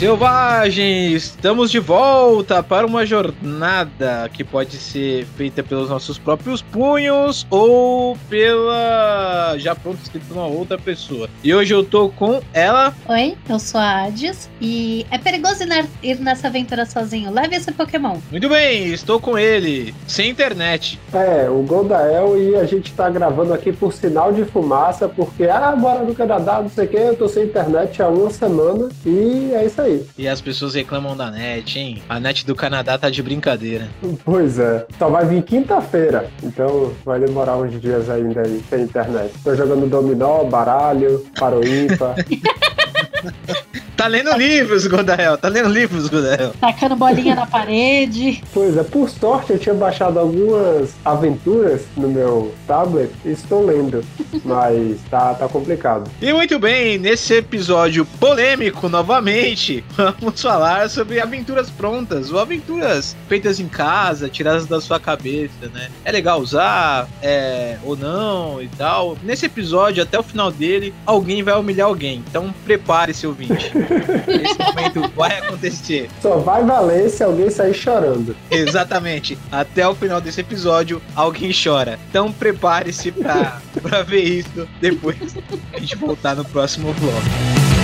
Selvagens, 0.00 1.24
estamos 1.24 1.70
de 1.70 1.78
volta 1.78 2.62
para 2.62 2.86
uma 2.86 3.04
jornada 3.04 4.30
que 4.32 4.42
pode 4.42 4.78
ser 4.78 5.26
feita 5.36 5.62
pelos 5.62 5.90
nossos 5.90 6.18
próprios 6.18 6.62
punhos 6.62 7.46
ou 7.50 8.16
pela 8.30 9.56
já 9.58 9.74
pronto 9.74 10.00
escrito 10.02 10.24
por 10.24 10.38
uma 10.38 10.46
outra 10.46 10.78
pessoa. 10.78 11.28
E 11.44 11.54
hoje 11.54 11.74
eu 11.74 11.84
tô 11.84 12.08
com 12.08 12.40
ela. 12.54 12.94
Oi, 13.10 13.36
eu 13.46 13.58
sou 13.58 13.78
a 13.78 14.04
Hades 14.04 14.48
e 14.58 15.04
é 15.10 15.18
perigoso 15.18 15.64
ir 16.02 16.18
nessa 16.18 16.48
aventura 16.48 16.86
sozinho. 16.86 17.30
Leve 17.30 17.56
esse 17.56 17.70
Pokémon. 17.70 18.16
Muito 18.30 18.48
bem, 18.48 18.94
estou 18.94 19.20
com 19.20 19.36
ele, 19.36 19.94
sem 20.06 20.30
internet. 20.30 20.98
É, 21.12 21.46
o 21.50 21.60
Goldael 21.60 22.40
e 22.40 22.56
a 22.56 22.64
gente 22.64 22.90
tá 22.94 23.10
gravando 23.10 23.52
aqui 23.52 23.70
por 23.70 23.92
sinal 23.92 24.32
de 24.32 24.46
fumaça, 24.46 25.06
porque 25.10 25.44
ah, 25.44 25.76
bora 25.76 26.02
no 26.02 26.14
Canadá, 26.14 26.62
não 26.62 26.70
sei 26.70 26.86
o 26.86 26.88
que, 26.88 26.96
eu 26.96 27.16
tô 27.16 27.28
sem 27.28 27.44
internet 27.44 28.00
há 28.00 28.08
uma 28.08 28.30
semana 28.30 28.88
e 29.04 29.50
é 29.52 29.66
isso 29.66 29.78
aí. 29.82 29.89
E 30.16 30.28
as 30.28 30.40
pessoas 30.40 30.74
reclamam 30.74 31.16
da 31.16 31.30
net, 31.30 31.78
hein? 31.78 32.02
A 32.08 32.20
net 32.20 32.46
do 32.46 32.54
Canadá 32.54 32.98
tá 32.98 33.10
de 33.10 33.22
brincadeira. 33.22 33.88
Pois 34.24 34.58
é. 34.58 34.86
Só 34.98 35.08
vai 35.08 35.26
vir 35.26 35.42
quinta-feira. 35.42 36.30
Então 36.42 36.92
vai 37.04 37.20
demorar 37.20 37.56
uns 37.56 37.80
dias 37.80 38.08
ainda 38.08 38.42
aí 38.42 38.62
sem 38.68 38.82
internet. 38.82 39.32
Tô 39.42 39.54
jogando 39.54 39.88
dominó, 39.88 40.44
baralho, 40.44 41.24
paroímpa. 41.38 42.14
Tá 44.00 44.06
lendo 44.06 44.34
livros, 44.34 44.86
Godael. 44.86 45.36
Tá 45.36 45.48
lendo 45.50 45.68
livros, 45.68 46.08
Godael. 46.08 46.54
Tacando 46.58 46.96
bolinha 46.96 47.34
na 47.34 47.46
parede. 47.46 48.42
Pois 48.50 48.74
é, 48.74 48.82
por 48.82 49.10
sorte 49.10 49.52
eu 49.52 49.58
tinha 49.58 49.74
baixado 49.74 50.18
algumas 50.18 50.94
aventuras 51.04 51.82
no 51.98 52.08
meu 52.08 52.54
tablet 52.66 53.10
e 53.26 53.32
estou 53.32 53.62
lendo. 53.62 54.02
Mas 54.42 55.02
tá, 55.10 55.34
tá 55.34 55.46
complicado. 55.46 56.10
E 56.18 56.32
muito 56.32 56.58
bem, 56.58 56.96
nesse 56.96 57.34
episódio 57.34 58.06
polêmico 58.18 58.88
novamente, 58.88 59.84
vamos 59.94 60.40
falar 60.40 60.88
sobre 60.88 61.20
aventuras 61.20 61.68
prontas, 61.68 62.32
ou 62.32 62.38
aventuras 62.38 63.14
feitas 63.28 63.60
em 63.60 63.68
casa, 63.68 64.30
tiradas 64.30 64.64
da 64.64 64.80
sua 64.80 64.98
cabeça, 64.98 65.68
né? 65.74 65.90
É 66.06 66.10
legal 66.10 66.40
usar, 66.40 67.06
é, 67.20 67.76
ou 67.84 67.94
não 67.94 68.62
e 68.62 68.68
tal. 68.68 69.18
Nesse 69.22 69.44
episódio, 69.44 70.02
até 70.02 70.18
o 70.18 70.22
final 70.22 70.50
dele, 70.50 70.94
alguém 71.04 71.42
vai 71.42 71.52
humilhar 71.54 71.86
alguém. 71.86 72.24
Então 72.26 72.50
prepare-se, 72.64 73.26
ouvinte. 73.26 73.70
Esse 73.90 74.58
momento 74.58 75.12
vai 75.14 75.38
acontecer. 75.38 76.08
Só 76.20 76.38
vai 76.38 76.64
valer 76.64 77.08
se 77.10 77.22
alguém 77.22 77.50
sair 77.50 77.74
chorando. 77.74 78.36
Exatamente. 78.50 79.38
Até 79.50 79.86
o 79.86 79.94
final 79.94 80.20
desse 80.20 80.40
episódio, 80.40 81.00
alguém 81.14 81.52
chora. 81.52 81.98
Então 82.08 82.32
prepare-se 82.32 83.10
pra, 83.12 83.60
pra 83.82 84.02
ver 84.02 84.22
isso 84.22 84.68
depois 84.80 85.36
a 85.72 85.78
gente 85.78 85.96
voltar 85.96 86.36
no 86.36 86.44
próximo 86.44 86.92
bloco. 86.94 87.79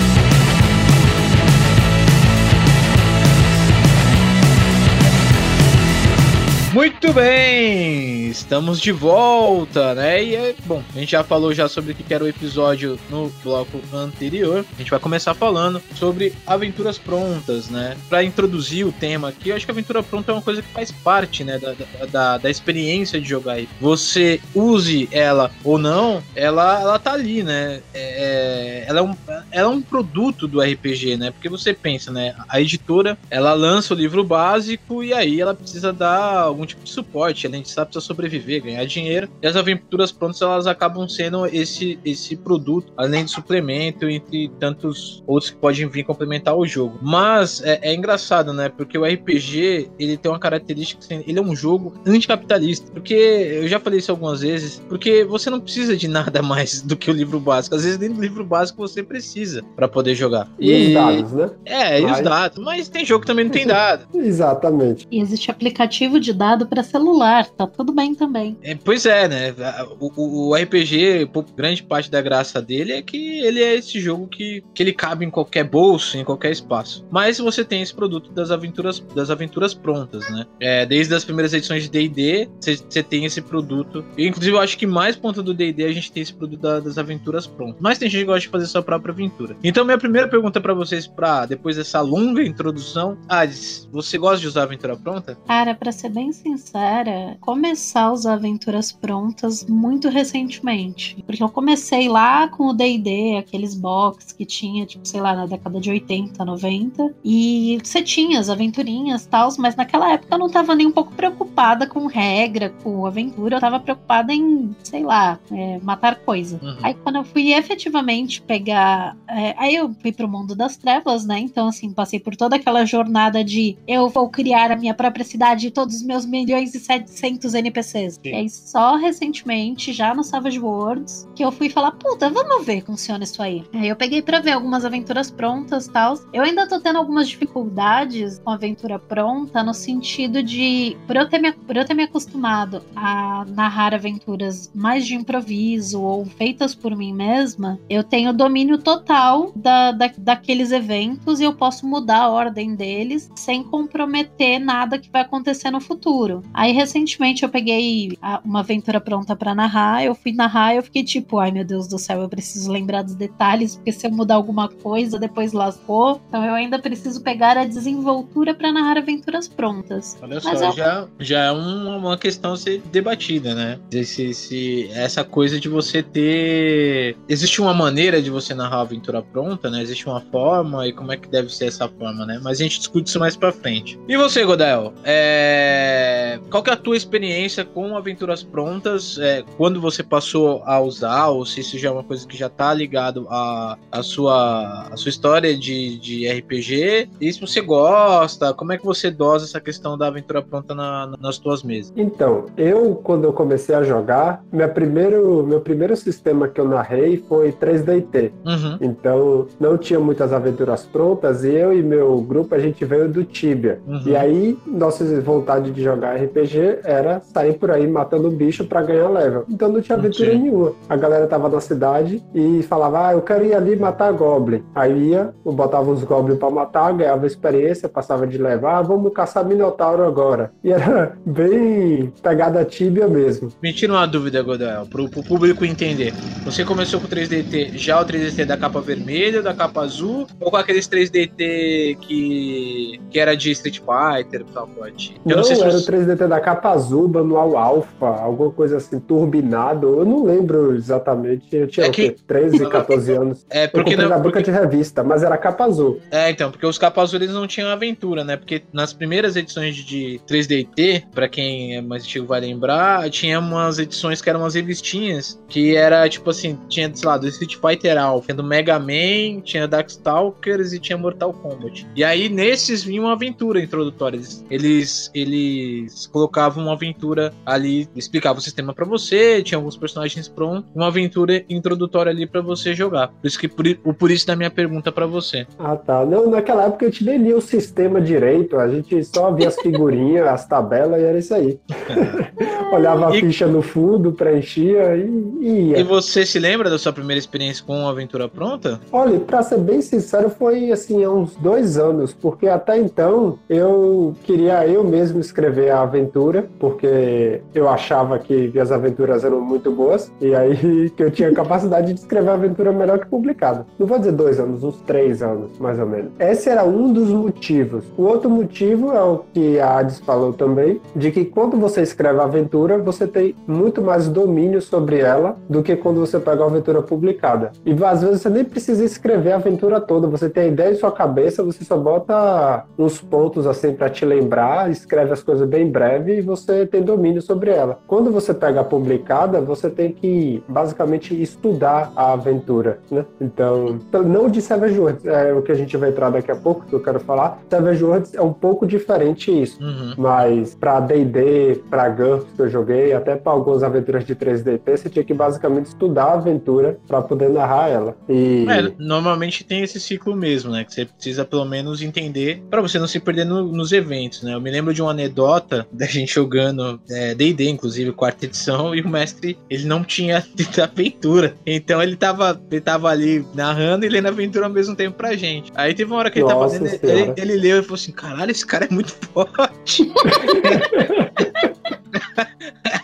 Muito 6.77 7.11
bem, 7.11 8.27
estamos 8.29 8.79
de 8.79 8.93
volta, 8.93 9.95
né? 9.95 10.23
E 10.23 10.37
é 10.37 10.55
bom, 10.67 10.83
a 10.95 10.99
gente 10.99 11.13
já 11.13 11.25
falou 11.25 11.55
já 11.55 11.71
sobre 11.71 11.93
o 11.93 11.95
que 11.95 12.13
era 12.13 12.23
o 12.23 12.29
episódio 12.29 12.99
no 13.09 13.31
bloco 13.43 13.81
anterior. 13.95 14.63
A 14.75 14.79
gente 14.79 14.91
vai 14.91 15.01
começar 15.01 15.33
falando 15.33 15.81
sobre 15.95 16.35
aventuras 16.47 16.99
prontas, 16.99 17.71
né? 17.71 17.97
Para 18.11 18.23
introduzir 18.23 18.87
o 18.87 18.93
tema 18.93 19.31
aqui, 19.31 19.49
eu 19.49 19.57
acho 19.57 19.65
que 19.65 19.71
aventura 19.71 20.03
pronta 20.03 20.33
é 20.33 20.35
uma 20.35 20.43
coisa 20.43 20.61
que 20.61 20.69
faz 20.69 20.93
parte, 20.93 21.43
né, 21.45 21.59
da, 21.59 21.75
da, 22.05 22.37
da 22.37 22.51
experiência 22.51 23.19
de 23.19 23.27
jogar. 23.27 23.59
Você 23.81 24.39
use 24.55 25.09
ela 25.11 25.51
ou 25.65 25.79
não, 25.79 26.23
ela, 26.35 26.79
ela 26.79 26.99
tá 26.99 27.15
ali, 27.15 27.43
né? 27.43 27.81
É, 27.95 28.85
é 28.85 28.85
ela, 28.87 28.99
é 28.99 29.03
um, 29.03 29.17
ela 29.51 29.71
é 29.71 29.75
um 29.75 29.81
produto 29.81 30.47
do 30.47 30.61
RPG, 30.61 31.17
né? 31.17 31.31
Porque 31.31 31.49
você 31.49 31.73
pensa, 31.73 32.13
né? 32.13 32.35
A 32.47 32.61
editora 32.61 33.17
ela 33.31 33.55
lança 33.55 33.95
o 33.95 33.97
livro 33.97 34.23
básico 34.23 35.03
e 35.03 35.15
aí 35.15 35.41
ela 35.41 35.55
precisa 35.55 35.91
dar 35.91 36.41
algum 36.41 36.66
tipo 36.67 36.85
de 36.85 36.91
suporte, 36.91 37.47
além 37.47 37.63
de 37.63 37.69
estar 37.69 37.85
precisa 37.87 38.05
sobreviver, 38.05 38.63
ganhar 38.63 38.85
dinheiro. 38.85 39.29
E 39.43 39.47
as 39.47 39.57
aventuras 39.57 40.13
prontas 40.13 40.43
elas 40.43 40.67
acabam 40.67 41.09
sendo 41.09 41.47
esse, 41.47 41.99
esse 42.05 42.37
produto, 42.37 42.93
além 42.97 43.25
de 43.25 43.31
suplemento, 43.31 44.09
entre 44.09 44.51
tantos 44.61 45.23
outros 45.27 45.51
que 45.51 45.57
podem 45.57 45.89
vir 45.89 46.05
complementar 46.05 46.57
o 46.57 46.67
jogo. 46.67 46.99
Mas 47.03 47.63
é, 47.63 47.79
é 47.83 47.95
engraçado, 47.95 48.53
né? 48.53 48.69
Porque 48.69 48.99
o 48.99 49.05
RPG 49.05 49.91
ele 49.99 50.17
tem 50.17 50.31
uma 50.31 50.39
característica, 50.39 51.03
assim, 51.03 51.23
ele 51.27 51.39
é 51.39 51.43
um 51.43 51.55
jogo 51.55 51.95
anticapitalista. 52.07 52.91
Porque 52.91 53.15
eu 53.15 53.69
já 53.69 53.79
falei 53.79 53.99
isso 53.99 54.11
algumas 54.11 54.41
vezes, 54.41 54.83
porque 54.89 55.25
você 55.25 55.51
não 55.51 55.61
precisa 55.61 55.97
de 55.97 56.09
nada 56.09 56.43
mais 56.43 56.83
do 56.83 56.97
que 56.97 57.11
o 57.11 57.15
livro 57.15 57.41
básico. 57.41 57.75
Às 57.75 57.85
vezes, 57.85 57.99
dentro 57.99 58.17
do 58.17 58.23
livro 58.23 58.45
básico 58.45 58.81
você 58.81 59.03
precisa 59.03 59.63
para 59.75 59.89
poder 59.89 60.15
jogar. 60.15 60.49
E, 60.59 60.71
e, 60.71 60.87
os 60.89 60.95
dados, 60.95 61.33
né? 61.33 61.51
É, 61.65 62.01
mas... 62.01 62.11
e 62.11 62.13
os 62.13 62.21
dados. 62.21 62.65
Mas 62.65 62.89
tem 62.89 63.05
jogo 63.05 63.21
que 63.21 63.27
também 63.27 63.45
não 63.45 63.53
tem 63.53 63.67
dado. 63.67 64.07
Exatamente. 64.15 65.07
E 65.11 65.21
existe 65.21 65.51
aplicativo 65.51 66.19
de 66.19 66.33
dados 66.33 66.56
para 66.65 66.83
celular, 66.83 67.47
tá 67.47 67.67
tudo 67.67 67.93
bem 67.93 68.15
também. 68.15 68.57
É, 68.63 68.75
pois 68.75 69.05
é, 69.05 69.29
né? 69.29 69.55
O, 69.99 70.51
o, 70.51 70.55
RPG, 70.55 71.29
grande 71.55 71.83
parte 71.83 72.11
da 72.11 72.23
graça 72.23 72.63
dele 72.63 72.93
é 72.93 73.03
que 73.03 73.41
ele 73.41 73.63
é 73.63 73.75
esse 73.75 74.01
jogo 74.01 74.27
que, 74.29 74.63
que 74.73 74.83
ele 74.83 74.93
cabe 74.93 75.25
em 75.25 75.31
qualquer 75.31 75.65
bolso, 75.65 76.17
em 76.17 76.25
qualquer 76.25 76.53
espaço. 76.53 77.05
Mas 77.11 77.39
você 77.39 77.65
tem 77.65 77.83
esse 77.83 77.95
produto 77.95 78.33
das 78.33 78.51
aventuras, 78.51 79.01
das 79.15 79.31
aventuras 79.31 79.75
prontas, 79.75 80.29
né? 80.31 80.47
É, 80.61 80.87
desde 80.87 81.15
as 81.15 81.25
primeiras 81.25 81.53
edições 81.53 81.83
de 81.83 81.91
D&D, 81.91 82.49
você 82.61 83.03
tem 83.03 83.25
esse 83.25 83.43
produto. 83.43 84.05
E, 84.17 84.27
inclusive, 84.27 84.57
eu 84.57 84.61
acho 84.61 84.79
que 84.79 84.87
mais 84.87 85.17
ponta 85.17 85.43
do 85.43 85.53
D&D 85.53 85.85
a 85.85 85.93
gente 85.93 86.13
tem 86.13 86.23
esse 86.23 86.33
produto 86.33 86.61
da, 86.61 86.81
das 86.81 86.99
aventuras 86.99 87.47
prontas. 87.47 87.81
Mas 87.81 87.99
tem 87.99 88.09
gente 88.09 88.21
que 88.21 88.27
gosta 88.27 88.41
de 88.41 88.49
fazer 88.49 88.67
sua 88.67 88.83
própria 88.83 89.13
aventura. 89.13 89.57
Então, 89.63 89.85
minha 89.85 89.99
primeira 89.99 90.29
pergunta 90.29 90.61
para 90.61 90.75
vocês, 90.75 91.07
para 91.07 91.47
depois 91.47 91.77
dessa 91.77 92.01
longa 92.01 92.43
introdução, 92.43 93.19
Ades, 93.29 93.89
você 93.93 94.19
gosta 94.19 94.41
de 94.41 94.47
usar 94.47 94.63
aventura 94.63 94.97
pronta? 94.97 95.37
Cara, 95.47 95.75
para 95.75 95.93
ser 95.93 96.11
bem 96.11 96.33
sincera, 96.47 97.37
começar 97.41 98.13
usar 98.13 98.35
aventuras 98.35 98.93
prontas 98.93 99.65
muito 99.65 100.09
recentemente. 100.09 101.23
Porque 101.27 101.43
eu 101.43 101.49
comecei 101.49 102.09
lá 102.09 102.49
com 102.49 102.69
o 102.69 102.73
DD, 102.73 103.37
aqueles 103.39 103.75
box 103.75 104.33
que 104.33 104.45
tinha, 104.45 104.87
tipo, 104.87 105.07
sei 105.07 105.21
lá, 105.21 105.35
na 105.35 105.47
década 105.47 105.81
de 105.81 105.91
80, 105.91 106.45
90. 106.45 107.15
E 107.25 107.79
você 107.83 108.03
tinha 108.03 108.39
as 108.39 108.49
aventurinhas 108.49 109.25
e 109.25 109.29
tal, 109.29 109.49
mas 109.59 109.75
naquela 109.75 110.13
época 110.13 110.35
eu 110.35 110.39
não 110.39 110.49
tava 110.49 110.75
nem 110.75 110.87
um 110.87 110.93
pouco 110.93 111.13
preocupada 111.13 111.87
com 111.87 112.07
regra, 112.07 112.71
com 112.83 113.07
aventura. 113.07 113.57
Eu 113.57 113.61
tava 113.61 113.81
preocupada 113.81 114.33
em, 114.33 114.75
sei 114.83 115.03
lá, 115.03 115.39
é, 115.51 115.81
matar 115.83 116.17
coisa. 116.17 116.61
Uhum. 116.63 116.77
Aí 116.83 116.95
quando 116.95 117.17
eu 117.17 117.25
fui 117.25 117.53
efetivamente 117.53 118.43
pegar. 118.43 119.17
É, 119.29 119.55
aí 119.59 119.75
eu 119.75 119.95
fui 120.01 120.13
pro 120.13 120.29
mundo 120.29 120.55
das 120.55 120.77
trevas, 120.77 121.27
né? 121.27 121.39
Então, 121.39 121.69
assim, 121.69 121.93
passei 121.93 122.21
por 122.21 122.37
toda 122.37 122.57
aquela 122.57 122.85
jornada 122.85 123.43
de 123.43 123.77
eu 123.87 124.09
vou 124.09 124.29
criar 124.29 124.71
a 124.71 124.77
minha 124.77 124.95
própria 124.95 125.25
cidade 125.25 125.67
e 125.67 125.71
todos 125.71 125.97
os 125.97 126.03
meus 126.03 126.26
milhões 126.27 126.75
e 126.75 126.81
700 126.81 127.55
NPCs. 127.55 128.15
Sim. 128.15 128.21
E 128.25 128.35
aí, 128.35 128.51
só 128.51 128.97
recentemente, 128.97 129.93
já 129.93 130.15
no 130.15 130.25
Savage 130.25 130.59
Worlds, 130.59 131.29
que 131.35 131.45
eu 131.45 131.53
fui 131.53 131.69
falar, 131.71 131.93
puta, 131.93 132.29
vamos 132.31 132.67
ver 132.67 132.83
como 132.83 132.97
funciona 132.97 133.25
isso 133.25 133.43
aí. 133.43 133.63
Aí 133.75 133.89
eu 133.89 133.95
peguei 133.95 134.23
pra 134.23 134.41
ver 134.41 134.53
algumas 134.53 134.85
aventuras 134.87 135.31
prontas 135.31 135.87
e 135.87 135.91
tal. 135.93 136.19
Eu 136.33 136.43
ainda 136.43 136.67
tô 136.67 136.81
tendo 136.81 136.97
algumas 136.97 137.29
dificuldades 137.29 138.39
com 138.39 138.51
aventura 138.51 138.99
pronta, 138.99 139.63
no 139.63 139.75
sentido 139.75 140.43
de, 140.43 140.97
por 141.07 141.15
eu 141.15 141.29
ter 141.29 141.39
me, 141.39 141.53
por 141.53 141.77
eu 141.77 141.85
ter 141.85 141.93
me 141.93 142.05
acostumado 142.05 142.83
a 142.97 143.45
narrar 143.49 143.95
aventuras 143.95 144.71
mais 144.75 145.07
de 145.07 145.15
improviso 145.15 146.01
ou 146.01 146.25
feitas 146.25 146.75
por 146.75 146.97
mim 146.97 147.13
mesma, 147.13 147.79
eu 147.91 148.03
tenho 148.03 148.33
domínio 148.33 148.79
total 148.79 149.53
da, 149.55 149.93
da, 149.93 150.11
daqueles 150.17 150.73
eventos 150.73 151.39
e 151.39 151.45
eu 151.45 151.53
posso 151.53 151.87
mudar 151.87 152.23
a 152.23 152.31
ordem 152.31 152.75
deles 152.75 153.31
sem 153.37 153.63
comprometer 153.63 154.59
nada 154.59 154.99
que 154.99 155.11
vai 155.11 155.21
acontecer 155.21 155.71
no 155.71 155.81
futuro. 155.81 156.16
Aí 156.55 156.73
recentemente 156.73 157.43
eu 157.43 157.49
peguei 157.49 158.17
uma 158.45 158.61
aventura 158.61 159.01
pronta 159.01 159.37
para 159.37 159.55
narrar, 159.55 160.05
eu 160.05 160.15
fui 160.15 160.33
narrar 160.33 160.75
e 160.75 160.77
eu 160.79 160.83
fiquei 160.83 161.05
tipo, 161.05 161.39
ai 161.39 161.51
meu 161.51 161.65
Deus 161.65 161.87
do 161.87 161.99
céu, 161.99 162.21
eu 162.21 162.29
preciso 162.29 162.71
lembrar 162.71 163.03
dos 163.03 163.15
detalhes, 163.15 163.77
porque 163.77 163.93
se 163.93 164.07
eu 164.07 164.11
mudar 164.11 164.37
alguma 164.37 164.69
coisa, 164.69 165.19
depois 165.19 165.53
lascou. 165.53 166.21
Então 166.29 166.45
eu 166.45 166.55
ainda 166.55 166.79
preciso 166.79 167.23
pegar 167.23 167.57
a 167.57 167.65
desenvoltura 167.65 168.55
para 168.55 168.73
narrar 168.73 168.99
aventuras 168.99 169.49
prontas. 169.49 170.17
Olha 170.23 170.41
Mas 170.43 170.59
só, 170.59 170.67
eu... 170.67 170.73
já, 170.73 171.09
já 171.19 171.45
é 171.45 171.53
uma 171.53 172.17
questão 172.17 172.53
a 172.53 172.57
ser 172.57 172.81
debatida, 172.93 173.55
né? 173.55 173.79
Se, 174.05 174.33
se, 174.33 174.89
essa 174.93 175.25
coisa 175.25 175.59
de 175.61 175.69
você 175.69 176.03
ter. 176.03 177.17
Existe 177.29 177.61
uma 177.61 177.75
maneira 177.75 178.23
de 178.23 178.31
você 178.31 178.55
narrar 178.55 178.79
a 178.79 178.81
aventura 178.83 179.23
pronta, 179.23 179.71
né? 179.71 179.83
Existe 179.83 180.07
uma 180.07 180.21
forma 180.21 180.87
e 180.87 180.93
como 180.93 181.13
é 181.13 181.17
que 181.17 181.29
deve 181.29 181.55
ser 181.55 181.67
essa 181.67 181.89
forma, 181.89 182.25
né? 182.25 182.41
Mas 182.43 182.61
a 182.61 182.63
gente 182.63 182.79
discute 182.79 183.09
isso 183.09 183.19
mais 183.19 183.37
pra 183.37 183.53
frente. 183.53 183.99
E 184.09 184.17
você, 184.17 184.45
Godel? 184.45 184.93
É 185.05 186.06
qual 186.51 186.63
que 186.63 186.71
é 186.71 186.73
a 186.73 186.77
tua 186.77 186.97
experiência 186.97 187.65
com 187.65 187.97
aventuras 187.97 188.43
prontas? 188.43 189.19
É, 189.19 189.43
quando 189.57 189.81
você 189.81 190.03
passou 190.03 190.63
a 190.65 190.81
usar, 190.81 191.29
ou 191.29 191.45
se 191.45 191.61
isso 191.61 191.79
já 191.79 191.89
é 191.89 191.93
uma 191.93 192.05
coisa 192.05 192.27
que 192.27 192.37
já 192.37 192.49
tá 192.49 192.73
ligado 192.73 193.27
à, 193.29 193.77
à, 193.91 194.03
sua, 194.03 194.89
à 194.91 194.97
sua 194.97 195.09
história 195.09 195.57
de, 195.57 195.99
de 195.99 196.29
RPG? 196.29 197.11
E 197.21 197.33
se 197.33 197.41
você 197.41 197.61
gosta, 197.61 198.55
como 198.55 198.73
é 198.73 198.79
que 198.79 198.85
você 198.85 199.11
dosa 199.11 199.45
essa 199.45 199.61
questão 199.61 199.97
da 199.97 200.07
aventura 200.07 200.43
pronta 200.43 200.75
na, 200.75 201.15
nas 201.21 201.39
tuas 201.39 201.63
mesas? 201.63 201.93
Então, 201.97 202.47
eu, 202.57 202.95
quando 202.97 203.25
eu 203.25 203.33
comecei 203.33 203.75
a 203.75 203.83
jogar, 203.83 204.45
meu 204.53 204.69
primeiro, 204.69 205.45
meu 205.47 205.61
primeiro 205.61 205.97
sistema 205.97 206.49
que 206.49 206.61
eu 206.61 206.69
narrei 206.69 207.25
foi 207.29 207.53
3DT. 207.53 208.33
Uhum. 208.45 208.79
Então, 208.81 209.47
não 209.59 209.77
tinha 209.77 209.99
muitas 209.99 210.33
aventuras 210.33 210.85
prontas 210.85 211.45
e 211.45 211.53
eu 211.53 211.73
e 211.73 211.83
meu 211.83 212.21
grupo, 212.21 212.55
a 212.55 212.59
gente 212.59 212.85
veio 212.85 213.09
do 213.09 213.25
Tibia. 213.25 213.81
Uhum. 213.87 214.03
E 214.07 214.17
aí, 214.17 214.59
nossa 214.67 215.05
vontade 215.21 215.71
de 215.71 215.83
jogar 215.83 215.96
RPG 216.05 216.81
era 216.85 217.21
sair 217.21 217.55
por 217.55 217.71
aí 217.71 217.87
matando 217.87 218.31
bicho 218.31 218.65
para 218.65 218.83
ganhar 218.83 219.09
level. 219.09 219.45
Então 219.49 219.71
não 219.71 219.81
tinha 219.81 219.97
aventura 219.97 220.33
Sim. 220.33 220.39
nenhuma. 220.39 220.73
A 220.89 220.97
galera 220.97 221.27
tava 221.27 221.49
na 221.49 221.61
cidade 221.61 222.23
e 222.35 222.63
falava, 222.63 223.09
ah, 223.09 223.13
eu 223.13 223.23
quero 223.23 223.45
ir 223.45 223.55
ali 223.55 223.77
matar 223.77 224.13
Goblin. 224.13 224.63
Aí 224.75 225.11
ia, 225.11 225.35
eu 225.45 225.53
botava 225.53 225.91
os 225.91 226.03
Goblins 226.05 226.39
para 226.39 226.51
matar, 226.51 226.93
ganhava 226.93 227.27
experiência, 227.27 227.89
passava 227.89 228.27
de 228.27 228.39
levar, 228.39 228.79
ah, 228.79 228.83
vamos 228.83 229.13
caçar 229.13 229.45
Minotauro 229.45 230.05
agora. 230.05 230.53
E 230.63 230.73
era 230.73 231.17
bem 231.25 232.13
pegada 232.23 232.65
Tibia 232.65 233.07
mesmo. 233.07 233.53
Me 233.63 233.73
tira 233.73 233.93
uma 233.93 234.07
dúvida, 234.07 234.43
Godel, 234.43 234.87
pro, 234.87 235.09
pro 235.09 235.23
público 235.23 235.65
entender. 235.65 236.13
Você 236.45 236.65
começou 236.65 237.01
com 237.01 237.09
3DT, 237.09 237.77
já 237.77 238.01
o 238.01 238.05
3DT 238.05 238.45
da 238.45 238.57
capa 238.57 238.81
vermelha, 238.81 239.43
da 239.43 239.55
capa 239.55 239.83
azul, 239.83 240.27
ou 240.41 240.51
com 240.51 240.57
aqueles 240.57 240.89
3DT 240.89 241.99
que, 242.01 243.01
que 243.11 243.19
era 243.19 243.37
de 243.37 243.51
Street 243.51 243.81
Fighter, 243.81 244.45
tal, 244.53 244.69
pode? 244.69 245.15
Eu 245.25 245.31
não, 245.31 245.37
não 245.37 245.45
sei 245.45 245.57
se 245.57 245.65
você... 245.65 245.86
o 245.87 245.93
3DT 245.93 246.27
da 246.27 246.41
capa 246.41 246.71
azul, 246.71 247.09
manual 247.09 247.57
alfa, 247.57 248.07
alguma 248.07 248.51
coisa 248.51 248.77
assim, 248.79 248.99
turbinado. 248.99 250.01
Eu 250.01 250.05
não 250.05 250.25
lembro 250.25 250.75
exatamente. 250.75 251.55
Eu 251.55 251.67
tinha 251.67 251.87
é 251.87 251.91
que... 251.91 252.11
13, 252.11 252.69
14 252.69 253.13
anos. 253.15 253.47
É, 253.49 253.67
porque 253.67 253.95
eu 253.95 253.99
não, 253.99 254.09
na 254.09 254.19
banca 254.19 254.43
de 254.43 254.51
revista, 254.51 255.03
mas 255.03 255.23
era 255.23 255.37
capa 255.37 255.65
azul. 255.65 256.01
É, 256.11 256.31
então, 256.31 256.51
porque 256.51 256.67
os 256.67 256.79
capas 256.79 257.05
azul 257.05 257.21
eles 257.21 257.35
não 257.35 257.47
tinham 257.47 257.69
aventura, 257.69 258.25
né? 258.25 258.37
Porque 258.37 258.63
nas 258.73 258.93
primeiras 258.93 259.37
edições 259.37 259.77
de 259.77 260.21
3DT, 260.29 261.05
para 261.15 261.29
quem 261.29 261.77
é 261.77 261.81
mais 261.81 262.03
antigo 262.05 262.27
vai 262.27 262.41
lembrar, 262.41 263.09
tinha 263.11 263.39
umas 263.39 263.79
edições 263.79 264.21
que 264.21 264.29
eram 264.29 264.41
umas 264.41 264.55
revistinhas 264.55 265.41
que 265.49 265.77
era 265.77 266.09
tipo 266.09 266.31
assim, 266.31 266.59
tinha, 266.69 266.91
sei 266.95 267.09
lá, 267.09 267.17
do 267.17 267.29
Street 267.29 267.57
Fighter 267.57 267.99
Alpha, 267.99 268.35
do 268.35 268.43
Mega 268.43 268.79
Man, 268.79 269.41
tinha 269.43 269.67
Darkstalkers 269.67 270.73
e 270.73 270.79
tinha 270.79 270.99
Mortal 270.99 271.33
Kombat. 271.33 271.87
E 271.95 272.03
aí 272.05 272.29
nesses 272.29 272.83
vinha 272.83 273.01
uma 273.01 273.13
aventura 273.13 273.61
introdutória. 273.61 274.17
Eles, 274.17 275.11
eles 275.15 275.76
colocavam 276.11 276.65
uma 276.65 276.73
aventura 276.73 277.33
ali, 277.45 277.89
explicavam 277.95 278.39
o 278.39 278.43
sistema 278.43 278.75
para 278.75 278.85
você, 278.85 279.43
tinha 279.43 279.59
alguns 279.59 279.77
personagens 279.77 280.29
prontos, 280.29 280.71
uma 280.75 280.89
aventura 280.89 281.45
introdutória 281.49 282.11
ali 282.11 282.27
para 282.27 282.41
você 282.41 282.75
jogar. 282.75 283.09
Por 283.09 283.27
isso 283.27 283.39
que 283.39 283.49
por, 283.49 283.95
por 283.95 284.11
isso 284.11 284.27
da 284.27 284.37
minha 284.37 284.51
pergunta 284.51 284.91
para 284.91 285.07
você. 285.07 285.47
Ah, 285.59 285.77
tá. 285.77 286.05
Não, 286.05 286.31
naquela 286.31 286.65
época 286.65 286.87
gente 286.97 287.05
nem 287.05 287.19
lia 287.19 287.37
o 287.37 287.41
sistema 287.41 288.01
direito, 288.01 288.59
a 288.59 288.69
gente 288.69 289.05
só 289.05 289.31
via 289.33 289.49
as 289.49 289.57
figurinhas, 289.57 290.27
as 290.27 290.47
tabelas 290.47 291.01
e 291.01 291.05
era 291.05 291.19
isso 291.19 291.35
aí. 291.35 291.59
Olhava 292.73 293.09
a 293.09 293.17
e... 293.17 293.21
ficha 293.21 293.47
no 293.47 293.63
fundo, 293.63 294.13
preenchia 294.13 294.97
e, 294.97 295.37
e 295.41 295.49
ia. 295.71 295.79
E 295.79 295.83
você 295.83 296.25
se 296.25 296.39
lembra 296.39 296.71
da 296.71 296.79
sua 296.79 296.93
primeira 296.93 297.19
experiência 297.19 297.65
com 297.65 297.79
uma 297.79 297.91
aventura 297.91 298.29
pronta? 298.29 298.81
Olha, 298.91 299.21
pra 299.21 299.43
ser 299.43 299.59
bem 299.59 299.81
sincero, 299.83 300.31
foi 300.31 300.73
assim, 300.73 301.05
há 301.05 301.11
uns 301.11 301.37
dois 301.37 301.77
anos, 301.77 302.13
porque 302.13 302.49
até 302.49 302.79
então 302.79 303.39
eu 303.49 304.15
queria 304.25 304.67
eu 304.67 304.83
mesmo 304.83 305.21
escrever 305.21 305.66
a 305.71 305.83
aventura, 305.83 306.47
porque 306.59 307.41
eu 307.55 307.69
achava 307.69 308.19
que 308.19 308.59
as 308.59 308.71
aventuras 308.73 309.25
eram 309.25 309.41
muito 309.41 309.71
boas, 309.71 310.13
e 310.21 310.35
aí 310.35 310.91
que 310.97 311.03
eu 311.03 311.11
tinha 311.11 311.33
capacidade 311.33 311.93
de 311.93 312.01
escrever 312.01 312.31
a 312.31 312.35
aventura 312.35 312.73
melhor 312.73 312.99
que 312.99 313.07
publicada. 313.07 313.67
Não 313.79 313.87
vou 313.87 313.99
dizer 313.99 314.13
dois 314.13 314.39
anos, 314.39 314.63
uns 314.63 314.81
três 314.83 315.23
anos, 315.23 315.59
mais 315.59 315.79
ou 315.79 315.87
menos. 315.87 316.13
Esse 316.19 316.49
era 316.49 316.65
um 316.65 316.93
dos 316.93 317.09
motivos. 317.09 317.85
O 317.97 318.03
outro 318.03 318.29
motivo 318.31 318.93
é 318.93 319.03
o 319.03 319.21
que 319.33 319.59
a 319.59 319.79
Hades 319.79 320.01
falou 320.01 320.33
também, 320.33 320.81
de 320.95 321.11
que 321.11 321.25
quando 321.25 321.57
você 321.57 321.83
escreve 321.83 322.21
a 322.21 322.25
aventura, 322.25 322.79
você 322.79 323.07
tem 323.07 323.35
muito 323.47 323.81
mais 323.83 324.09
domínio 324.09 324.61
sobre 324.61 325.01
ela 325.01 325.37
do 325.49 325.63
que 325.63 325.77
quando 325.77 326.01
você 326.01 326.19
pega 326.19 326.43
a 326.43 326.47
aventura 326.47 326.83
publicada. 326.83 327.53
E 327.65 327.73
às 327.85 328.03
vezes 328.03 328.23
você 328.23 328.29
nem 328.31 328.45
precisa 328.45 328.85
escrever 328.85 329.33
a 329.33 329.37
aventura 329.37 329.81
toda, 329.81 330.07
você 330.07 330.29
tem 330.29 330.45
a 330.45 330.47
ideia 330.49 330.73
em 330.73 330.77
sua 330.77 330.93
cabeça, 330.93 331.43
você 331.43 331.65
só 331.65 331.77
bota 331.77 332.65
uns 332.79 333.01
pontos 333.01 333.47
assim 333.47 333.73
para 333.73 333.89
te 333.89 334.05
lembrar, 334.05 334.71
escreve 334.71 335.13
as 335.13 335.23
coisas 335.23 335.49
bem 335.49 335.56
breve 335.65 336.19
e 336.19 336.21
você 336.21 336.67
tem 336.67 336.83
domínio 336.83 337.23
sobre 337.23 337.51
ela. 337.51 337.79
Quando 337.87 338.11
você 338.11 338.35
pega 338.35 338.61
a 338.61 338.65
publicada, 338.65 339.41
você 339.41 339.71
tem 339.71 339.93
que 339.93 340.43
basicamente 340.49 341.21
estudar 341.21 341.93
a 341.97 342.13
aventura, 342.13 342.79
né? 342.91 343.05
Então, 343.21 343.79
não 344.05 344.29
de 344.29 344.43
Savage 344.43 344.79
Worlds, 344.79 345.07
é 345.07 345.33
o 345.33 345.43
que 345.43 345.53
a 345.53 345.55
gente 345.55 345.77
vai 345.77 345.91
entrar 345.91 346.11
daqui 346.11 346.31
a 346.31 346.37
pouco, 346.37 346.67
que 346.67 346.73
eu 346.73 346.81
quero 346.81 347.01
falar. 347.01 347.41
Savage 347.49 347.85
Worlds 347.85 348.15
é 348.15 348.21
um 348.21 348.33
pouco 348.33 348.67
diferente 348.67 349.31
isso, 349.31 349.63
uhum. 349.63 349.95
mas 349.97 350.55
para 350.55 350.81
D&D, 350.81 351.63
para 351.71 351.89
GURPS 351.89 352.33
que 352.35 352.43
eu 352.43 352.49
joguei, 352.49 352.93
até 352.93 353.17
para 353.17 353.33
algumas 353.33 353.63
aventuras 353.63 354.05
de 354.05 354.15
3DT, 354.15 354.77
você 354.77 354.89
tinha 354.89 355.05
que 355.05 355.15
basicamente 355.15 355.67
estudar 355.67 356.05
a 356.05 356.15
aventura 356.15 356.79
para 356.87 357.01
poder 357.03 357.31
narrar 357.31 357.69
ela. 357.69 357.97
E 358.09 358.47
é, 358.49 358.73
normalmente 358.79 359.45
tem 359.45 359.63
esse 359.63 359.81
ciclo 359.81 360.17
mesmo, 360.17 360.51
né? 360.51 360.65
Que 360.65 360.75
você 360.75 360.85
precisa 360.85 361.25
pelo 361.25 361.45
menos 361.45 361.83
entender 361.83 362.43
para 362.51 362.61
você 362.61 362.79
não 362.79 362.87
se 362.87 362.99
perder 363.01 363.25
no, 363.25 363.45
nos 363.45 363.73
eventos, 363.73 364.23
né? 364.23 364.35
Eu 364.35 364.41
me 364.41 364.51
lembro 364.51 364.73
de 364.73 364.83
uma 364.83 364.91
anedota 364.91 365.36
da 365.73 365.87
gente 365.87 366.15
jogando 366.15 366.81
D&D, 367.17 367.47
é, 367.47 367.51
inclusive, 367.51 367.93
quarta 367.93 368.25
edição, 368.25 368.75
e 368.75 368.81
o 368.81 368.89
mestre, 368.89 369.39
ele 369.49 369.65
não 369.65 369.85
tinha 369.85 370.25
aventura. 370.63 371.35
Então 371.47 371.83
ele 371.83 371.97
tava, 371.97 372.41
ele 372.51 372.61
tava 372.61 372.89
ali 372.89 373.27
narrando 373.35 373.85
e 373.85 373.89
lendo 373.89 374.07
a 374.07 374.11
aventura 374.11 374.47
ao 374.47 374.53
mesmo 374.53 374.75
tempo 374.75 374.97
pra 374.97 375.15
gente. 375.17 375.53
Aí 375.55 375.75
teve 375.75 375.91
uma 375.91 375.99
hora 375.99 376.11
que 376.11 376.19
ele 376.19 376.27
Nossa 376.29 376.59
tava 376.59 376.65
lendo, 376.65 376.85
ele, 376.85 377.13
ele, 377.17 377.37
leu 377.37 377.59
e 377.59 377.63
falou 377.63 377.77
assim, 377.77 377.93
caralho, 377.93 378.31
esse 378.31 378.47
cara 378.47 378.67
é 378.67 378.73
muito 378.73 378.93
forte. 379.13 379.91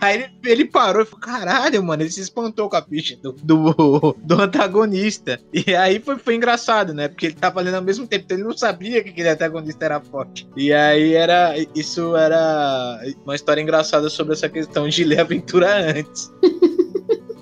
Aí 0.03 0.15
ele, 0.15 0.29
ele, 0.43 0.65
parou 0.65 1.01
e 1.01 1.05
falou: 1.05 1.21
caralho, 1.21 1.81
mano, 1.81 2.03
ele 2.03 2.11
se 2.11 2.19
espantou 2.19 2.69
com 2.69 2.75
a 2.75 2.81
ficha 2.81 3.15
do, 3.23 3.31
do, 3.31 4.13
do 4.21 4.41
antagonista. 4.41 5.39
E 5.53 5.73
aí 5.73 5.97
foi, 5.97 6.17
foi 6.17 6.35
engraçado, 6.35 6.93
né? 6.93 7.07
Porque 7.07 7.27
ele 7.27 7.35
tava 7.35 7.61
lendo 7.61 7.75
ao 7.75 7.81
mesmo 7.81 8.05
tempo, 8.05 8.25
então 8.25 8.35
ele 8.37 8.45
não 8.45 8.57
sabia 8.57 9.01
que 9.01 9.11
aquele 9.11 9.29
antagonista 9.29 9.85
era 9.85 10.01
forte. 10.01 10.45
E 10.57 10.73
aí 10.73 11.13
era. 11.13 11.55
Isso 11.73 12.17
era 12.17 12.99
uma 13.23 13.33
história 13.33 13.61
engraçada 13.61 14.09
sobre 14.09 14.33
essa 14.33 14.49
questão 14.49 14.89
de 14.89 15.05
ler 15.05 15.21
aventura 15.21 15.97
antes. 15.97 16.29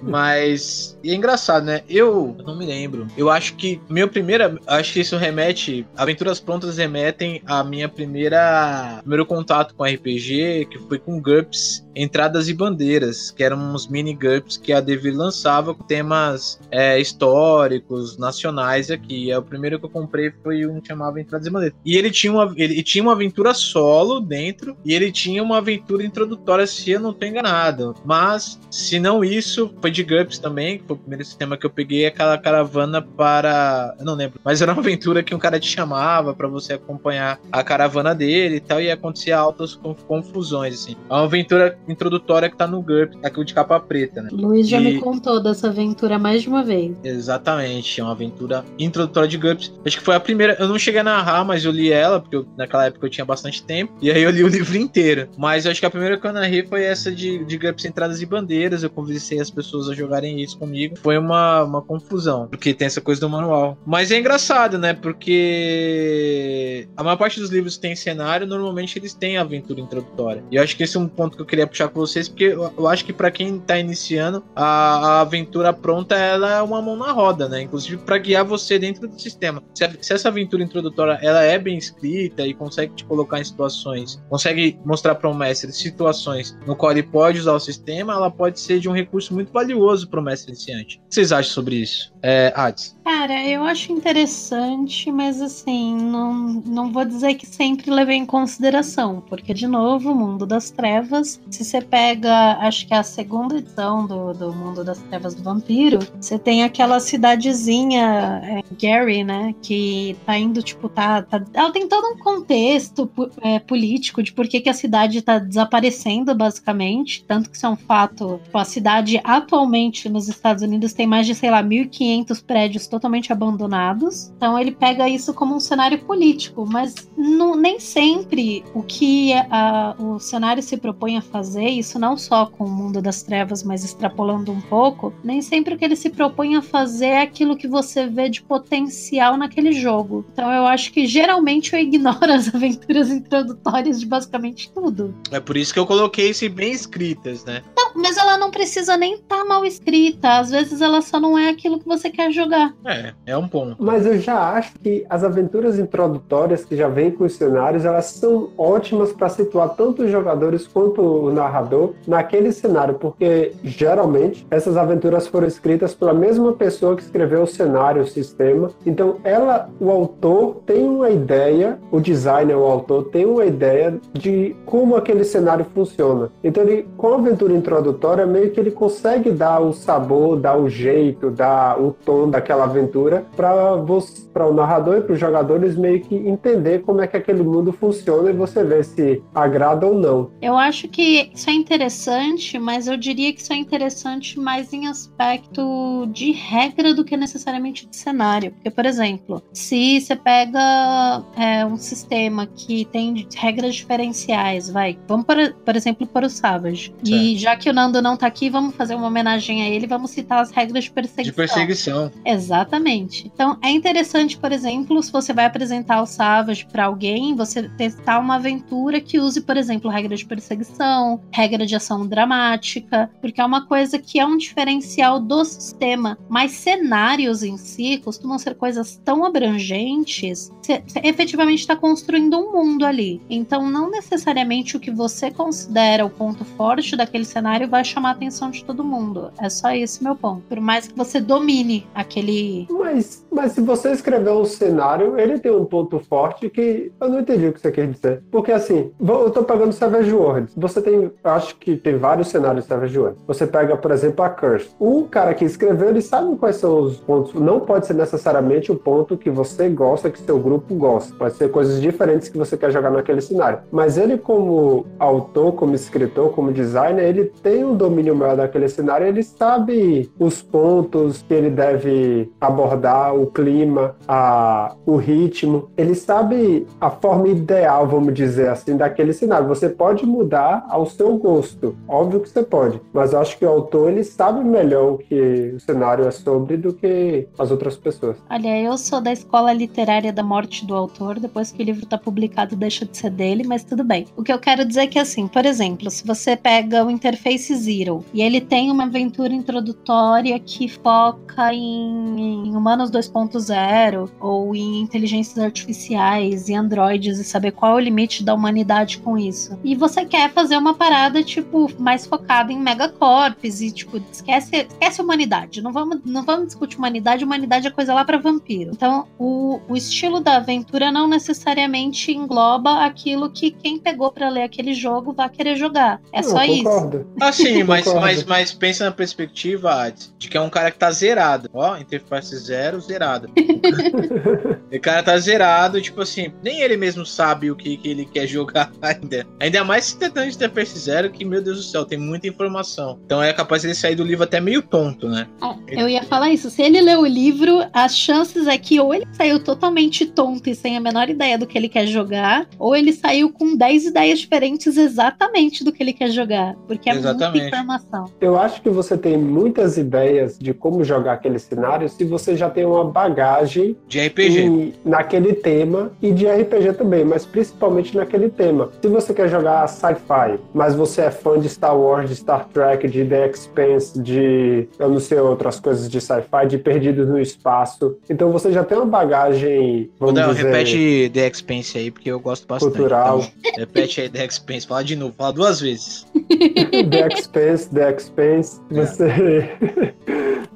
Mas. 0.01 0.97
É 1.03 1.13
engraçado, 1.13 1.65
né? 1.65 1.81
Eu, 1.89 2.35
não 2.45 2.57
me 2.57 2.65
lembro. 2.65 3.07
Eu 3.17 3.29
acho 3.29 3.55
que 3.55 3.81
meu 3.89 4.07
primeira. 4.07 4.57
Acho 4.67 4.93
que 4.93 4.99
isso 5.01 5.17
remete. 5.17 5.85
Aventuras 5.95 6.39
Prontas 6.39 6.77
remetem 6.77 7.41
a 7.45 7.63
minha 7.63 7.87
primeira. 7.87 8.97
Primeiro 9.01 9.25
contato 9.25 9.73
com 9.75 9.83
RPG, 9.83 10.67
que 10.69 10.79
foi 10.87 10.99
com 10.99 11.21
GURPS 11.21 11.85
Entradas 11.95 12.47
e 12.47 12.53
Bandeiras, 12.53 13.31
que 13.31 13.43
eram 13.43 13.57
uns 13.57 13.87
mini 13.87 14.13
GURPS 14.13 14.57
que 14.57 14.71
a 14.71 14.79
Devir 14.79 15.15
lançava 15.15 15.73
com 15.73 15.83
temas 15.83 16.59
é, 16.69 16.99
históricos, 16.99 18.17
nacionais 18.17 18.89
aqui. 18.89 19.29
E 19.29 19.35
o 19.35 19.41
primeiro 19.41 19.79
que 19.79 19.85
eu 19.85 19.89
comprei 19.89 20.31
foi 20.43 20.65
um 20.65 20.79
que 20.79 20.87
chamava 20.87 21.19
Entradas 21.19 21.47
e 21.47 21.49
Bandeiras. 21.49 21.77
E 21.85 21.97
ele 21.97 22.09
tinha 22.09 22.31
uma, 22.31 22.53
ele 22.55 22.81
tinha 22.83 23.03
uma 23.03 23.13
aventura 23.13 23.53
solo 23.53 24.19
dentro 24.19 24.77
e 24.85 24.93
ele 24.93 25.11
tinha 25.11 25.43
uma 25.43 25.57
aventura 25.57 26.03
introdutória, 26.03 26.65
se 26.65 26.91
eu 26.91 26.99
não 26.99 27.11
estou 27.11 27.27
enganado. 27.27 27.95
Mas, 28.05 28.59
se 28.69 28.99
não 28.99 29.23
isso, 29.23 29.73
foi 29.81 29.90
de 29.91 30.03
GURPS 30.03 30.39
também, 30.39 30.79
que 30.79 30.85
foi 30.85 30.95
o 30.95 30.99
primeiro 30.99 31.25
sistema 31.25 31.57
que 31.57 31.65
eu 31.65 31.69
peguei, 31.69 32.05
aquela 32.05 32.37
caravana 32.37 33.01
para. 33.01 33.95
Eu 33.99 34.05
não 34.05 34.15
lembro, 34.15 34.39
mas 34.43 34.61
era 34.61 34.71
uma 34.71 34.81
aventura 34.81 35.23
que 35.23 35.35
um 35.35 35.39
cara 35.39 35.59
te 35.59 35.67
chamava 35.67 36.33
para 36.33 36.47
você 36.47 36.73
acompanhar 36.73 37.39
a 37.51 37.63
caravana 37.63 38.15
dele 38.15 38.55
e 38.55 38.59
tal, 38.59 38.81
e 38.81 38.89
acontecia 38.89 39.37
altas 39.37 39.79
confusões, 40.07 40.75
assim. 40.75 40.95
É 41.09 41.13
uma 41.13 41.23
aventura 41.23 41.77
introdutória 41.87 42.49
que 42.49 42.57
tá 42.57 42.67
no 42.67 42.81
GURP, 42.81 43.17
aquilo 43.23 43.45
de 43.45 43.53
capa 43.53 43.79
preta, 43.79 44.21
né? 44.21 44.29
Luiz 44.31 44.67
já 44.67 44.79
e... 44.79 44.83
me 44.83 44.99
contou 44.99 45.41
dessa 45.41 45.67
aventura 45.67 46.17
mais 46.17 46.41
de 46.41 46.49
uma 46.49 46.63
vez. 46.63 46.95
Exatamente, 47.03 47.99
é 47.99 48.03
uma 48.03 48.13
aventura 48.13 48.65
introdutória 48.79 49.29
de 49.29 49.37
GURPS. 49.37 49.73
Acho 49.85 49.97
que 49.97 50.03
foi 50.03 50.15
a 50.15 50.19
primeira, 50.19 50.55
eu 50.59 50.67
não 50.67 50.79
cheguei 50.79 51.01
a 51.01 51.03
narrar, 51.03 51.43
mas 51.43 51.65
eu 51.65 51.71
li 51.71 51.91
ela, 51.91 52.19
porque 52.19 52.35
eu, 52.35 52.45
naquela 52.57 52.85
época 52.85 53.05
eu 53.05 53.09
tinha 53.09 53.25
bastante 53.25 53.63
tempo, 53.63 53.93
e 54.01 54.11
aí 54.11 54.21
eu 54.21 54.29
li 54.29 54.43
o 54.43 54.47
livro 54.49 54.77
inteiro. 54.77 55.27
Mas 55.37 55.65
acho 55.65 55.79
que 55.79 55.85
a 55.85 55.89
primeira 55.89 56.17
que 56.17 56.25
eu 56.25 56.33
narrei 56.33 56.65
foi 56.65 56.83
essa 56.83 57.11
de, 57.11 57.43
de 57.45 57.57
GURPS 57.57 57.85
Entradas 57.85 58.21
e 58.21 58.25
Bandeiras, 58.25 58.83
eu 58.83 58.89
conversei 58.89 59.39
as 59.39 59.49
pessoas 59.49 59.80
pessoas 59.81 59.89
a 59.89 59.93
jogarem 59.93 60.41
isso 60.41 60.57
comigo. 60.57 60.95
Foi 60.97 61.17
uma, 61.17 61.63
uma 61.63 61.81
confusão, 61.81 62.47
porque 62.47 62.73
tem 62.73 62.85
essa 62.85 63.01
coisa 63.01 63.19
do 63.21 63.29
manual. 63.29 63.77
Mas 63.85 64.11
é 64.11 64.19
engraçado, 64.19 64.77
né? 64.77 64.93
Porque 64.93 66.87
a 66.95 67.03
maior 67.03 67.17
parte 67.17 67.39
dos 67.39 67.49
livros 67.49 67.75
que 67.75 67.81
tem 67.81 67.95
cenário, 67.95 68.45
normalmente 68.45 68.97
eles 68.97 69.13
têm 69.13 69.37
aventura 69.37 69.81
introdutória. 69.81 70.43
E 70.51 70.55
eu 70.55 70.63
acho 70.63 70.75
que 70.75 70.83
esse 70.83 70.95
é 70.95 70.99
um 70.99 71.07
ponto 71.07 71.35
que 71.35 71.41
eu 71.41 71.45
queria 71.45 71.67
puxar 71.67 71.87
com 71.89 71.99
vocês, 71.99 72.27
porque 72.29 72.45
eu, 72.45 72.87
acho 72.87 73.03
que 73.05 73.13
para 73.13 73.31
quem 73.31 73.59
tá 73.59 73.77
iniciando, 73.77 74.43
a, 74.55 74.65
a, 74.65 75.21
aventura 75.21 75.73
pronta 75.73 76.15
ela 76.15 76.57
é 76.57 76.61
uma 76.61 76.81
mão 76.81 76.95
na 76.95 77.11
roda, 77.11 77.47
né? 77.47 77.61
Inclusive 77.61 77.97
para 77.97 78.17
guiar 78.17 78.45
você 78.45 78.77
dentro 78.77 79.07
do 79.07 79.19
sistema. 79.19 79.63
Se, 79.73 79.83
a, 79.83 79.91
se 79.99 80.13
essa 80.13 80.27
aventura 80.27 80.63
introdutória 80.63 81.17
ela 81.21 81.41
é 81.41 81.57
bem 81.57 81.77
escrita 81.77 82.45
e 82.45 82.53
consegue 82.53 82.93
te 82.93 83.05
colocar 83.05 83.39
em 83.39 83.43
situações, 83.43 84.21
consegue 84.29 84.79
mostrar 84.85 85.15
para 85.15 85.29
o 85.29 85.33
mestre 85.33 85.71
situações 85.71 86.57
no 86.65 86.75
qual 86.75 86.91
ele 86.91 87.03
pode 87.03 87.39
usar 87.39 87.53
o 87.53 87.59
sistema, 87.59 88.13
ela 88.13 88.29
pode 88.29 88.59
ser 88.59 88.79
de 88.79 88.89
um 88.89 88.91
recurso 88.91 89.33
muito 89.33 89.51
valioso 89.51 89.70
para 90.07 90.19
o 90.19 90.23
mestre 90.23 90.51
iniciante. 90.51 90.97
O 90.97 91.09
que 91.09 91.15
vocês 91.15 91.31
acham 91.31 91.51
sobre 91.51 91.75
isso? 91.75 92.10
É, 92.21 92.53
Ades. 92.55 92.95
Cara, 93.03 93.47
eu 93.47 93.63
acho 93.63 93.91
interessante, 93.91 95.11
mas 95.11 95.41
assim, 95.41 95.95
não, 95.95 96.33
não 96.65 96.91
vou 96.91 97.03
dizer 97.03 97.33
que 97.33 97.47
sempre 97.47 97.89
levei 97.89 98.15
em 98.15 98.25
consideração, 98.25 99.23
porque, 99.27 99.53
de 99.53 99.67
novo, 99.67 100.11
o 100.11 100.15
Mundo 100.15 100.45
das 100.45 100.69
Trevas, 100.69 101.41
se 101.49 101.65
você 101.65 101.81
pega, 101.81 102.57
acho 102.59 102.87
que 102.87 102.93
é 102.93 102.97
a 102.97 103.03
segunda 103.03 103.57
edição 103.57 104.05
do, 104.05 104.33
do 104.33 104.53
Mundo 104.53 104.83
das 104.83 104.99
Trevas 104.99 105.33
do 105.33 105.41
Vampiro, 105.41 105.99
você 106.19 106.37
tem 106.37 106.63
aquela 106.63 106.99
cidadezinha, 106.99 108.41
é, 108.43 108.63
Gary, 108.79 109.23
né, 109.23 109.55
que 109.61 110.15
tá 110.25 110.37
indo, 110.37 110.61
tipo, 110.61 110.87
tá, 110.87 111.23
tá 111.23 111.43
ela 111.53 111.71
tem 111.71 111.87
todo 111.87 112.05
um 112.05 112.17
contexto 112.17 113.11
é, 113.41 113.59
político 113.59 114.21
de 114.21 114.31
por 114.31 114.47
que, 114.47 114.61
que 114.61 114.69
a 114.69 114.73
cidade 114.73 115.21
tá 115.23 115.39
desaparecendo, 115.39 116.35
basicamente, 116.35 117.23
tanto 117.27 117.49
que 117.49 117.57
isso 117.57 117.65
é 117.65 117.69
um 117.69 117.75
fato, 117.75 118.39
tipo, 118.43 118.57
a 118.57 118.65
cidade 118.65 119.19
atualmente 119.23 120.07
nos 120.07 120.27
Estados 120.27 120.61
Unidos 120.61 120.93
tem 120.93 121.07
mais 121.07 121.25
de, 121.25 121.33
sei 121.33 121.49
lá, 121.49 121.63
1.500 121.63 122.10
prédios 122.41 122.87
totalmente 122.87 123.31
abandonados. 123.31 124.31
Então 124.37 124.57
ele 124.57 124.71
pega 124.71 125.09
isso 125.09 125.33
como 125.33 125.55
um 125.55 125.59
cenário 125.59 125.99
político, 125.99 126.65
mas 126.65 127.09
não, 127.17 127.55
nem 127.55 127.79
sempre 127.79 128.63
o 128.73 128.83
que 128.83 129.33
a, 129.33 129.95
o 129.99 130.19
cenário 130.19 130.61
se 130.61 130.77
propõe 130.77 131.17
a 131.17 131.21
fazer, 131.21 131.67
isso 131.67 131.97
não 131.97 132.17
só 132.17 132.45
com 132.45 132.65
o 132.65 132.69
mundo 132.69 133.01
das 133.01 133.23
trevas, 133.23 133.63
mas 133.63 133.83
extrapolando 133.83 134.51
um 134.51 134.61
pouco, 134.61 135.13
nem 135.23 135.41
sempre 135.41 135.73
o 135.73 135.77
que 135.77 135.85
ele 135.85 135.95
se 135.95 136.09
propõe 136.09 136.55
a 136.55 136.61
fazer 136.61 137.07
é 137.07 137.21
aquilo 137.21 137.57
que 137.57 137.67
você 137.67 138.07
vê 138.07 138.29
de 138.29 138.41
potencial 138.41 139.37
naquele 139.37 139.71
jogo. 139.71 140.25
Então 140.33 140.51
eu 140.51 140.65
acho 140.65 140.91
que 140.91 141.05
geralmente 141.05 141.73
eu 141.73 141.79
ignoro 141.79 142.31
as 142.31 142.53
aventuras 142.53 143.09
introdutórias 143.09 143.99
de 143.99 144.05
basicamente 144.05 144.71
tudo. 144.71 145.15
É 145.31 145.39
por 145.39 145.57
isso 145.57 145.73
que 145.73 145.79
eu 145.79 145.85
coloquei 145.85 146.29
isso 146.29 146.49
bem 146.49 146.71
escritas, 146.71 147.43
né? 147.45 147.61
Não, 147.75 147.91
mas 147.95 148.17
ela 148.17 148.37
não 148.37 148.51
precisa 148.51 148.97
nem 148.97 149.15
estar 149.15 149.37
tá 149.37 149.45
mal 149.45 149.65
escrita. 149.65 150.39
Às 150.39 150.49
vezes 150.51 150.81
ela 150.81 151.01
só 151.01 151.19
não 151.19 151.37
é 151.37 151.49
aquilo 151.49 151.79
que 151.79 151.85
você 151.85 152.00
quer 152.09 152.31
jogar. 152.31 152.73
É, 152.85 153.13
é 153.25 153.37
um 153.37 153.47
ponto. 153.47 153.75
Mas 153.79 154.05
eu 154.05 154.17
já 154.19 154.51
acho 154.53 154.73
que 154.79 155.05
as 155.09 155.23
aventuras 155.23 155.77
introdutórias 155.77 156.63
que 156.63 156.75
já 156.75 156.87
vêm 156.87 157.11
com 157.11 157.25
os 157.25 157.35
cenários, 157.35 157.85
elas 157.85 158.05
são 158.05 158.49
ótimas 158.57 159.11
para 159.11 159.29
situar 159.29 159.69
tanto 159.75 160.03
os 160.03 160.11
jogadores 160.11 160.67
quanto 160.67 161.01
o 161.01 161.31
narrador 161.31 161.93
naquele 162.07 162.51
cenário, 162.51 162.95
porque 162.95 163.53
geralmente 163.63 164.45
essas 164.49 164.77
aventuras 164.77 165.27
foram 165.27 165.47
escritas 165.47 165.93
pela 165.93 166.13
mesma 166.13 166.53
pessoa 166.53 166.95
que 166.95 167.03
escreveu 167.03 167.43
o 167.43 167.47
cenário, 167.47 168.01
o 168.01 168.07
sistema. 168.07 168.71
Então, 168.85 169.17
ela, 169.23 169.69
o 169.79 169.89
autor 169.89 170.61
tem 170.65 170.87
uma 170.87 171.09
ideia, 171.09 171.79
o 171.91 171.99
designer, 171.99 172.55
o 172.55 172.65
autor 172.65 173.05
tem 173.05 173.25
uma 173.25 173.45
ideia 173.45 173.99
de 174.13 174.55
como 174.65 174.95
aquele 174.95 175.23
cenário 175.23 175.65
funciona. 175.73 176.29
Então, 176.43 176.63
ele, 176.63 176.87
com 176.97 177.13
a 177.13 177.15
aventura 177.15 177.53
introdutória, 177.53 178.25
meio 178.25 178.51
que 178.51 178.59
ele 178.59 178.71
consegue 178.71 179.31
dar 179.31 179.59
o 179.59 179.73
sabor, 179.73 180.37
dar 180.37 180.57
o 180.57 180.69
jeito, 180.69 181.29
dar 181.29 181.79
o 181.79 181.90
tom 181.93 182.29
daquela 182.29 182.63
aventura 182.63 183.25
para 183.35 184.47
o 184.47 184.53
narrador 184.53 184.97
e 184.97 185.01
para 185.01 185.13
os 185.13 185.19
jogadores 185.19 185.75
meio 185.75 186.01
que 186.01 186.15
entender 186.15 186.79
como 186.79 187.01
é 187.01 187.07
que 187.07 187.17
aquele 187.17 187.43
mundo 187.43 187.71
funciona 187.71 188.29
e 188.29 188.33
você 188.33 188.63
ver 188.63 188.83
se 188.83 189.21
agrada 189.33 189.85
ou 189.87 189.95
não. 189.95 190.31
Eu 190.41 190.57
acho 190.57 190.87
que 190.87 191.31
isso 191.33 191.49
é 191.49 191.53
interessante, 191.53 192.57
mas 192.59 192.87
eu 192.87 192.97
diria 192.97 193.33
que 193.33 193.41
isso 193.41 193.53
é 193.53 193.55
interessante 193.55 194.39
mais 194.39 194.73
em 194.73 194.87
aspecto 194.87 196.07
de 196.11 196.31
regra 196.31 196.93
do 196.93 197.03
que 197.03 197.15
necessariamente 197.15 197.87
de 197.87 197.95
cenário. 197.95 198.51
Porque, 198.51 198.69
por 198.69 198.85
exemplo, 198.85 199.41
se 199.53 199.99
você 200.01 200.15
pega 200.15 201.23
é, 201.37 201.65
um 201.65 201.77
sistema 201.77 202.47
que 202.47 202.85
tem 202.85 203.27
regras 203.35 203.75
diferenciais, 203.75 204.69
vai, 204.69 204.97
vamos, 205.07 205.25
por, 205.25 205.35
por 205.65 205.75
exemplo, 205.75 206.05
para 206.07 206.25
o 206.25 206.29
Savage. 206.29 206.93
Certo. 207.03 207.07
E 207.09 207.37
já 207.37 207.55
que 207.55 207.69
o 207.69 207.73
Nando 207.73 208.01
não 208.01 208.15
está 208.15 208.27
aqui, 208.27 208.49
vamos 208.49 208.75
fazer 208.75 208.95
uma 208.95 209.07
homenagem 209.07 209.61
a 209.61 209.69
ele, 209.69 209.87
vamos 209.87 210.11
citar 210.11 210.41
as 210.41 210.51
regras 210.51 210.85
de 210.85 210.91
perseguição. 210.91 211.31
De 211.31 211.33
perseguição. 211.33 211.80
Exatamente. 212.25 213.29
Então 213.33 213.57
é 213.63 213.69
interessante, 213.69 214.37
por 214.37 214.51
exemplo, 214.51 215.01
se 215.01 215.11
você 215.11 215.33
vai 215.33 215.45
apresentar 215.45 216.01
o 216.01 216.05
Savage 216.05 216.65
para 216.65 216.85
alguém, 216.85 217.35
você 217.35 217.69
testar 217.69 218.19
uma 218.19 218.35
aventura 218.35 218.99
que 218.99 219.19
use, 219.19 219.41
por 219.41 219.57
exemplo, 219.57 219.89
regra 219.89 220.15
de 220.15 220.25
perseguição, 220.25 221.21
regra 221.31 221.65
de 221.65 221.75
ação 221.75 222.07
dramática, 222.07 223.09
porque 223.19 223.41
é 223.41 223.45
uma 223.45 223.65
coisa 223.65 223.97
que 223.97 224.19
é 224.19 224.25
um 224.25 224.37
diferencial 224.37 225.19
do 225.19 225.43
sistema. 225.43 226.17
Mas 226.29 226.51
cenários 226.51 227.43
em 227.43 227.57
si 227.57 227.97
costumam 228.03 228.37
ser 228.37 228.55
coisas 228.55 228.99
tão 229.03 229.25
abrangentes, 229.25 230.51
você, 230.61 230.83
você 230.85 230.99
efetivamente 231.03 231.59
está 231.59 231.75
construindo 231.75 232.37
um 232.37 232.51
mundo 232.51 232.85
ali. 232.85 233.21
Então 233.29 233.69
não 233.69 233.89
necessariamente 233.89 234.77
o 234.77 234.79
que 234.79 234.91
você 234.91 235.31
considera 235.31 236.05
o 236.05 236.09
ponto 236.09 236.43
forte 236.43 236.95
daquele 236.95 237.25
cenário 237.25 237.67
vai 237.67 237.83
chamar 237.83 238.09
a 238.09 238.11
atenção 238.13 238.51
de 238.51 238.63
todo 238.63 238.83
mundo. 238.83 239.31
É 239.39 239.49
só 239.49 239.71
esse 239.71 240.03
meu 240.03 240.15
ponto. 240.15 240.41
Por 240.47 240.59
mais 240.59 240.87
que 240.87 240.95
você 240.95 241.19
domine 241.19 241.70
aquele. 241.93 242.67
Mas, 242.69 243.25
mas 243.31 243.53
se 243.53 243.61
você 243.61 243.91
escrever 243.91 244.31
um 244.31 244.45
cenário, 244.45 245.19
ele 245.19 245.39
tem 245.39 245.51
um 245.51 245.65
ponto 245.65 245.99
forte 245.99 246.49
que 246.49 246.91
eu 246.99 247.09
não 247.09 247.19
entendi 247.19 247.47
o 247.47 247.53
que 247.53 247.61
você 247.61 247.71
quer 247.71 247.87
dizer. 247.87 248.23
Porque 248.31 248.51
assim, 248.51 248.91
eu 248.99 249.29
tô 249.29 249.43
pegando 249.43 249.71
Savage 249.71 250.13
Worlds. 250.13 250.53
Você 250.55 250.81
tem, 250.81 251.11
acho 251.23 251.55
que 251.57 251.75
tem 251.75 251.97
vários 251.97 252.27
cenários 252.29 252.65
Savage 252.65 252.97
Worlds. 252.97 253.21
Você 253.27 253.45
pega, 253.47 253.77
por 253.77 253.91
exemplo, 253.91 254.23
a 254.23 254.29
Curse. 254.29 254.69
O 254.79 255.03
cara 255.09 255.33
que 255.33 255.45
escreveu, 255.45 255.89
ele 255.89 256.01
sabe 256.01 256.35
quais 256.35 256.57
são 256.57 256.81
os 256.81 256.97
pontos. 256.97 257.33
Não 257.33 257.59
pode 257.59 257.87
ser 257.87 257.93
necessariamente 257.93 258.71
o 258.71 258.75
ponto 258.75 259.17
que 259.17 259.29
você 259.29 259.69
gosta, 259.69 260.09
que 260.09 260.19
seu 260.19 260.39
grupo 260.39 260.73
gosta. 260.75 261.15
Pode 261.15 261.35
ser 261.35 261.49
coisas 261.51 261.81
diferentes 261.81 262.29
que 262.29 262.37
você 262.37 262.57
quer 262.57 262.71
jogar 262.71 262.91
naquele 262.91 263.21
cenário. 263.21 263.59
Mas 263.71 263.97
ele, 263.97 264.17
como 264.17 264.85
autor, 264.97 265.53
como 265.53 265.75
escritor, 265.75 266.31
como 266.31 266.51
designer, 266.51 267.03
ele 267.03 267.25
tem 267.43 267.63
um 267.63 267.75
domínio 267.75 268.15
maior 268.15 268.35
daquele 268.35 268.67
cenário, 268.67 269.07
ele 269.07 269.23
sabe 269.23 270.11
os 270.19 270.41
pontos 270.41 271.21
que 271.21 271.33
ele 271.33 271.49
deve 271.51 272.31
abordar, 272.39 273.15
o 273.15 273.27
clima, 273.27 273.95
a, 274.07 274.75
o 274.85 274.95
ritmo. 274.95 275.69
Ele 275.77 275.95
sabe 275.95 276.67
a 276.79 276.89
forma 276.89 277.27
ideal, 277.27 277.87
vamos 277.87 278.13
dizer 278.13 278.49
assim, 278.49 278.77
daquele 278.77 279.13
cenário. 279.13 279.47
Você 279.47 279.69
pode 279.69 280.05
mudar 280.05 280.65
ao 280.69 280.85
seu 280.85 281.17
gosto, 281.17 281.75
óbvio 281.87 282.21
que 282.21 282.29
você 282.29 282.43
pode, 282.43 282.81
mas 282.93 283.13
eu 283.13 283.19
acho 283.19 283.37
que 283.37 283.45
o 283.45 283.49
autor 283.49 283.91
ele 283.91 284.03
sabe 284.03 284.43
melhor 284.43 284.93
o 284.93 284.97
que 284.97 285.53
o 285.55 285.59
cenário 285.59 286.05
é 286.05 286.11
sobre 286.11 286.57
do 286.57 286.73
que 286.73 287.27
as 287.37 287.51
outras 287.51 287.75
pessoas. 287.75 288.17
Olha, 288.29 288.61
eu 288.61 288.77
sou 288.77 289.01
da 289.01 289.11
escola 289.11 289.53
literária 289.53 290.11
da 290.11 290.23
morte 290.23 290.65
do 290.65 290.75
autor, 290.75 291.19
depois 291.19 291.51
que 291.51 291.61
o 291.61 291.65
livro 291.65 291.83
está 291.83 291.97
publicado 291.97 292.55
deixa 292.55 292.85
de 292.85 292.97
ser 292.97 293.09
dele, 293.09 293.43
mas 293.45 293.63
tudo 293.63 293.83
bem. 293.83 294.05
O 294.15 294.23
que 294.23 294.31
eu 294.31 294.39
quero 294.39 294.65
dizer 294.65 294.81
é 294.81 294.87
que 294.87 294.99
assim, 294.99 295.27
por 295.27 295.45
exemplo, 295.45 295.89
se 295.89 296.05
você 296.05 296.35
pega 296.35 296.85
o 296.85 296.89
Interface 296.89 297.55
Zero 297.55 298.03
e 298.13 298.21
ele 298.21 298.41
tem 298.41 298.71
uma 298.71 298.83
aventura 298.83 299.33
introdutória 299.33 300.39
que 300.39 300.67
foca 300.67 301.40
em, 301.53 302.47
em 302.47 302.55
humanos 302.55 302.91
2.0 302.91 304.09
ou 304.19 304.55
em 304.55 304.81
inteligências 304.81 305.37
artificiais 305.37 306.49
e 306.49 306.53
androides 306.53 307.19
e 307.19 307.23
saber 307.23 307.51
qual 307.51 307.73
é 307.73 307.75
o 307.75 307.79
limite 307.79 308.23
da 308.23 308.33
humanidade 308.33 308.99
com 308.99 309.17
isso. 309.17 309.57
E 309.63 309.75
você 309.75 310.05
quer 310.05 310.31
fazer 310.31 310.57
uma 310.57 310.73
parada, 310.73 311.23
tipo, 311.23 311.69
mais 311.79 312.05
focada 312.05 312.51
em 312.51 312.59
megacorps 312.59 313.61
e, 313.61 313.71
tipo, 313.71 314.01
esquece, 314.11 314.67
esquece 314.69 315.01
a 315.01 315.03
humanidade. 315.03 315.61
Não 315.61 315.71
vamos, 315.71 315.99
não 316.05 316.23
vamos 316.23 316.47
discutir 316.47 316.77
humanidade, 316.77 317.23
humanidade 317.23 317.67
é 317.67 317.71
coisa 317.71 317.93
lá 317.93 318.03
para 318.05 318.17
vampiro. 318.17 318.71
Então, 318.73 319.07
o, 319.17 319.59
o 319.67 319.75
estilo 319.75 320.19
da 320.19 320.37
aventura 320.37 320.91
não 320.91 321.07
necessariamente 321.07 322.11
engloba 322.11 322.85
aquilo 322.85 323.29
que 323.29 323.51
quem 323.51 323.79
pegou 323.79 324.11
para 324.11 324.29
ler 324.29 324.43
aquele 324.43 324.73
jogo 324.73 325.13
vai 325.13 325.29
querer 325.29 325.55
jogar. 325.55 326.01
É 326.11 326.21
só 326.21 326.43
isso. 326.43 327.05
Ah, 327.19 327.31
sim, 327.31 327.63
mas, 327.63 327.85
mas, 327.85 328.23
mas 328.23 328.53
pensa 328.53 328.85
na 328.85 328.91
perspectiva 328.91 329.91
de 330.17 330.29
que 330.29 330.37
é 330.37 330.41
um 330.41 330.49
cara 330.49 330.71
que 330.71 330.77
tá 330.77 330.91
zerado. 330.91 331.30
Ó, 331.53 331.77
interface 331.77 332.35
zero, 332.37 332.79
zerado. 332.79 333.29
o 334.71 334.79
cara 334.79 335.03
tá 335.03 335.17
zerado, 335.17 335.81
tipo 335.81 336.01
assim, 336.01 336.31
nem 336.43 336.61
ele 336.61 336.77
mesmo 336.77 337.05
sabe 337.05 337.51
o 337.51 337.55
que, 337.55 337.77
que 337.77 337.89
ele 337.89 338.05
quer 338.05 338.27
jogar 338.27 338.71
ainda. 338.81 339.25
Ainda 339.39 339.63
mais 339.63 339.85
se 339.85 339.97
tentando 339.97 340.29
de 340.29 340.35
interface 340.35 340.77
zero, 340.79 341.11
que, 341.11 341.23
meu 341.23 341.41
Deus 341.41 341.57
do 341.57 341.63
céu, 341.63 341.85
tem 341.85 341.97
muita 341.97 342.27
informação. 342.27 342.99
Então 343.05 343.21
é 343.21 343.33
capaz 343.33 343.61
de 343.61 343.69
ele 343.69 343.75
sair 343.75 343.95
do 343.95 344.03
livro 344.03 344.23
até 344.23 344.39
meio 344.39 344.61
tonto, 344.61 345.07
né? 345.07 345.27
É, 345.67 345.81
eu 345.81 345.89
ia 345.89 346.03
falar 346.03 346.29
isso. 346.31 346.49
Se 346.49 346.61
ele 346.61 346.81
leu 346.81 347.01
o 347.01 347.07
livro, 347.07 347.63
as 347.73 347.95
chances 347.95 348.47
é 348.47 348.57
que 348.57 348.79
ou 348.79 348.93
ele 348.93 349.07
saiu 349.13 349.43
totalmente 349.43 350.05
tonto 350.05 350.49
e 350.49 350.55
sem 350.55 350.77
a 350.77 350.79
menor 350.79 351.09
ideia 351.09 351.37
do 351.37 351.47
que 351.47 351.57
ele 351.57 351.69
quer 351.69 351.85
jogar, 351.85 352.47
ou 352.57 352.75
ele 352.75 352.93
saiu 352.93 353.31
com 353.31 353.55
10 353.55 353.85
ideias 353.85 354.19
diferentes 354.19 354.77
exatamente 354.77 355.63
do 355.63 355.71
que 355.71 355.83
ele 355.83 355.93
quer 355.93 356.09
jogar. 356.09 356.55
Porque 356.67 356.89
é 356.89 356.93
exatamente. 356.93 357.21
Exatamente. 357.21 357.47
informação. 357.47 358.05
Eu 358.19 358.39
acho 358.39 358.61
que 358.61 358.69
você 358.69 358.97
tem 358.97 359.17
muitas 359.17 359.77
ideias 359.77 360.37
de 360.37 360.53
como 360.53 360.83
jogar 360.83 361.17
aquele 361.21 361.39
cenário 361.39 361.87
se 361.87 362.03
você 362.03 362.35
já 362.35 362.49
tem 362.49 362.65
uma 362.65 362.83
bagagem 362.83 363.77
De 363.87 363.99
RPG. 363.99 364.73
naquele 364.83 365.33
tema 365.33 365.91
e 366.01 366.11
de 366.11 366.25
RPG 366.27 366.73
também, 366.73 367.05
mas 367.05 367.25
principalmente 367.25 367.95
naquele 367.95 368.29
tema. 368.29 368.69
Se 368.81 368.87
você 368.87 369.13
quer 369.13 369.29
jogar 369.29 369.67
sci-fi, 369.67 370.39
mas 370.53 370.73
você 370.75 371.01
é 371.03 371.11
fã 371.11 371.39
de 371.39 371.47
Star 371.47 371.77
Wars, 371.77 372.09
de 372.09 372.15
Star 372.15 372.47
Trek, 372.49 372.87
de 372.87 373.05
The 373.05 373.29
Expanse, 373.29 374.01
de 374.01 374.67
eu 374.79 374.89
não 374.89 374.99
sei 374.99 375.19
outras 375.19 375.59
coisas 375.59 375.89
de 375.89 376.01
sci-fi, 376.01 376.47
de 376.47 376.57
Perdidos 376.57 377.07
no 377.07 377.19
Espaço, 377.19 377.97
então 378.09 378.31
você 378.31 378.51
já 378.51 378.63
tem 378.63 378.77
uma 378.77 378.87
bagagem, 378.87 379.89
vamos 379.99 380.15
Não, 380.15 380.29
dizer, 380.29 380.45
repete 380.47 381.11
The 381.13 381.27
Expense 381.27 381.77
aí, 381.77 381.91
porque 381.91 382.11
eu 382.11 382.19
gosto 382.19 382.47
bastante. 382.47 382.71
Cultural. 382.71 383.19
Então, 383.19 383.53
repete 383.57 384.01
aí 384.01 384.09
The 384.09 384.25
Expense. 384.25 384.67
Fala 384.67 384.83
de 384.83 384.95
novo, 384.95 385.13
fala 385.17 385.33
duas 385.33 385.59
vezes. 385.61 386.05
The 386.89 387.07
Expanse, 387.07 387.69
The 387.69 387.91
Expanse, 387.91 388.61
você... 388.69 389.93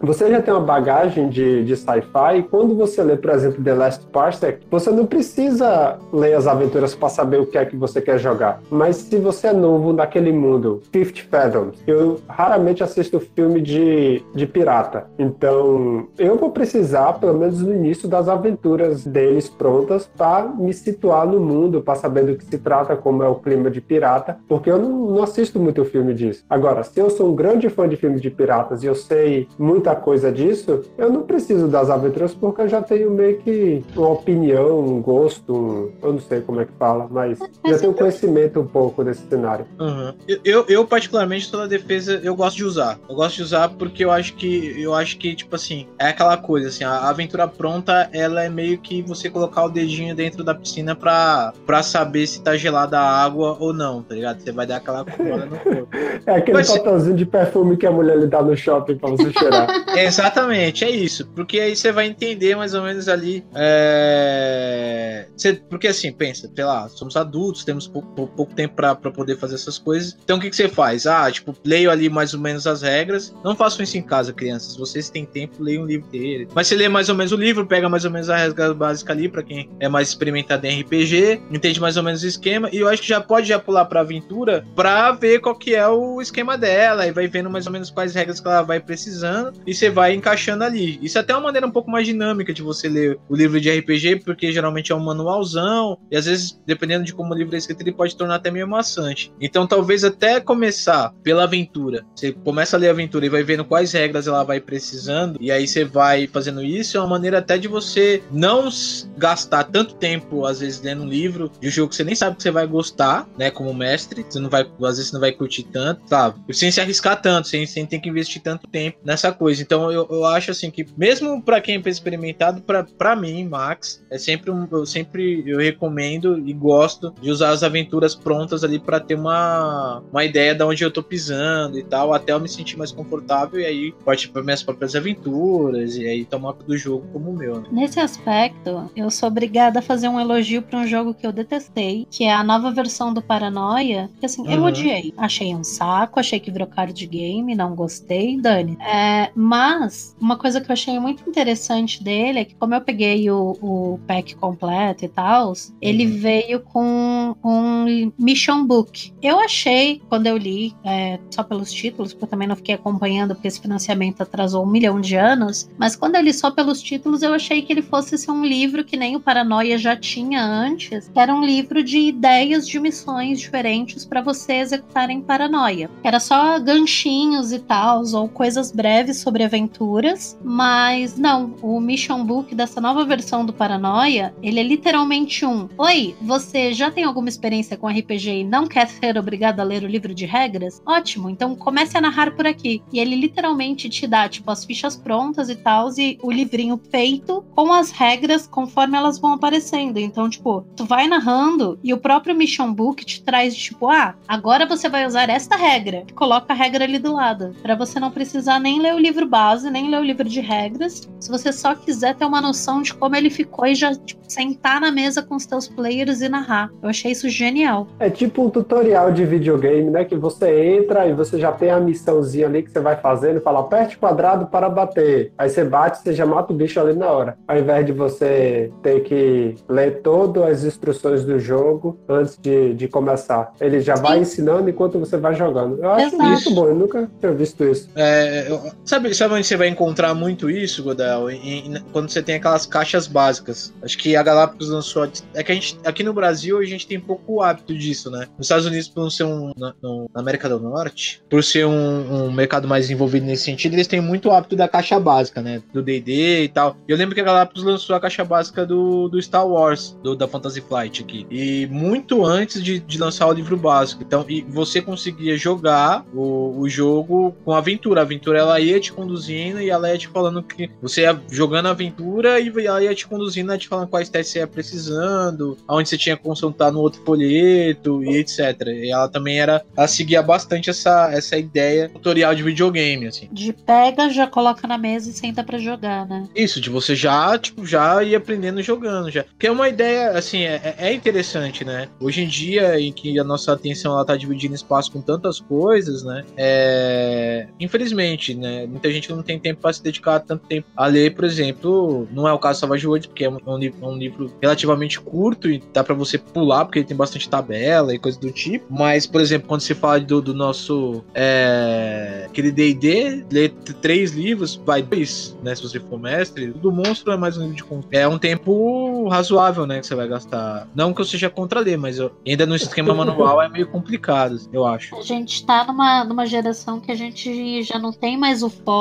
Você 0.01 0.29
já 0.29 0.41
tem 0.41 0.53
uma 0.53 0.63
bagagem 0.63 1.29
de, 1.29 1.63
de 1.63 1.75
sci-fi 1.75 2.39
e 2.39 2.43
quando 2.43 2.75
você 2.75 3.01
lê, 3.01 3.15
por 3.15 3.31
exemplo, 3.31 3.63
The 3.63 3.73
Last 3.73 4.05
Parsec, 4.07 4.59
você 4.69 4.91
não 4.91 5.05
precisa 5.05 5.97
ler 6.11 6.33
as 6.33 6.47
aventuras 6.47 6.93
para 6.93 7.09
saber 7.09 7.39
o 7.39 7.45
que 7.45 7.57
é 7.57 7.65
que 7.65 7.75
você 7.75 8.01
quer 8.01 8.19
jogar. 8.19 8.61
Mas 8.69 8.97
se 8.97 9.17
você 9.17 9.47
é 9.47 9.53
novo 9.53 9.93
naquele 9.93 10.31
mundo, 10.31 10.81
Fifty 10.91 11.23
Fathoms, 11.23 11.81
eu 11.87 12.19
raramente 12.27 12.83
assisto 12.83 13.19
filme 13.19 13.61
de, 13.61 14.21
de 14.33 14.45
pirata. 14.45 15.07
Então, 15.17 16.07
eu 16.17 16.35
vou 16.37 16.51
precisar, 16.51 17.13
pelo 17.13 17.37
menos 17.37 17.61
no 17.61 17.73
início, 17.73 18.07
das 18.07 18.27
aventuras 18.27 19.05
deles 19.05 19.49
prontas 19.49 20.09
para 20.17 20.47
me 20.47 20.73
situar 20.73 21.25
no 21.25 21.39
mundo, 21.39 21.81
para 21.81 21.95
saber 21.95 22.25
do 22.25 22.35
que 22.35 22.45
se 22.45 22.57
trata, 22.57 22.95
como 22.95 23.23
é 23.23 23.27
o 23.27 23.35
clima 23.35 23.71
de 23.71 23.79
pirata, 23.79 24.37
porque 24.47 24.69
eu 24.69 24.77
não, 24.77 24.89
não 25.11 25.23
assisto 25.23 25.59
muito 25.59 25.85
filme 25.85 26.13
disso. 26.13 26.43
Agora, 26.49 26.83
se 26.83 26.99
eu 26.99 27.09
sou 27.09 27.31
um 27.31 27.35
grande 27.35 27.69
fã 27.69 27.87
de 27.87 27.95
filmes 27.95 28.21
de 28.21 28.29
piratas 28.29 28.83
e 28.83 28.87
eu 28.87 28.95
sei 28.95 29.47
muita 29.85 29.95
coisa 29.95 30.31
disso, 30.31 30.83
eu 30.97 31.11
não 31.11 31.21
preciso 31.21 31.67
das 31.67 31.89
aventuras 31.89 32.33
porque 32.33 32.63
eu 32.63 32.67
já 32.67 32.81
tenho 32.81 33.11
meio 33.11 33.37
que 33.37 33.83
uma 33.95 34.09
opinião, 34.09 34.79
um 34.79 34.99
gosto, 35.01 35.91
eu 36.01 36.13
não 36.13 36.19
sei 36.19 36.41
como 36.41 36.59
é 36.59 36.65
que 36.65 36.71
fala, 36.79 37.07
mas 37.09 37.37
já 37.65 37.77
tenho 37.77 37.93
conhecimento 37.93 38.59
um 38.59 38.65
pouco 38.65 39.03
desse 39.03 39.21
cenário. 39.27 39.65
Uhum. 39.79 40.13
Eu, 40.27 40.39
eu, 40.43 40.65
eu, 40.67 40.87
particularmente, 40.87 41.51
toda 41.51 41.67
defesa 41.67 42.19
eu 42.23 42.35
gosto 42.35 42.57
de 42.57 42.63
usar. 42.63 42.97
Eu 43.07 43.15
gosto 43.15 43.35
de 43.37 43.43
usar 43.43 43.69
porque 43.69 44.03
eu 44.03 44.11
acho 44.11 44.33
que, 44.33 44.81
eu 44.81 44.93
acho 44.93 45.17
que, 45.17 45.35
tipo 45.35 45.55
assim, 45.55 45.87
é 45.99 46.07
aquela 46.07 46.37
coisa, 46.37 46.69
assim, 46.69 46.83
a 46.83 47.07
aventura 47.07 47.47
pronta, 47.47 48.09
ela 48.11 48.43
é 48.43 48.49
meio 48.49 48.79
que 48.79 49.03
você 49.03 49.29
colocar 49.29 49.65
o 49.65 49.69
dedinho 49.69 50.15
dentro 50.15 50.43
da 50.43 50.55
piscina 50.55 50.95
pra, 50.95 51.53
pra 51.65 51.83
saber 51.83 52.25
se 52.25 52.41
tá 52.41 52.55
gelada 52.57 52.97
a 52.99 53.23
água 53.23 53.55
ou 53.59 53.71
não, 53.71 54.01
tá 54.01 54.15
ligado? 54.15 54.41
Você 54.41 54.51
vai 54.51 54.65
dar 54.65 54.77
aquela 54.77 54.99
no 55.03 55.59
corpo. 55.59 55.87
É 56.25 56.37
aquele 56.37 56.57
Mas- 56.57 56.71
papelzinho 56.75 57.15
de 57.15 57.25
perfume 57.25 57.77
que 57.77 57.85
a 57.85 57.91
mulher 57.91 58.17
lhe 58.17 58.25
dá 58.25 58.41
no 58.41 58.55
shopping 58.55 58.97
pra 58.97 59.09
você 59.09 59.31
cheirar. 59.31 59.67
Exatamente, 59.95 60.83
é 60.83 60.89
isso. 60.89 61.25
Porque 61.35 61.59
aí 61.59 61.75
você 61.75 61.91
vai 61.91 62.07
entender 62.07 62.55
mais 62.55 62.73
ou 62.73 62.81
menos 62.83 63.07
ali. 63.09 63.43
é, 63.55 65.25
você- 65.35 65.53
porque 65.69 65.87
assim, 65.87 66.11
pensa, 66.11 66.49
sei 66.53 66.63
lá, 66.65 66.87
somos 66.89 67.15
adultos, 67.15 67.63
temos 67.63 67.87
pouco, 67.87 68.27
pouco- 68.35 68.53
tempo 68.55 68.75
pra 68.75 68.95
poder 68.95 69.37
fazer 69.37 69.55
essas 69.55 69.77
coisas. 69.77 70.15
Então 70.23 70.37
o 70.37 70.39
que, 70.39 70.49
que 70.49 70.55
você 70.55 70.69
faz? 70.69 71.05
Ah, 71.07 71.29
tipo, 71.31 71.53
leio 71.65 71.89
ali 71.91 72.09
mais 72.09 72.33
ou 72.33 72.39
menos 72.39 72.65
as 72.67 72.81
regras. 72.81 73.33
Não 73.43 73.55
façam 73.55 73.83
isso 73.83 73.97
em 73.97 74.01
casa, 74.01 74.31
crianças. 74.33 74.75
Vocês 74.77 75.09
têm 75.09 75.25
tempo, 75.25 75.61
leiam 75.61 75.83
um 75.83 75.85
livro 75.85 76.07
inteiro. 76.07 76.49
Mas 76.53 76.67
você 76.67 76.75
lê 76.75 76.87
mais 76.87 77.09
ou 77.09 77.15
menos 77.15 77.31
o 77.31 77.35
livro, 77.37 77.65
pega 77.65 77.89
mais 77.89 78.05
ou 78.05 78.11
menos 78.11 78.29
a 78.29 78.37
regra 78.37 78.73
básica 78.73 79.11
ali, 79.13 79.27
pra 79.27 79.43
quem 79.43 79.69
é 79.79 79.87
mais 79.89 80.09
experimentado 80.09 80.65
em 80.65 80.79
RPG, 80.81 81.41
entende 81.51 81.79
mais 81.81 81.97
ou 81.97 82.03
menos 82.03 82.23
o 82.23 82.27
esquema. 82.27 82.69
E 82.71 82.77
eu 82.77 82.87
acho 82.87 83.01
que 83.01 83.07
já 83.07 83.19
pode 83.21 83.47
já 83.47 83.59
pular 83.59 83.85
pra 83.85 84.01
aventura 84.01 84.65
pra 84.75 85.11
ver 85.11 85.39
qual 85.39 85.55
que 85.55 85.75
é 85.75 85.87
o 85.87 86.21
esquema 86.21 86.57
dela. 86.57 87.05
E 87.07 87.11
vai 87.11 87.27
vendo 87.27 87.49
mais 87.49 87.65
ou 87.65 87.71
menos 87.73 87.89
quais 87.89 88.13
regras 88.15 88.39
que 88.39 88.47
ela 88.47 88.61
vai 88.61 88.79
precisando. 88.79 89.53
E 89.65 89.73
você 89.73 89.89
vai 89.89 90.13
encaixando 90.13 90.63
ali. 90.63 90.99
Isso 91.01 91.17
é 91.17 91.21
até 91.21 91.33
uma 91.33 91.43
maneira 91.43 91.67
um 91.67 91.71
pouco 91.71 91.89
mais 91.89 92.05
dinâmica 92.05 92.53
de 92.53 92.61
você 92.61 92.87
ler 92.87 93.19
o 93.29 93.35
livro 93.35 93.59
de 93.59 93.69
RPG, 93.69 94.17
porque 94.23 94.51
geralmente 94.51 94.91
é 94.91 94.95
um 94.95 95.03
manualzão. 95.03 95.97
E 96.11 96.17
às 96.17 96.25
vezes, 96.25 96.59
dependendo 96.65 97.05
de 97.05 97.13
como 97.13 97.33
o 97.33 97.37
livro 97.37 97.55
é 97.55 97.57
escrito, 97.57 97.81
ele 97.81 97.91
pode 97.91 98.15
tornar 98.15 98.35
até 98.35 98.51
meio 98.51 98.67
maçante. 98.67 99.31
Então, 99.39 99.67
talvez 99.67 100.03
até 100.03 100.39
começar 100.39 101.13
pela 101.23 101.43
aventura. 101.43 102.05
Você 102.15 102.31
começa 102.31 102.75
a 102.75 102.79
ler 102.79 102.89
a 102.89 102.91
aventura 102.91 103.25
e 103.25 103.29
vai 103.29 103.43
vendo 103.43 103.65
quais 103.65 103.91
regras 103.91 104.27
ela 104.27 104.43
vai 104.43 104.59
precisando. 104.59 105.37
E 105.41 105.51
aí 105.51 105.67
você 105.67 105.83
vai 105.83 106.27
fazendo 106.27 106.63
isso. 106.63 106.97
É 106.97 106.99
uma 106.99 107.09
maneira 107.09 107.39
até 107.39 107.57
de 107.57 107.67
você 107.67 108.21
não 108.31 108.69
gastar 109.17 109.65
tanto 109.65 109.95
tempo, 109.95 110.45
às 110.45 110.59
vezes, 110.59 110.81
lendo 110.81 111.03
um 111.03 111.07
livro 111.07 111.51
de 111.59 111.67
um 111.67 111.71
jogo 111.71 111.89
que 111.89 111.95
você 111.95 112.03
nem 112.03 112.15
sabe 112.15 112.37
que 112.37 112.43
você 112.43 112.51
vai 112.51 112.67
gostar, 112.67 113.27
né? 113.37 113.49
Como 113.49 113.73
mestre. 113.73 114.25
Você 114.27 114.39
não 114.39 114.49
vai, 114.49 114.61
às 114.61 114.97
vezes, 114.97 115.07
você 115.07 115.13
não 115.13 115.21
vai 115.21 115.31
curtir 115.31 115.63
tanto, 115.63 116.01
sabe? 116.07 116.39
Sem 116.53 116.71
se 116.71 116.81
arriscar 116.81 117.21
tanto, 117.21 117.47
sem, 117.47 117.65
sem 117.65 117.85
ter 117.85 117.99
que 117.99 118.09
investir 118.09 118.41
tanto 118.41 118.67
tempo 118.67 118.97
nessa 119.03 119.31
coisa. 119.31 119.54
Então, 119.59 119.91
eu, 119.91 120.07
eu 120.09 120.25
acho 120.25 120.51
assim 120.51 120.69
que, 120.71 120.85
mesmo 120.97 121.41
pra 121.41 121.61
quem 121.61 121.81
é 121.83 121.89
experimentado, 121.89 122.61
pra 122.97 123.15
mim, 123.15 123.45
Max, 123.45 124.03
é 124.09 124.17
sempre 124.17 124.51
um, 124.51 124.67
eu 124.71 124.85
sempre 124.85 125.43
eu 125.45 125.59
recomendo 125.59 126.37
e 126.47 126.53
gosto 126.53 127.13
de 127.21 127.29
usar 127.29 127.49
as 127.49 127.63
aventuras 127.63 128.15
prontas 128.15 128.63
ali 128.63 128.79
pra 128.79 128.99
ter 128.99 129.15
uma, 129.15 130.01
uma 130.11 130.23
ideia 130.23 130.53
de 130.55 130.63
onde 130.63 130.83
eu 130.83 130.91
tô 130.91 131.03
pisando 131.03 131.77
e 131.77 131.83
tal, 131.83 132.13
até 132.13 132.31
eu 132.33 132.39
me 132.39 132.49
sentir 132.49 132.77
mais 132.77 132.91
confortável 132.91 133.59
e 133.59 133.65
aí 133.65 133.91
partir 134.03 134.29
para 134.29 134.43
minhas 134.43 134.63
próprias 134.63 134.95
aventuras 134.95 135.95
e 135.95 136.05
aí 136.07 136.25
tomar 136.25 136.53
do 136.53 136.77
jogo 136.77 137.07
como 137.11 137.31
o 137.31 137.33
meu, 137.35 137.59
né? 137.61 137.67
Nesse 137.71 137.99
aspecto, 137.99 138.89
eu 138.95 139.09
sou 139.09 139.27
obrigada 139.27 139.79
a 139.79 139.81
fazer 139.81 140.07
um 140.07 140.19
elogio 140.19 140.61
pra 140.61 140.79
um 140.79 140.87
jogo 140.87 141.13
que 141.13 141.25
eu 141.25 141.31
detestei, 141.31 142.07
que 142.09 142.23
é 142.23 142.33
a 142.33 142.43
nova 142.43 142.71
versão 142.71 143.13
do 143.13 143.21
Paranoia. 143.21 144.09
Que 144.19 144.25
assim, 144.25 144.43
eu 144.47 144.59
Uhum. 144.59 144.65
odiei. 144.67 145.13
Achei 145.17 145.53
um 145.55 145.63
saco, 145.63 146.19
achei 146.19 146.39
que 146.39 146.51
virou 146.51 146.67
card 146.67 147.05
game, 147.07 147.55
não 147.55 147.75
gostei, 147.75 148.39
Dani. 148.39 148.77
É, 148.81 149.29
mas, 149.45 150.15
uma 150.19 150.37
coisa 150.37 150.59
que 150.59 150.69
eu 150.69 150.73
achei 150.73 150.99
muito 150.99 151.27
interessante 151.29 152.03
dele 152.03 152.39
é 152.39 152.45
que, 152.45 152.55
como 152.55 152.73
eu 152.73 152.81
peguei 152.81 153.29
o, 153.29 153.55
o 153.61 153.99
pack 154.07 154.35
completo 154.35 155.05
e 155.05 155.07
tal, 155.07 155.53
ele 155.81 156.05
Uhum. 156.05 156.17
veio 156.19 156.59
com 156.61 157.35
um 157.43 158.11
mission 158.17 158.65
book. 158.65 159.13
Eu 159.21 159.39
achei, 159.39 160.01
quando 160.09 160.27
eu 160.27 160.37
li, 160.37 160.73
é, 160.83 161.19
só 161.29 161.43
pelos 161.43 161.71
títulos, 161.71 162.13
porque 162.13 162.25
eu 162.25 162.29
também 162.29 162.47
não 162.47 162.55
fiquei 162.55 162.75
acompanhando, 162.75 163.35
porque 163.35 163.47
esse 163.47 163.59
financiamento 163.61 164.21
atrasou 164.21 164.63
um 164.63 164.69
milhão 164.69 164.99
de 164.99 165.15
anos, 165.15 165.69
mas 165.77 165.95
quando 165.95 166.15
eu 166.15 166.21
li 166.21 166.33
só 166.33 166.49
pelos 166.51 166.81
títulos, 166.81 167.21
eu 167.21 167.33
achei 167.33 167.61
que 167.61 167.71
ele 167.73 167.81
fosse 167.81 168.17
ser 168.17 168.31
um 168.31 168.43
livro 168.45 168.83
que 168.83 168.97
nem 168.97 169.15
o 169.15 169.19
Paranoia 169.19 169.77
já 169.77 169.95
tinha 169.95 170.43
antes, 170.43 171.07
que 171.09 171.19
era 171.19 171.33
um 171.33 171.43
livro 171.43 171.83
de 171.83 171.99
ideias 171.99 172.67
de 172.67 172.79
missões 172.79 173.39
diferentes 173.39 174.05
para 174.05 174.21
você 174.21 174.53
executar 174.53 175.09
em 175.09 175.21
Paranoia. 175.21 175.89
Era 176.03 176.19
só 176.19 176.59
ganchinhos 176.59 177.51
e 177.51 177.59
tal, 177.59 178.03
ou 178.13 178.27
coisas 178.29 178.71
breves 178.71 179.17
sobre 179.17 179.34
aventuras, 179.43 180.37
mas 180.43 181.17
não, 181.17 181.55
o 181.61 181.79
Mission 181.79 182.23
Book 182.23 182.53
dessa 182.55 182.81
nova 182.81 183.05
versão 183.05 183.45
do 183.45 183.53
Paranoia, 183.53 184.33
ele 184.41 184.59
é 184.59 184.63
literalmente 184.63 185.45
um: 185.45 185.67
Oi, 185.77 186.15
você 186.21 186.73
já 186.73 186.91
tem 186.91 187.03
alguma 187.03 187.29
experiência 187.29 187.77
com 187.77 187.87
RPG 187.87 188.41
e 188.41 188.43
não 188.43 188.67
quer 188.67 188.87
ser 188.87 189.17
obrigado 189.17 189.59
a 189.59 189.63
ler 189.63 189.83
o 189.83 189.87
livro 189.87 190.13
de 190.13 190.25
regras? 190.25 190.81
Ótimo, 190.85 191.29
então 191.29 191.55
comece 191.55 191.97
a 191.97 192.01
narrar 192.01 192.35
por 192.35 192.45
aqui. 192.45 192.81
E 192.91 192.99
ele 192.99 193.15
literalmente 193.15 193.89
te 193.89 194.07
dá, 194.07 194.27
tipo, 194.27 194.49
as 194.51 194.65
fichas 194.65 194.95
prontas 194.95 195.49
e 195.49 195.55
tal, 195.55 195.89
e 195.97 196.17
o 196.21 196.31
livrinho 196.31 196.79
feito 196.89 197.43
com 197.55 197.71
as 197.71 197.91
regras 197.91 198.47
conforme 198.47 198.97
elas 198.97 199.19
vão 199.19 199.33
aparecendo. 199.33 199.97
Então, 199.97 200.29
tipo, 200.29 200.65
tu 200.75 200.85
vai 200.85 201.07
narrando 201.07 201.79
e 201.83 201.93
o 201.93 201.97
próprio 201.97 202.35
Mission 202.35 202.73
Book 202.73 203.05
te 203.05 203.23
traz, 203.23 203.55
tipo, 203.55 203.89
ah, 203.89 204.15
agora 204.27 204.65
você 204.65 204.89
vai 204.89 205.05
usar 205.05 205.29
esta 205.29 205.55
regra. 205.55 206.05
Coloca 206.15 206.53
a 206.53 206.55
regra 206.55 206.83
ali 206.83 206.99
do 206.99 207.13
lado. 207.13 207.55
Pra 207.61 207.75
você 207.75 207.99
não 207.99 208.11
precisar 208.11 208.59
nem 208.59 208.79
ler 208.79 208.93
o 208.95 208.99
livro 208.99 209.24
base, 209.27 209.69
nem 209.69 209.89
ler 209.89 209.99
o 209.99 210.03
livro 210.03 210.27
de 210.27 210.39
regras. 210.41 211.07
Se 211.19 211.29
você 211.29 211.51
só 211.51 211.73
quiser 211.75 212.15
ter 212.15 212.25
uma 212.25 212.41
noção 212.41 212.81
de 212.81 212.93
como 212.93 213.15
ele 213.15 213.29
ficou 213.29 213.65
e 213.65 213.75
já, 213.75 213.93
tipo, 213.95 214.21
sentar 214.27 214.81
na 214.81 214.91
mesa 214.91 215.21
com 215.21 215.35
os 215.35 215.45
teus 215.45 215.67
players 215.67 216.21
e 216.21 216.29
narrar. 216.29 216.69
Eu 216.81 216.89
achei 216.89 217.11
isso 217.11 217.29
genial. 217.29 217.87
É 217.99 218.09
tipo 218.09 218.43
um 218.43 218.49
tutorial 218.49 219.11
de 219.11 219.25
videogame, 219.25 219.89
né? 219.89 220.03
Que 220.05 220.15
você 220.15 220.75
entra 220.77 221.07
e 221.07 221.13
você 221.13 221.39
já 221.39 221.51
tem 221.51 221.69
a 221.69 221.79
missãozinha 221.79 222.47
ali 222.47 222.63
que 222.63 222.71
você 222.71 222.79
vai 222.79 222.95
fazendo, 222.97 223.41
fala 223.41 223.59
aperte 223.61 223.97
quadrado 223.97 224.47
para 224.47 224.69
bater. 224.69 225.31
Aí 225.37 225.49
você 225.49 225.63
bate, 225.63 225.99
você 225.99 226.13
já 226.13 226.25
mata 226.25 226.51
o 226.53 226.55
bicho 226.55 226.79
ali 226.79 226.93
na 226.93 227.07
hora. 227.07 227.37
Ao 227.47 227.57
invés 227.57 227.85
de 227.85 227.91
você 227.91 228.71
ter 228.81 229.01
que 229.03 229.55
ler 229.69 230.01
todas 230.01 230.43
as 230.43 230.63
instruções 230.63 231.23
do 231.23 231.39
jogo 231.39 231.97
antes 232.09 232.37
de, 232.41 232.73
de 232.73 232.87
começar. 232.87 233.53
Ele 233.59 233.79
já 233.79 233.95
vai 233.95 234.19
ensinando 234.19 234.69
enquanto 234.69 234.99
você 234.99 235.17
vai 235.17 235.35
jogando. 235.35 235.77
Eu 235.83 235.91
acho 235.91 236.07
Exato. 236.15 236.23
muito 236.23 236.53
bom, 236.53 236.67
eu 236.67 236.75
nunca 236.75 237.09
tinha 237.19 237.31
visto 237.31 237.63
isso. 237.63 237.89
É, 237.95 238.49
eu- 238.49 238.61
sabe, 238.83 239.13
sabe 239.15 239.33
onde 239.33 239.45
você 239.45 239.57
vai 239.57 239.67
encontrar 239.67 240.13
muito 240.13 240.49
isso, 240.49 240.83
Godel? 240.83 241.29
Em, 241.29 241.75
em, 241.75 241.81
quando 241.91 242.09
você 242.09 242.21
tem 242.21 242.35
aquelas 242.35 242.65
caixas 242.65 243.07
básicas. 243.07 243.73
Acho 243.81 243.97
que 243.97 244.15
a 244.15 244.23
Galápagos 244.23 244.69
lançou. 244.69 245.09
É 245.33 245.43
que 245.43 245.51
a 245.51 245.55
gente, 245.55 245.77
aqui 245.85 246.03
no 246.03 246.13
Brasil, 246.13 246.57
a 246.59 246.65
gente 246.65 246.87
tem 246.87 246.99
pouco 246.99 247.41
hábito 247.41 247.73
disso, 247.77 248.09
né? 248.09 248.27
Nos 248.37 248.47
Estados 248.47 248.65
Unidos, 248.65 248.87
por 248.87 249.09
ser 249.11 249.23
um. 249.23 249.51
Na, 249.57 249.73
no, 249.81 250.09
na 250.13 250.21
América 250.21 250.49
do 250.49 250.59
Norte, 250.59 251.21
por 251.29 251.43
ser 251.43 251.65
um, 251.65 252.25
um, 252.25 252.31
mercado 252.31 252.67
mais 252.67 252.89
envolvido 252.89 253.25
nesse 253.25 253.43
sentido, 253.43 253.73
eles 253.73 253.87
têm 253.87 254.01
muito 254.01 254.31
hábito 254.31 254.55
da 254.55 254.67
caixa 254.67 254.99
básica, 254.99 255.41
né? 255.41 255.61
Do 255.73 255.81
DD 255.81 256.43
e 256.43 256.49
tal. 256.49 256.77
Eu 256.87 256.97
lembro 256.97 257.15
que 257.15 257.21
a 257.21 257.23
Galápagos 257.23 257.63
lançou 257.63 257.95
a 257.95 257.99
caixa 257.99 258.23
básica 258.23 258.65
do, 258.65 259.07
do 259.07 259.21
Star 259.21 259.47
Wars, 259.47 259.97
do, 260.03 260.15
da 260.15 260.27
Fantasy 260.27 260.61
Flight 260.61 261.01
aqui. 261.01 261.25
E 261.29 261.67
muito 261.67 262.25
antes 262.25 262.63
de, 262.63 262.79
de 262.79 262.97
lançar 262.97 263.27
o 263.27 263.33
livro 263.33 263.57
básico. 263.57 264.03
Então, 264.03 264.25
e 264.27 264.41
você 264.41 264.81
conseguia 264.81 265.37
jogar 265.37 266.05
o, 266.13 266.59
o 266.59 266.69
jogo 266.69 267.35
com 267.43 267.53
aventura. 267.53 268.01
A 268.01 268.03
aventura 268.03 268.39
ela 268.39 268.59
ia 268.59 268.79
te 268.79 268.91
conduzindo 268.95 269.59
e 269.61 269.69
ela 269.69 269.89
ia 269.89 269.97
te 269.97 270.07
falando 270.07 270.41
que 270.41 270.69
você 270.81 271.01
ia 271.01 271.19
jogando 271.29 271.67
a 271.67 271.71
aventura 271.71 272.39
e 272.39 272.51
ela 272.65 272.83
ia 272.83 272.95
te 272.95 273.07
conduzindo, 273.07 273.51
ia 273.51 273.57
te 273.57 273.67
falando 273.67 273.87
quais 273.87 274.09
testes 274.09 274.33
você 274.33 274.39
ia 274.39 274.47
precisando, 274.47 275.57
aonde 275.67 275.89
você 275.89 275.97
tinha 275.97 276.15
que 276.17 276.23
consultar 276.23 276.71
no 276.71 276.79
outro 276.79 277.01
folheto 277.03 278.03
e 278.03 278.17
etc. 278.17 278.61
E 278.67 278.91
ela 278.91 279.07
também 279.07 279.39
era. 279.39 279.63
Ela 279.75 279.87
seguia 279.87 280.21
bastante 280.21 280.69
essa, 280.69 281.11
essa 281.11 281.37
ideia 281.37 281.89
tutorial 281.89 282.33
de 282.33 282.43
videogame, 282.43 283.07
assim. 283.07 283.27
De 283.31 283.53
pega, 283.53 284.09
já 284.09 284.27
coloca 284.27 284.67
na 284.67 284.77
mesa 284.77 285.09
e 285.09 285.13
senta 285.13 285.43
para 285.43 285.57
jogar, 285.57 286.07
né? 286.07 286.27
Isso, 286.35 286.61
de 286.61 286.69
você 286.69 286.95
já, 286.95 287.37
tipo, 287.37 287.65
já 287.65 288.03
ir 288.03 288.15
aprendendo 288.15 288.61
jogando 288.61 289.11
já. 289.11 289.25
Que 289.37 289.47
é 289.47 289.51
uma 289.51 289.69
ideia, 289.69 290.11
assim, 290.11 290.43
é, 290.43 290.75
é 290.77 290.93
interessante, 290.93 291.63
né? 291.63 291.87
Hoje 291.99 292.23
em 292.23 292.27
dia, 292.27 292.79
em 292.79 292.91
que 292.91 293.19
a 293.19 293.23
nossa 293.23 293.53
atenção 293.53 293.93
ela 293.93 294.05
tá 294.05 294.15
dividindo 294.15 294.55
espaço 294.55 294.91
com 294.91 295.01
tantas 295.01 295.39
coisas, 295.39 296.03
né? 296.03 296.23
É... 296.37 297.47
Infelizmente, 297.59 298.33
né? 298.35 298.67
Muita 298.85 298.93
gente 298.93 299.09
não 299.09 299.23
tem 299.23 299.39
tempo 299.39 299.61
para 299.61 299.73
se 299.73 299.81
dedicar 299.81 300.19
tanto 300.19 300.45
tempo 300.45 300.67
a 300.77 300.85
ler, 300.85 301.15
por 301.15 301.25
exemplo. 301.25 302.07
Não 302.11 302.27
é 302.27 302.33
o 302.33 302.37
caso 302.37 302.59
do 302.59 302.61
Savage 302.61 302.85
Worlds, 302.85 303.07
porque 303.07 303.25
é 303.25 303.29
um, 303.29 303.39
um, 303.47 303.57
livro, 303.57 303.87
um 303.87 303.97
livro 303.97 304.31
relativamente 304.39 304.99
curto 305.01 305.49
e 305.49 305.63
dá 305.73 305.83
para 305.83 305.95
você 305.95 306.19
pular, 306.19 306.65
porque 306.65 306.79
ele 306.79 306.87
tem 306.87 306.95
bastante 306.95 307.27
tabela 307.27 307.95
e 307.95 307.97
coisa 307.97 308.19
do 308.19 308.31
tipo. 308.31 308.65
Mas, 308.69 309.07
por 309.07 309.21
exemplo, 309.21 309.47
quando 309.47 309.61
se 309.61 309.73
fala 309.73 309.99
do, 309.99 310.21
do 310.21 310.35
nosso. 310.35 311.03
É... 311.15 312.25
Aquele 312.27 312.51
DD, 312.51 313.25
ler 313.31 313.49
três 313.81 314.11
livros, 314.11 314.61
vai 314.63 314.83
dois, 314.83 315.35
né? 315.41 315.55
Se 315.55 315.63
você 315.63 315.79
for 315.79 315.99
mestre. 315.99 316.47
Do 316.47 316.71
monstro 316.71 317.11
é 317.11 317.17
mais 317.17 317.37
um 317.37 317.41
livro 317.41 317.55
de 317.55 317.63
conto. 317.63 317.87
É 317.89 318.07
um 318.07 318.19
tempo 318.19 319.07
razoável, 319.09 319.65
né? 319.65 319.79
Que 319.79 319.87
você 319.87 319.95
vai 319.95 320.07
gastar. 320.07 320.67
Não 320.75 320.93
que 320.93 321.01
eu 321.01 321.05
seja 321.05 321.29
contra 321.29 321.59
ler, 321.59 321.77
mas 321.77 321.97
eu, 321.97 322.11
ainda 322.25 322.45
no 322.45 322.55
esquema 322.55 322.93
manual 322.93 323.41
é 323.41 323.49
meio 323.49 323.67
complicado, 323.67 324.39
eu 324.53 324.63
acho. 324.63 324.95
A 324.95 325.01
gente 325.01 325.43
tá 325.43 325.63
numa, 325.63 326.03
numa 326.03 326.25
geração 326.27 326.79
que 326.79 326.91
a 326.91 326.95
gente 326.95 327.63
já 327.63 327.79
não 327.79 327.91
tem 327.91 328.15
mais 328.15 328.43
o 328.43 328.49
foco 328.49 328.74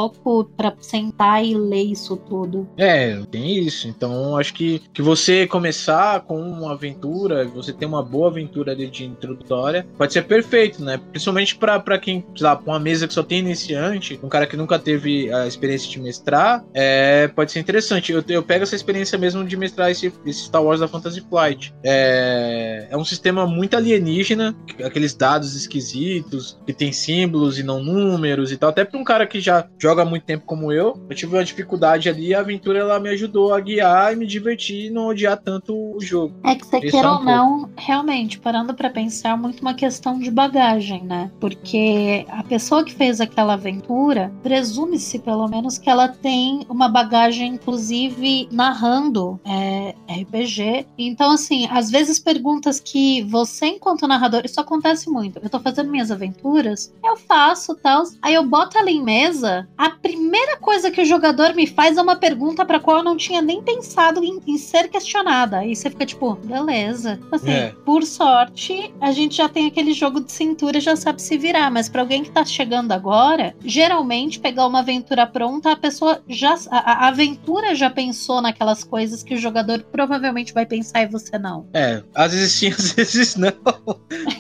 para 0.57 0.74
sentar 0.80 1.44
e 1.44 1.54
ler 1.54 1.83
isso 1.83 2.16
tudo. 2.16 2.68
É, 2.76 3.18
tem 3.30 3.59
isso. 3.59 3.88
Então, 3.88 4.37
acho 4.37 4.54
que, 4.54 4.80
que 4.92 5.02
você 5.02 5.46
começar 5.46 6.20
com 6.20 6.40
uma 6.40 6.72
aventura, 6.72 7.44
você 7.46 7.72
ter 7.72 7.87
uma 7.87 8.02
boa 8.02 8.28
aventura 8.28 8.74
de 8.74 9.04
introdutória, 9.04 9.87
pode 9.96 10.12
ser 10.12 10.22
perfeito, 10.22 10.83
né? 10.83 11.00
Principalmente 11.11 11.57
para 11.57 11.98
quem, 11.98 12.24
sei 12.37 12.46
lá, 12.46 12.61
uma 12.66 12.78
mesa 12.78 13.07
que 13.07 13.14
só 13.14 13.22
tem 13.22 13.38
iniciante, 13.38 14.18
um 14.22 14.28
cara 14.28 14.46
que 14.46 14.57
nunca 14.57 14.78
teve 14.78 15.33
a 15.33 15.46
experiência 15.46 15.90
de 15.90 16.00
mestrar, 16.00 16.64
é, 16.72 17.28
pode 17.28 17.52
ser 17.52 17.61
interessante. 17.61 18.12
Eu, 18.12 18.24
eu 18.28 18.42
pego 18.42 18.64
essa 18.64 18.74
experiência 18.74 19.18
mesmo 19.18 19.44
de 19.44 19.57
mestrar 19.57 19.90
esse, 19.90 20.12
esse 20.24 20.44
Star 20.44 20.62
Wars 20.62 20.80
da 20.80 20.88
Fantasy 20.88 21.20
Flight. 21.20 21.74
É, 21.83 22.88
é 22.90 22.96
um 22.96 23.04
sistema 23.04 23.46
muito 23.46 23.76
alienígena, 23.76 24.54
aqueles 24.85 25.14
dados 25.14 25.54
esquisitos, 25.54 26.59
que 26.66 26.72
tem 26.72 26.92
símbolos 26.92 27.59
e 27.59 27.62
não 27.62 27.83
números 27.83 28.52
e 28.52 28.57
tal. 28.57 28.70
Até 28.70 28.85
para 28.85 28.98
um 28.98 29.04
cara 29.04 29.26
que 29.26 29.40
já 29.40 29.68
joga 29.85 30.01
há 30.01 30.07
muito 30.07 30.25
tempo 30.25 30.47
como 30.47 30.73
eu, 30.73 30.99
eu 31.11 31.14
tive 31.14 31.37
uma 31.37 31.44
dificuldade 31.44 32.09
ali 32.09 32.29
e 32.29 32.35
a 32.35 32.40
aventura 32.40 32.79
ela 32.79 32.99
me 32.99 33.11
ajudou 33.11 33.53
a 33.53 33.61
guiar 33.61 34.14
e 34.14 34.16
me 34.16 34.27
divertir 34.27 34.87
e 34.87 34.90
não 34.90 35.09
odiar 35.09 35.37
tanto 35.37 35.75
o 35.75 36.01
jogo. 36.01 36.35
É 36.42 36.55
que 36.55 36.66
você 36.66 36.81
queira 36.81 37.07
é 37.07 37.11
um 37.11 37.14
ou 37.16 37.23
não, 37.23 37.70
realmente, 37.77 38.38
parando 38.38 38.73
para 38.73 38.88
pensar, 38.88 39.35
é 39.35 39.37
muito 39.37 39.61
uma 39.61 39.75
questão 39.75 40.18
de 40.18 40.31
bagagem, 40.31 41.05
né? 41.05 41.31
Porque 41.38 42.25
a 42.31 42.42
pessoa 42.42 42.83
que 42.83 42.94
fez 42.94 43.20
aquela 43.20 43.53
aventura, 43.53 44.33
presume-se 44.42 45.18
pelo 45.18 45.47
menos 45.49 45.77
que 45.77 45.90
ela 45.90 46.09
tem 46.09 46.64
uma 46.70 46.88
bagagem, 46.88 47.53
inclusive, 47.53 48.49
narrando 48.51 49.38
é, 49.44 49.94
RPG. 50.09 50.87
Então, 50.97 51.33
assim, 51.33 51.68
às 51.70 51.90
vezes 51.90 52.18
perguntas 52.18 52.81
que 52.81 53.20
você, 53.25 53.66
enquanto 53.66 54.09
narrador, 54.09 54.47
isso 54.47 54.59
acontece 54.59 55.11
muito. 55.11 55.38
Eu 55.42 55.51
tô 55.51 55.61
fazendo 55.61 55.90
minhas 55.90 56.11
aventuras, 56.11 56.90
eu 57.05 57.18
faço 57.18 57.75
tal, 57.75 58.05
aí 58.23 58.33
eu 58.33 58.47
boto 58.47 58.79
ela 58.79 58.90
em 58.90 59.05
mesa, 59.05 59.68
a 59.76 59.90
primeira 59.90 60.56
coisa 60.56 60.90
que 60.90 61.00
o 61.00 61.04
jogador 61.04 61.54
me 61.54 61.66
faz 61.66 61.96
é 61.96 62.02
uma 62.02 62.16
pergunta 62.16 62.64
para 62.64 62.78
qual 62.80 62.98
eu 62.98 63.04
não 63.04 63.16
tinha 63.16 63.42
nem 63.42 63.62
pensado 63.62 64.22
em, 64.22 64.40
em 64.46 64.56
ser 64.56 64.88
questionada. 64.88 65.58
Aí 65.58 65.74
você 65.74 65.90
fica 65.90 66.06
tipo, 66.06 66.34
beleza. 66.34 67.18
Assim, 67.30 67.50
é. 67.50 67.74
por 67.84 68.04
sorte, 68.04 68.92
a 69.00 69.12
gente 69.12 69.37
já 69.37 69.48
tem 69.48 69.66
aquele 69.66 69.92
jogo 69.92 70.20
de 70.20 70.30
cintura, 70.30 70.80
já 70.80 70.96
sabe 70.96 71.20
se 71.20 71.37
virar, 71.37 71.70
mas 71.70 71.88
para 71.88 72.02
alguém 72.02 72.22
que 72.22 72.30
tá 72.30 72.44
chegando 72.44 72.92
agora, 72.92 73.54
geralmente 73.64 74.38
pegar 74.38 74.66
uma 74.66 74.80
aventura 74.80 75.26
pronta, 75.26 75.72
a 75.72 75.76
pessoa 75.76 76.22
já 76.28 76.54
a, 76.70 77.04
a 77.04 77.08
aventura 77.08 77.74
já 77.74 77.90
pensou 77.90 78.40
naquelas 78.40 78.84
coisas 78.84 79.22
que 79.22 79.34
o 79.34 79.38
jogador 79.38 79.82
provavelmente 79.90 80.54
vai 80.54 80.66
pensar 80.66 81.02
e 81.02 81.06
você 81.06 81.38
não. 81.38 81.66
É, 81.74 82.02
às 82.14 82.32
vezes 82.32 82.52
sim, 82.52 82.68
às 82.76 82.92
vezes 82.92 83.37
não. 83.37 83.52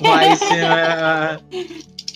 Mas 0.00 0.40
é, 0.52 1.38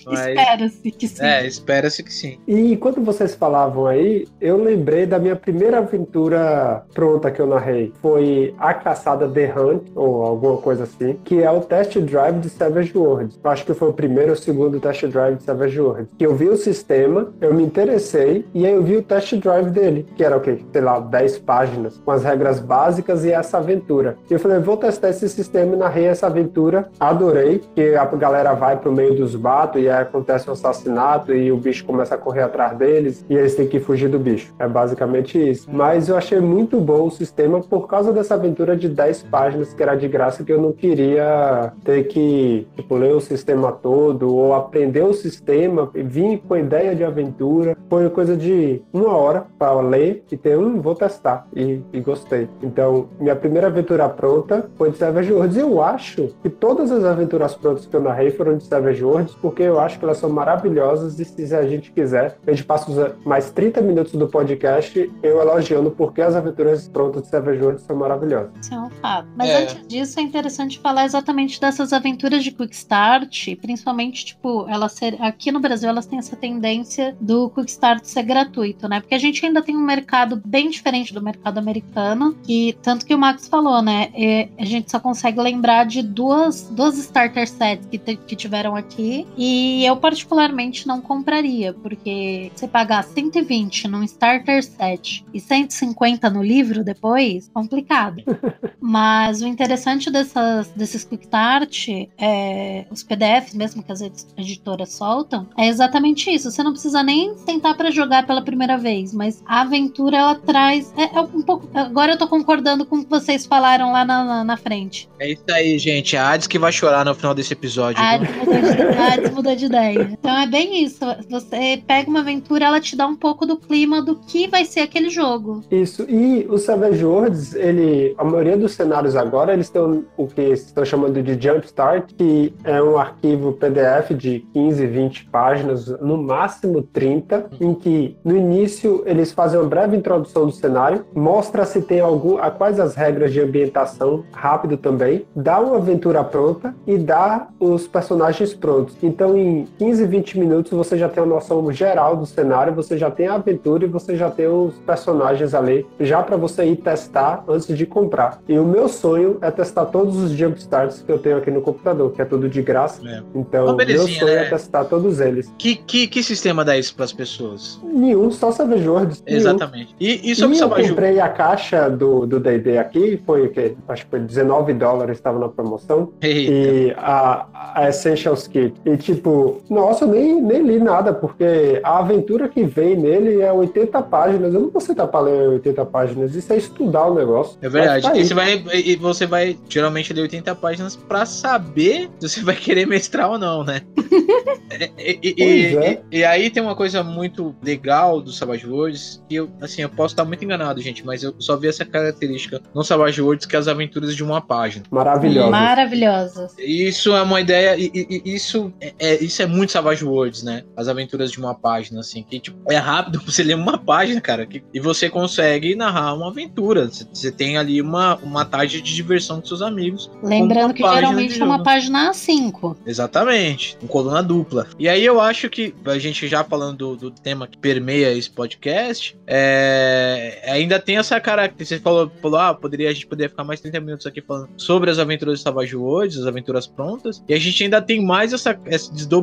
mas... 0.09 0.27
Espera-se 0.27 0.91
que 0.91 1.07
sim. 1.07 1.23
É, 1.23 1.47
espera-se 1.47 2.03
que 2.03 2.13
sim. 2.13 2.37
E 2.47 2.73
enquanto 2.73 3.01
vocês 3.01 3.35
falavam 3.35 3.85
aí, 3.85 4.27
eu 4.39 4.61
lembrei 4.61 5.05
da 5.05 5.19
minha 5.19 5.35
primeira 5.35 5.79
aventura 5.79 6.83
pronta 6.93 7.31
que 7.31 7.41
eu 7.41 7.47
narrei. 7.47 7.93
Foi 8.01 8.53
A 8.57 8.73
Caçada 8.73 9.27
The 9.27 9.53
Hunt, 9.57 9.83
ou 9.95 10.23
alguma 10.23 10.57
coisa 10.57 10.83
assim, 10.83 11.19
que 11.23 11.41
é 11.43 11.51
o 11.51 11.61
test 11.61 11.97
drive 11.99 12.39
de 12.39 12.49
Savage 12.49 12.97
Worlds. 12.97 13.39
Eu 13.43 13.51
acho 13.51 13.65
que 13.65 13.73
foi 13.73 13.89
o 13.89 13.93
primeiro 13.93 14.31
ou 14.31 14.35
segundo 14.35 14.79
test 14.79 15.05
drive 15.07 15.37
de 15.37 15.43
Savage 15.43 15.79
Worlds. 15.79 16.13
Que 16.17 16.25
eu 16.25 16.35
vi 16.35 16.49
o 16.49 16.57
sistema, 16.57 17.31
eu 17.41 17.53
me 17.53 17.63
interessei, 17.63 18.45
e 18.53 18.65
aí 18.65 18.73
eu 18.73 18.83
vi 18.83 18.97
o 18.97 19.03
test 19.03 19.35
drive 19.35 19.69
dele, 19.69 20.05
que 20.15 20.23
era 20.23 20.37
o 20.37 20.41
quê? 20.41 20.59
Sei 20.71 20.81
lá, 20.81 20.99
10 20.99 21.39
páginas, 21.39 22.01
com 22.03 22.11
as 22.11 22.23
regras 22.23 22.59
básicas 22.59 23.23
e 23.25 23.31
essa 23.31 23.57
aventura. 23.57 24.17
E 24.29 24.33
eu 24.33 24.39
falei, 24.39 24.59
vou 24.59 24.77
testar 24.77 25.09
esse 25.09 25.27
sistema 25.29 25.75
e 25.75 25.77
narrei 25.77 26.05
essa 26.05 26.27
aventura. 26.27 26.89
Adorei, 26.99 27.61
que 27.75 27.95
a 27.95 28.05
galera 28.05 28.53
vai 28.53 28.77
pro 28.77 28.91
meio 28.91 29.15
dos 29.15 29.35
batos 29.35 29.81
e 29.81 29.87
é 29.87 29.98
acontece 30.01 30.49
um 30.49 30.53
assassinato 30.53 31.33
e 31.33 31.51
o 31.51 31.57
bicho 31.57 31.85
começa 31.85 32.15
a 32.15 32.17
correr 32.17 32.41
atrás 32.41 32.77
deles 32.77 33.25
e 33.29 33.35
eles 33.35 33.55
têm 33.55 33.67
que 33.67 33.79
fugir 33.79 34.09
do 34.09 34.19
bicho. 34.19 34.53
É 34.59 34.67
basicamente 34.67 35.37
isso. 35.37 35.67
Mas 35.71 36.09
eu 36.09 36.17
achei 36.17 36.39
muito 36.39 36.79
bom 36.79 37.07
o 37.07 37.11
sistema 37.11 37.61
por 37.61 37.87
causa 37.87 38.11
dessa 38.11 38.35
aventura 38.35 38.75
de 38.75 38.87
10 38.89 39.23
páginas 39.23 39.73
que 39.73 39.81
era 39.81 39.95
de 39.95 40.07
graça 40.07 40.43
que 40.43 40.51
eu 40.51 40.61
não 40.61 40.71
queria 40.71 41.73
ter 41.83 42.03
que 42.03 42.67
tipo, 42.75 42.95
ler 42.95 43.15
o 43.15 43.21
sistema 43.21 43.71
todo 43.71 44.35
ou 44.35 44.53
aprender 44.53 45.03
o 45.03 45.13
sistema, 45.13 45.89
vir 45.93 46.39
com 46.47 46.53
a 46.53 46.59
ideia 46.59 46.95
de 46.95 47.03
aventura. 47.03 47.77
Foi 47.89 48.09
coisa 48.09 48.35
de 48.35 48.81
uma 48.93 49.15
hora 49.15 49.45
para 49.57 49.79
ler 49.81 50.23
e 50.31 50.37
ter 50.37 50.57
um, 50.57 50.81
vou 50.81 50.95
testar 50.95 51.47
e, 51.55 51.81
e, 51.91 51.99
gostei. 51.99 52.47
Então, 52.61 53.07
minha 53.19 53.35
primeira 53.35 53.67
aventura 53.67 54.07
pronta 54.09 54.69
foi 54.77 54.91
de 54.91 54.97
Savage 54.97 55.31
Worlds. 55.31 55.57
Eu 55.57 55.81
acho 55.81 56.29
que 56.41 56.49
todas 56.49 56.91
as 56.91 57.03
aventuras 57.03 57.55
prontas 57.55 57.85
que 57.85 57.95
eu 57.95 58.01
narrei 58.01 58.31
foram 58.31 58.57
de 58.57 58.63
Savage 58.63 59.03
Worlds, 59.03 59.35
porque 59.35 59.63
eu 59.63 59.79
acho 59.79 59.88
que 59.97 60.05
elas 60.05 60.17
são 60.17 60.29
maravilhosas 60.29 61.19
e 61.19 61.25
se 61.25 61.55
a 61.55 61.67
gente 61.67 61.91
quiser, 61.91 62.37
a 62.45 62.51
gente 62.51 62.63
passa 62.63 63.15
mais 63.25 63.49
30 63.51 63.81
minutos 63.81 64.13
do 64.13 64.27
podcast 64.27 65.09
eu 65.23 65.41
elogiando 65.41 65.91
porque 65.91 66.21
as 66.21 66.35
aventuras 66.35 66.87
prontas 66.87 67.23
de 67.23 67.29
Savage 67.29 67.61
Worlds 67.61 67.83
são 67.83 67.95
maravilhosas. 67.95 68.51
Isso 68.61 68.73
é 68.73 68.79
um 68.79 68.89
fato. 68.89 69.27
Mas 69.35 69.49
é. 69.49 69.63
antes 69.63 69.87
disso, 69.87 70.19
é 70.19 70.23
interessante 70.23 70.79
falar 70.79 71.05
exatamente 71.05 71.59
dessas 71.59 71.93
aventuras 71.93 72.43
de 72.43 72.51
Quick 72.51 72.75
Start, 72.75 73.55
principalmente, 73.61 74.25
tipo, 74.25 74.67
elas 74.67 74.93
ser, 74.93 75.21
aqui 75.21 75.51
no 75.51 75.59
Brasil 75.59 75.89
elas 75.89 76.05
têm 76.05 76.19
essa 76.19 76.35
tendência 76.35 77.15
do 77.19 77.49
Quick 77.49 77.69
Start 77.71 78.03
ser 78.03 78.23
gratuito, 78.23 78.87
né? 78.87 78.99
Porque 78.99 79.15
a 79.15 79.19
gente 79.19 79.45
ainda 79.45 79.61
tem 79.61 79.75
um 79.75 79.81
mercado 79.81 80.41
bem 80.45 80.69
diferente 80.69 81.13
do 81.13 81.21
mercado 81.21 81.57
americano, 81.57 82.35
e 82.47 82.77
tanto 82.81 83.05
que 83.05 83.15
o 83.15 83.17
Max 83.17 83.47
falou, 83.47 83.81
né? 83.81 84.09
a 84.57 84.65
gente 84.65 84.91
só 84.91 84.99
consegue 84.99 85.39
lembrar 85.39 85.85
de 85.85 86.01
duas, 86.01 86.69
duas 86.69 86.97
starter 86.97 87.47
sets 87.47 87.87
que, 87.87 87.97
que 87.97 88.35
tiveram 88.35 88.75
aqui, 88.75 89.25
e 89.37 89.68
eu 89.83 89.97
particularmente 89.97 90.87
não 90.87 91.01
compraria, 91.01 91.73
porque 91.73 92.51
você 92.55 92.67
pagar 92.67 93.03
120 93.03 93.87
num 93.87 94.03
starter 94.03 94.63
set 94.63 95.25
e 95.33 95.39
150 95.39 96.29
no 96.29 96.43
livro 96.43 96.83
depois, 96.83 97.49
complicado. 97.53 98.23
Mas 98.81 99.41
o 99.41 99.47
interessante 99.47 100.09
dessas, 100.09 100.67
desses 100.69 101.03
quick 101.03 101.25
start, 101.25 101.89
é, 102.17 102.85
os 102.89 103.03
PDFs 103.03 103.53
mesmo 103.53 103.83
que 103.83 103.91
as 103.91 104.01
editoras 104.37 104.93
soltam, 104.93 105.47
é 105.57 105.67
exatamente 105.67 106.29
isso. 106.29 106.49
Você 106.49 106.63
não 106.63 106.71
precisa 106.71 107.03
nem 107.03 107.37
sentar 107.37 107.75
para 107.75 107.91
jogar 107.91 108.25
pela 108.25 108.41
primeira 108.41 108.77
vez, 108.77 109.13
mas 109.13 109.43
a 109.45 109.61
aventura 109.61 110.17
ela 110.17 110.35
traz 110.35 110.93
é, 110.97 111.17
é, 111.17 111.21
um 111.21 111.41
pouco. 111.41 111.69
Agora 111.73 112.13
eu 112.13 112.17
tô 112.17 112.27
concordando 112.27 112.85
com 112.85 112.97
o 112.97 113.03
que 113.03 113.09
vocês 113.09 113.45
falaram 113.45 113.91
lá 113.91 114.05
na, 114.05 114.23
na, 114.23 114.43
na 114.43 114.57
frente. 114.57 115.09
É 115.19 115.31
isso 115.31 115.43
aí, 115.49 115.77
gente. 115.77 116.15
A 116.15 116.31
Hades 116.31 116.47
que 116.47 116.57
vai 116.57 116.71
chorar 116.71 117.05
no 117.05 117.13
final 117.13 117.33
desse 117.33 117.53
episódio. 117.53 118.01
A 118.01 118.11
Hades 118.11 118.35
mudou 118.35 118.61
de, 118.61 118.81
Hades 118.81 119.31
mudou 119.31 119.55
de 119.59 119.65
de 119.65 119.65
ideia. 119.65 120.09
Então 120.11 120.35
é 120.35 120.47
bem 120.47 120.83
isso. 120.83 120.99
Você 121.29 121.81
pega 121.85 122.09
uma 122.09 122.21
aventura, 122.21 122.65
ela 122.65 122.79
te 122.79 122.95
dá 122.95 123.05
um 123.05 123.15
pouco 123.15 123.45
do 123.45 123.57
clima 123.57 124.01
do 124.01 124.15
que 124.15 124.47
vai 124.47 124.65
ser 124.65 124.79
aquele 124.79 125.09
jogo. 125.09 125.61
Isso. 125.69 126.03
E 126.09 126.47
o 126.49 126.57
Savage 126.57 127.05
Worlds, 127.05 127.53
ele, 127.53 128.15
a 128.17 128.23
maioria 128.23 128.57
dos 128.57 128.73
cenários 128.73 129.15
agora, 129.15 129.53
eles 129.53 129.67
estão 129.67 130.05
o 130.17 130.25
que 130.25 130.41
estão 130.41 130.85
chamando 130.85 131.21
de 131.21 131.39
Jumpstart, 131.39 132.13
que 132.17 132.53
é 132.63 132.81
um 132.81 132.97
arquivo 132.97 133.53
PDF 133.53 134.11
de 134.15 134.45
15, 134.53 134.87
20 134.87 135.25
páginas, 135.25 135.87
no 136.01 136.17
máximo 136.17 136.81
30, 136.81 137.49
em 137.59 137.73
que 137.73 138.15
no 138.23 138.35
início 138.35 139.03
eles 139.05 139.31
fazem 139.31 139.59
uma 139.59 139.67
breve 139.67 139.97
introdução 139.97 140.45
do 140.45 140.51
cenário, 140.51 141.05
mostra 141.13 141.65
se 141.65 141.81
tem 141.81 141.99
algum, 141.99 142.37
a 142.37 142.49
quais 142.49 142.79
as 142.79 142.95
regras 142.95 143.33
de 143.33 143.41
ambientação, 143.41 144.23
rápido 144.31 144.77
também, 144.77 145.25
dá 145.35 145.59
uma 145.59 145.77
aventura 145.77 146.23
pronta 146.23 146.73
e 146.87 146.97
dá 146.97 147.47
os 147.59 147.87
personagens 147.87 148.53
prontos. 148.53 148.95
Então, 149.03 149.37
em 149.37 149.48
15, 149.77 150.05
20 150.05 150.39
minutos, 150.39 150.71
você 150.71 150.97
já 150.97 151.09
tem 151.09 151.23
uma 151.23 151.35
noção 151.35 151.71
geral 151.71 152.15
do 152.15 152.25
cenário, 152.25 152.73
você 152.73 152.97
já 152.97 153.09
tem 153.09 153.27
a 153.27 153.35
aventura 153.35 153.85
e 153.85 153.87
você 153.87 154.15
já 154.15 154.29
tem 154.29 154.47
os 154.47 154.75
personagens 154.79 155.53
ali, 155.53 155.85
já 155.99 156.21
para 156.23 156.37
você 156.37 156.65
ir 156.65 156.77
testar 156.77 157.43
antes 157.47 157.75
de 157.75 157.85
comprar. 157.85 158.41
E 158.47 158.57
o 158.57 158.65
meu 158.65 158.87
sonho 158.87 159.37
é 159.41 159.51
testar 159.51 159.85
todos 159.85 160.17
os 160.17 160.31
jumpstarts 160.31 161.01
que 161.01 161.11
eu 161.11 161.19
tenho 161.19 161.37
aqui 161.37 161.51
no 161.51 161.61
computador, 161.61 162.11
que 162.11 162.21
é 162.21 162.25
tudo 162.25 162.49
de 162.49 162.61
graça. 162.61 163.01
É. 163.07 163.21
Então, 163.35 163.75
meu 163.75 164.07
sonho 164.07 164.27
é 164.27 164.35
né? 164.35 164.45
é 164.45 164.49
testar 164.49 164.85
todos 164.85 165.19
eles. 165.19 165.51
Que, 165.57 165.75
que, 165.75 166.07
que 166.07 166.23
sistema 166.23 166.63
dá 166.63 166.77
isso 166.77 166.95
para 166.95 167.05
as 167.05 167.13
pessoas? 167.13 167.79
Nenhum, 167.83 168.31
só 168.31 168.51
Savage 168.51 168.87
Worlds. 168.87 169.23
Exatamente. 169.25 169.95
E, 169.99 170.31
e 170.31 170.35
sobre 170.35 170.57
e 170.57 170.59
eu 170.59 170.69
comprei 170.69 171.19
a 171.19 171.29
caixa 171.29 171.89
do 171.89 172.39
D&D 172.39 172.77
aqui, 172.77 173.21
foi 173.25 173.47
o 173.47 173.49
quê? 173.49 173.75
Acho 173.87 174.05
que 174.05 174.09
foi 174.09 174.19
19 174.19 174.73
dólares, 174.73 175.17
estava 175.17 175.39
na 175.39 175.49
promoção. 175.49 176.11
Eita. 176.21 176.51
E 176.51 176.93
a, 176.97 177.45
a 177.75 177.89
Essentials 177.89 178.47
Kit. 178.47 178.73
E 178.85 178.97
tipo, 178.97 179.29
nossa, 179.69 180.05
eu 180.05 180.09
nem, 180.09 180.41
nem 180.41 180.61
li 180.61 180.79
nada, 180.79 181.13
porque 181.13 181.79
a 181.83 181.99
aventura 181.99 182.47
que 182.47 182.63
vem 182.63 182.95
nele 182.95 183.41
é 183.41 183.51
80 183.51 184.01
páginas. 184.03 184.53
Eu 184.53 184.61
não 184.61 184.69
vou 184.69 184.81
sentar 184.81 185.07
para 185.07 185.21
ler 185.21 185.49
80 185.49 185.85
páginas, 185.85 186.35
isso 186.35 186.51
é 186.51 186.57
estudar 186.57 187.07
o 187.07 187.15
negócio. 187.15 187.57
É 187.61 187.69
verdade. 187.69 188.03
Tá 188.03 188.17
e 188.17 188.25
você 188.25 188.33
vai, 188.33 188.63
e 188.73 188.95
você 188.95 189.25
vai 189.25 189.57
geralmente 189.67 190.13
ler 190.13 190.21
80 190.21 190.55
páginas 190.55 190.95
para 190.95 191.25
saber 191.25 192.09
se 192.19 192.29
você 192.29 192.41
vai 192.43 192.55
querer 192.55 192.85
mestrar 192.85 193.29
ou 193.29 193.37
não, 193.37 193.63
né? 193.63 193.81
e, 194.97 195.33
e, 195.37 195.77
é. 195.77 196.01
e, 196.11 196.23
aí 196.23 196.49
tem 196.49 196.61
uma 196.61 196.75
coisa 196.75 197.03
muito 197.03 197.55
legal 197.61 198.21
do 198.21 198.31
Savage 198.31 198.67
Worlds, 198.67 199.23
que 199.27 199.35
eu, 199.35 199.49
assim, 199.61 199.81
eu 199.81 199.89
posso 199.89 200.13
estar 200.13 200.25
muito 200.25 200.43
enganado, 200.43 200.81
gente, 200.81 201.05
mas 201.05 201.23
eu 201.23 201.33
só 201.39 201.55
vi 201.55 201.67
essa 201.67 201.85
característica 201.85 202.61
no 202.73 202.83
Savage 202.83 203.21
Worlds, 203.21 203.45
que 203.45 203.55
é 203.55 203.59
as 203.59 203.67
aventuras 203.67 204.15
de 204.15 204.23
uma 204.23 204.41
página. 204.41 204.85
Maravilhosa. 204.91 205.49
Maravilhosa. 205.49 206.47
Isso 206.57 207.15
é 207.15 207.21
uma 207.21 207.41
ideia, 207.41 207.75
e, 207.77 208.21
isso, 208.25 208.71
é, 208.79 208.93
é, 208.99 209.23
isso 209.29 209.43
é 209.43 209.45
muito 209.45 209.71
Savage 209.71 210.03
Worlds, 210.03 210.43
né? 210.43 210.63
As 210.75 210.87
aventuras 210.87 211.31
de 211.31 211.37
uma 211.37 211.53
página, 211.53 211.99
assim, 211.99 212.23
que 212.23 212.39
tipo, 212.39 212.57
é 212.69 212.77
rápido, 212.77 213.21
você 213.25 213.43
lê 213.43 213.53
uma 213.53 213.77
página, 213.77 214.19
cara, 214.19 214.45
que, 214.45 214.63
e 214.73 214.79
você 214.79 215.09
consegue 215.09 215.75
narrar 215.75 216.15
uma 216.15 216.29
aventura. 216.29 216.87
Você, 216.87 217.05
você 217.13 217.31
tem 217.31 217.57
ali 217.57 217.81
uma, 217.81 218.15
uma 218.17 218.43
tarde 218.43 218.81
de 218.81 218.95
diversão 218.95 219.39
com 219.39 219.45
seus 219.45 219.61
amigos. 219.61 220.09
Lembrando 220.23 220.73
que 220.73 220.81
geralmente 220.81 221.39
é 221.39 221.45
uma 221.45 221.63
página 221.63 222.09
A5. 222.09 222.77
Exatamente, 222.85 223.77
com 223.77 223.87
coluna 223.87 224.23
dupla. 224.23 224.67
E 224.79 224.89
aí 224.89 225.05
eu 225.05 225.21
acho 225.21 225.49
que, 225.49 225.73
a 225.85 225.99
gente 225.99 226.27
já 226.27 226.43
falando 226.43 226.77
do, 226.77 226.95
do 226.95 227.11
tema 227.11 227.47
que 227.47 227.57
permeia 227.57 228.11
esse 228.11 228.29
podcast, 228.29 229.17
é, 229.27 230.41
ainda 230.47 230.79
tem 230.79 230.97
essa 230.97 231.19
característica. 231.19 231.77
Você 231.77 231.83
falou, 231.83 232.11
falou, 232.21 232.39
ah, 232.39 232.53
poderia, 232.55 232.89
a 232.89 232.93
gente 232.93 233.05
poderia 233.05 233.29
ficar 233.29 233.43
mais 233.43 233.61
30 233.61 233.79
minutos 233.79 234.07
aqui 234.07 234.21
falando 234.21 234.49
sobre 234.57 234.89
as 234.89 234.97
aventuras 234.97 235.37
de 235.37 235.43
Savage 235.43 235.75
Worlds, 235.75 236.17
as 236.17 236.25
aventuras 236.25 236.65
prontas. 236.65 237.23
E 237.27 237.33
a 237.33 237.39
gente 237.39 237.63
ainda 237.63 237.79
tem 237.79 238.03
mais 238.03 238.33
essa, 238.33 238.59
esse 238.65 238.91
desdobramento 238.91 239.18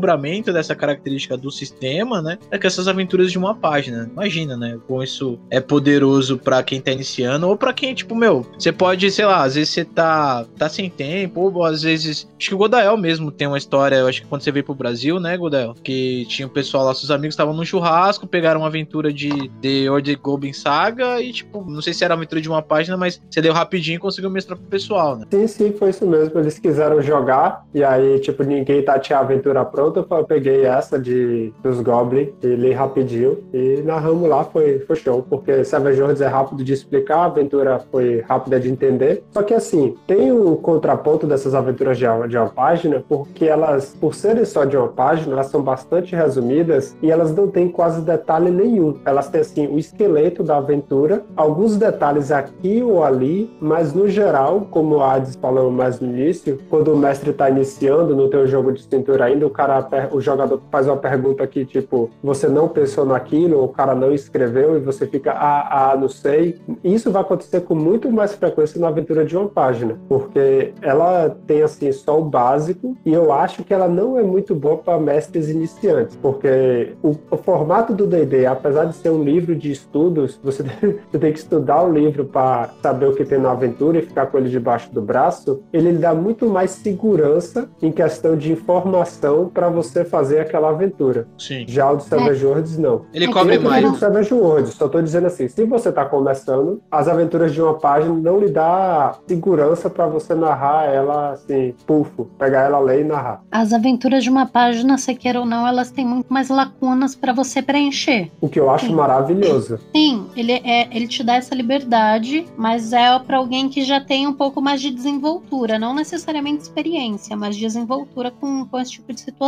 dessa 0.52 0.74
característica 0.74 1.36
do 1.36 1.50
sistema, 1.50 2.20
né? 2.20 2.38
É 2.50 2.58
que 2.58 2.66
essas 2.66 2.88
aventuras 2.88 3.30
de 3.30 3.38
uma 3.38 3.54
página. 3.54 4.08
Imagina, 4.12 4.56
né? 4.56 4.78
Como 4.86 5.02
isso 5.02 5.38
é 5.50 5.60
poderoso 5.60 6.38
para 6.38 6.62
quem 6.62 6.80
tá 6.80 6.90
iniciando 6.90 7.48
ou 7.48 7.56
para 7.56 7.72
quem, 7.72 7.94
tipo, 7.94 8.14
meu, 8.14 8.46
você 8.58 8.72
pode, 8.72 9.10
sei 9.10 9.24
lá, 9.24 9.44
às 9.44 9.54
vezes 9.54 9.70
você 9.70 9.84
tá, 9.84 10.44
tá 10.56 10.68
sem 10.68 10.90
tempo, 10.90 11.40
ou 11.40 11.64
às 11.64 11.82
vezes. 11.82 12.28
Acho 12.38 12.48
que 12.48 12.54
o 12.54 12.58
Godael 12.58 12.96
mesmo 12.96 13.30
tem 13.30 13.46
uma 13.46 13.58
história, 13.58 13.96
eu 13.96 14.06
acho 14.06 14.22
que 14.22 14.28
quando 14.28 14.42
você 14.42 14.52
veio 14.52 14.64
pro 14.64 14.74
Brasil, 14.74 15.18
né, 15.20 15.36
Godael? 15.36 15.74
Que 15.82 16.26
tinha 16.26 16.46
o 16.46 16.50
pessoal 16.50 16.84
lá, 16.84 16.94
seus 16.94 17.10
amigos 17.10 17.34
estavam 17.34 17.54
num 17.54 17.64
churrasco, 17.64 18.26
pegaram 18.26 18.60
uma 18.60 18.66
aventura 18.68 19.12
de 19.12 19.30
The 19.60 19.90
Order 19.90 20.18
Goblin 20.20 20.52
Saga 20.52 21.20
e, 21.20 21.32
tipo, 21.32 21.64
não 21.64 21.80
sei 21.80 21.92
se 21.92 22.04
era 22.04 22.14
uma 22.14 22.20
aventura 22.20 22.40
de 22.40 22.48
uma 22.48 22.62
página, 22.62 22.96
mas 22.96 23.20
você 23.30 23.40
deu 23.40 23.52
rapidinho 23.52 23.96
e 23.96 23.98
conseguiu 23.98 24.30
mestrar 24.30 24.58
pro 24.58 24.66
pessoal, 24.66 25.16
né? 25.16 25.26
Sim, 25.30 25.46
sim, 25.46 25.72
foi 25.72 25.90
isso 25.90 26.06
mesmo. 26.06 26.38
Eles 26.38 26.58
quiseram 26.58 27.00
jogar 27.02 27.64
e 27.74 27.82
aí, 27.82 28.18
tipo, 28.20 28.42
ninguém 28.42 28.82
tá 28.82 28.98
tinha 28.98 29.18
a 29.18 29.22
aventura 29.22 29.64
pronta. 29.64 29.85
Eu 29.94 30.24
peguei 30.24 30.64
essa 30.64 30.98
de 30.98 31.52
dos 31.62 31.80
Goblin 31.80 32.32
e 32.42 32.46
li 32.46 32.72
rapidinho 32.72 33.38
e 33.52 33.82
narramos 33.84 34.28
lá, 34.28 34.44
foi, 34.44 34.80
foi 34.80 34.96
show, 34.96 35.24
porque 35.28 35.64
Savage 35.64 36.00
Worlds 36.00 36.20
é 36.20 36.26
rápido 36.26 36.64
de 36.64 36.72
explicar, 36.72 37.18
a 37.18 37.24
aventura 37.24 37.80
foi 37.90 38.20
rápida 38.20 38.58
de 38.58 38.70
entender. 38.70 39.22
Só 39.30 39.42
que 39.42 39.54
assim, 39.54 39.94
tem 40.06 40.32
um 40.32 40.56
contraponto 40.56 41.26
dessas 41.26 41.54
aventuras 41.54 41.98
de, 41.98 42.06
de 42.28 42.36
uma 42.36 42.48
página, 42.48 43.04
porque 43.08 43.44
elas, 43.44 43.96
por 44.00 44.14
serem 44.14 44.44
só 44.44 44.64
de 44.64 44.76
uma 44.76 44.88
página, 44.88 45.32
elas 45.32 45.46
são 45.46 45.62
bastante 45.62 46.14
resumidas 46.14 46.96
e 47.02 47.10
elas 47.10 47.34
não 47.34 47.48
têm 47.48 47.68
quase 47.68 48.00
detalhe 48.00 48.50
nenhum. 48.50 48.98
Elas 49.04 49.28
têm 49.28 49.40
assim 49.40 49.66
o 49.66 49.78
esqueleto 49.78 50.42
da 50.42 50.56
aventura, 50.56 51.22
alguns 51.36 51.76
detalhes 51.76 52.30
aqui 52.30 52.82
ou 52.82 53.04
ali, 53.04 53.50
mas 53.60 53.92
no 53.92 54.08
geral, 54.08 54.66
como 54.70 55.00
a 55.00 55.14
Hades 55.14 55.36
falou 55.36 55.70
mais 55.70 56.00
no 56.00 56.08
início, 56.08 56.58
quando 56.68 56.92
o 56.92 56.96
mestre 56.96 57.30
está 57.30 57.48
iniciando 57.50 58.14
no 58.14 58.28
teu 58.28 58.46
jogo 58.46 58.72
de 58.72 58.82
cintura 58.82 59.26
ainda, 59.26 59.46
o 59.46 59.50
cara, 59.50 59.75
o 60.12 60.20
jogador 60.20 60.60
faz 60.70 60.86
uma 60.86 60.96
pergunta 60.96 61.46
que 61.46 61.64
tipo, 61.64 62.10
você 62.22 62.48
não 62.48 62.68
pensou 62.68 63.04
naquilo, 63.04 63.62
o 63.62 63.68
cara 63.68 63.94
não 63.94 64.12
escreveu 64.12 64.76
e 64.76 64.80
você 64.80 65.06
fica, 65.06 65.32
ah, 65.32 65.92
ah, 65.92 65.96
não 65.96 66.08
sei. 66.08 66.58
Isso 66.82 67.10
vai 67.10 67.22
acontecer 67.22 67.60
com 67.62 67.74
muito 67.74 68.10
mais 68.10 68.34
frequência 68.34 68.80
na 68.80 68.88
aventura 68.88 69.24
de 69.24 69.36
uma 69.36 69.48
página, 69.48 69.98
porque 70.08 70.72
ela 70.80 71.36
tem 71.46 71.62
assim 71.62 71.90
só 71.92 72.18
o 72.18 72.24
básico 72.24 72.96
e 73.04 73.12
eu 73.12 73.32
acho 73.32 73.64
que 73.64 73.72
ela 73.72 73.88
não 73.88 74.18
é 74.18 74.22
muito 74.22 74.54
boa 74.54 74.78
para 74.78 74.98
mestres 74.98 75.48
iniciantes, 75.48 76.16
porque 76.16 76.94
o, 77.02 77.14
o 77.30 77.36
formato 77.36 77.92
do 77.94 78.06
D&D, 78.06 78.46
apesar 78.46 78.84
de 78.84 78.96
ser 78.96 79.10
um 79.10 79.22
livro 79.22 79.54
de 79.54 79.70
estudos, 79.70 80.38
você, 80.42 80.62
você 80.62 81.18
tem 81.18 81.32
que 81.32 81.38
estudar 81.38 81.82
o 81.82 81.92
livro 81.92 82.24
para 82.24 82.70
saber 82.82 83.06
o 83.06 83.14
que 83.14 83.24
tem 83.24 83.38
na 83.38 83.52
aventura 83.52 83.98
e 83.98 84.02
ficar 84.02 84.26
com 84.26 84.38
ele 84.38 84.48
debaixo 84.48 84.92
do 84.92 85.02
braço, 85.02 85.62
ele 85.72 85.92
dá 85.92 86.14
muito 86.14 86.46
mais 86.48 86.70
segurança 86.70 87.68
em 87.82 87.92
questão 87.92 88.36
de 88.36 88.52
informação 88.52 89.48
para 89.56 89.70
você 89.70 90.04
fazer 90.04 90.40
aquela 90.40 90.68
aventura. 90.68 91.26
Sim. 91.38 91.64
Já 91.66 91.90
o 91.90 91.96
do 91.96 92.02
Savage 92.02 92.44
é. 92.44 92.46
Worlds, 92.46 92.76
não. 92.76 93.06
Ele 93.14 93.26
cobre 93.28 93.58
mais. 93.58 93.82
O 93.90 93.96
Savage 93.96 94.34
Worlds, 94.34 94.74
só 94.74 94.86
tô 94.86 95.00
dizendo 95.00 95.28
assim, 95.28 95.48
se 95.48 95.64
você 95.64 95.90
tá 95.90 96.04
começando, 96.04 96.82
as 96.90 97.08
aventuras 97.08 97.54
de 97.54 97.62
uma 97.62 97.72
página 97.72 98.12
não 98.12 98.38
lhe 98.38 98.50
dá 98.50 99.16
segurança 99.26 99.88
para 99.88 100.06
você 100.06 100.34
narrar 100.34 100.84
ela 100.92 101.30
assim, 101.30 101.74
pufo, 101.86 102.26
pegar 102.38 102.64
ela 102.64 102.78
ler 102.78 103.00
e 103.00 103.04
narrar. 103.04 103.42
As 103.50 103.72
aventuras 103.72 104.22
de 104.22 104.28
uma 104.28 104.44
página, 104.44 104.98
se 104.98 105.14
queira 105.14 105.40
ou 105.40 105.46
não, 105.46 105.66
elas 105.66 105.90
têm 105.90 106.04
muito 106.04 106.30
mais 106.30 106.50
lacunas 106.50 107.16
para 107.16 107.32
você 107.32 107.62
preencher. 107.62 108.30
O 108.42 108.50
que 108.50 108.60
eu 108.60 108.68
acho 108.68 108.86
Sim. 108.86 108.94
maravilhoso. 108.94 109.78
Sim, 109.94 110.26
ele, 110.36 110.52
é, 110.52 110.94
ele 110.94 111.08
te 111.08 111.24
dá 111.24 111.36
essa 111.36 111.54
liberdade, 111.54 112.44
mas 112.58 112.92
é 112.92 113.18
para 113.20 113.38
alguém 113.38 113.70
que 113.70 113.82
já 113.82 114.00
tem 114.02 114.26
um 114.26 114.34
pouco 114.34 114.60
mais 114.60 114.82
de 114.82 114.90
desenvoltura, 114.90 115.78
não 115.78 115.94
necessariamente 115.94 116.62
experiência, 116.62 117.34
mas 117.34 117.56
desenvoltura 117.56 118.30
com, 118.30 118.66
com 118.66 118.78
esse 118.78 118.92
tipo 118.92 119.14
de 119.14 119.20
situação. 119.22 119.45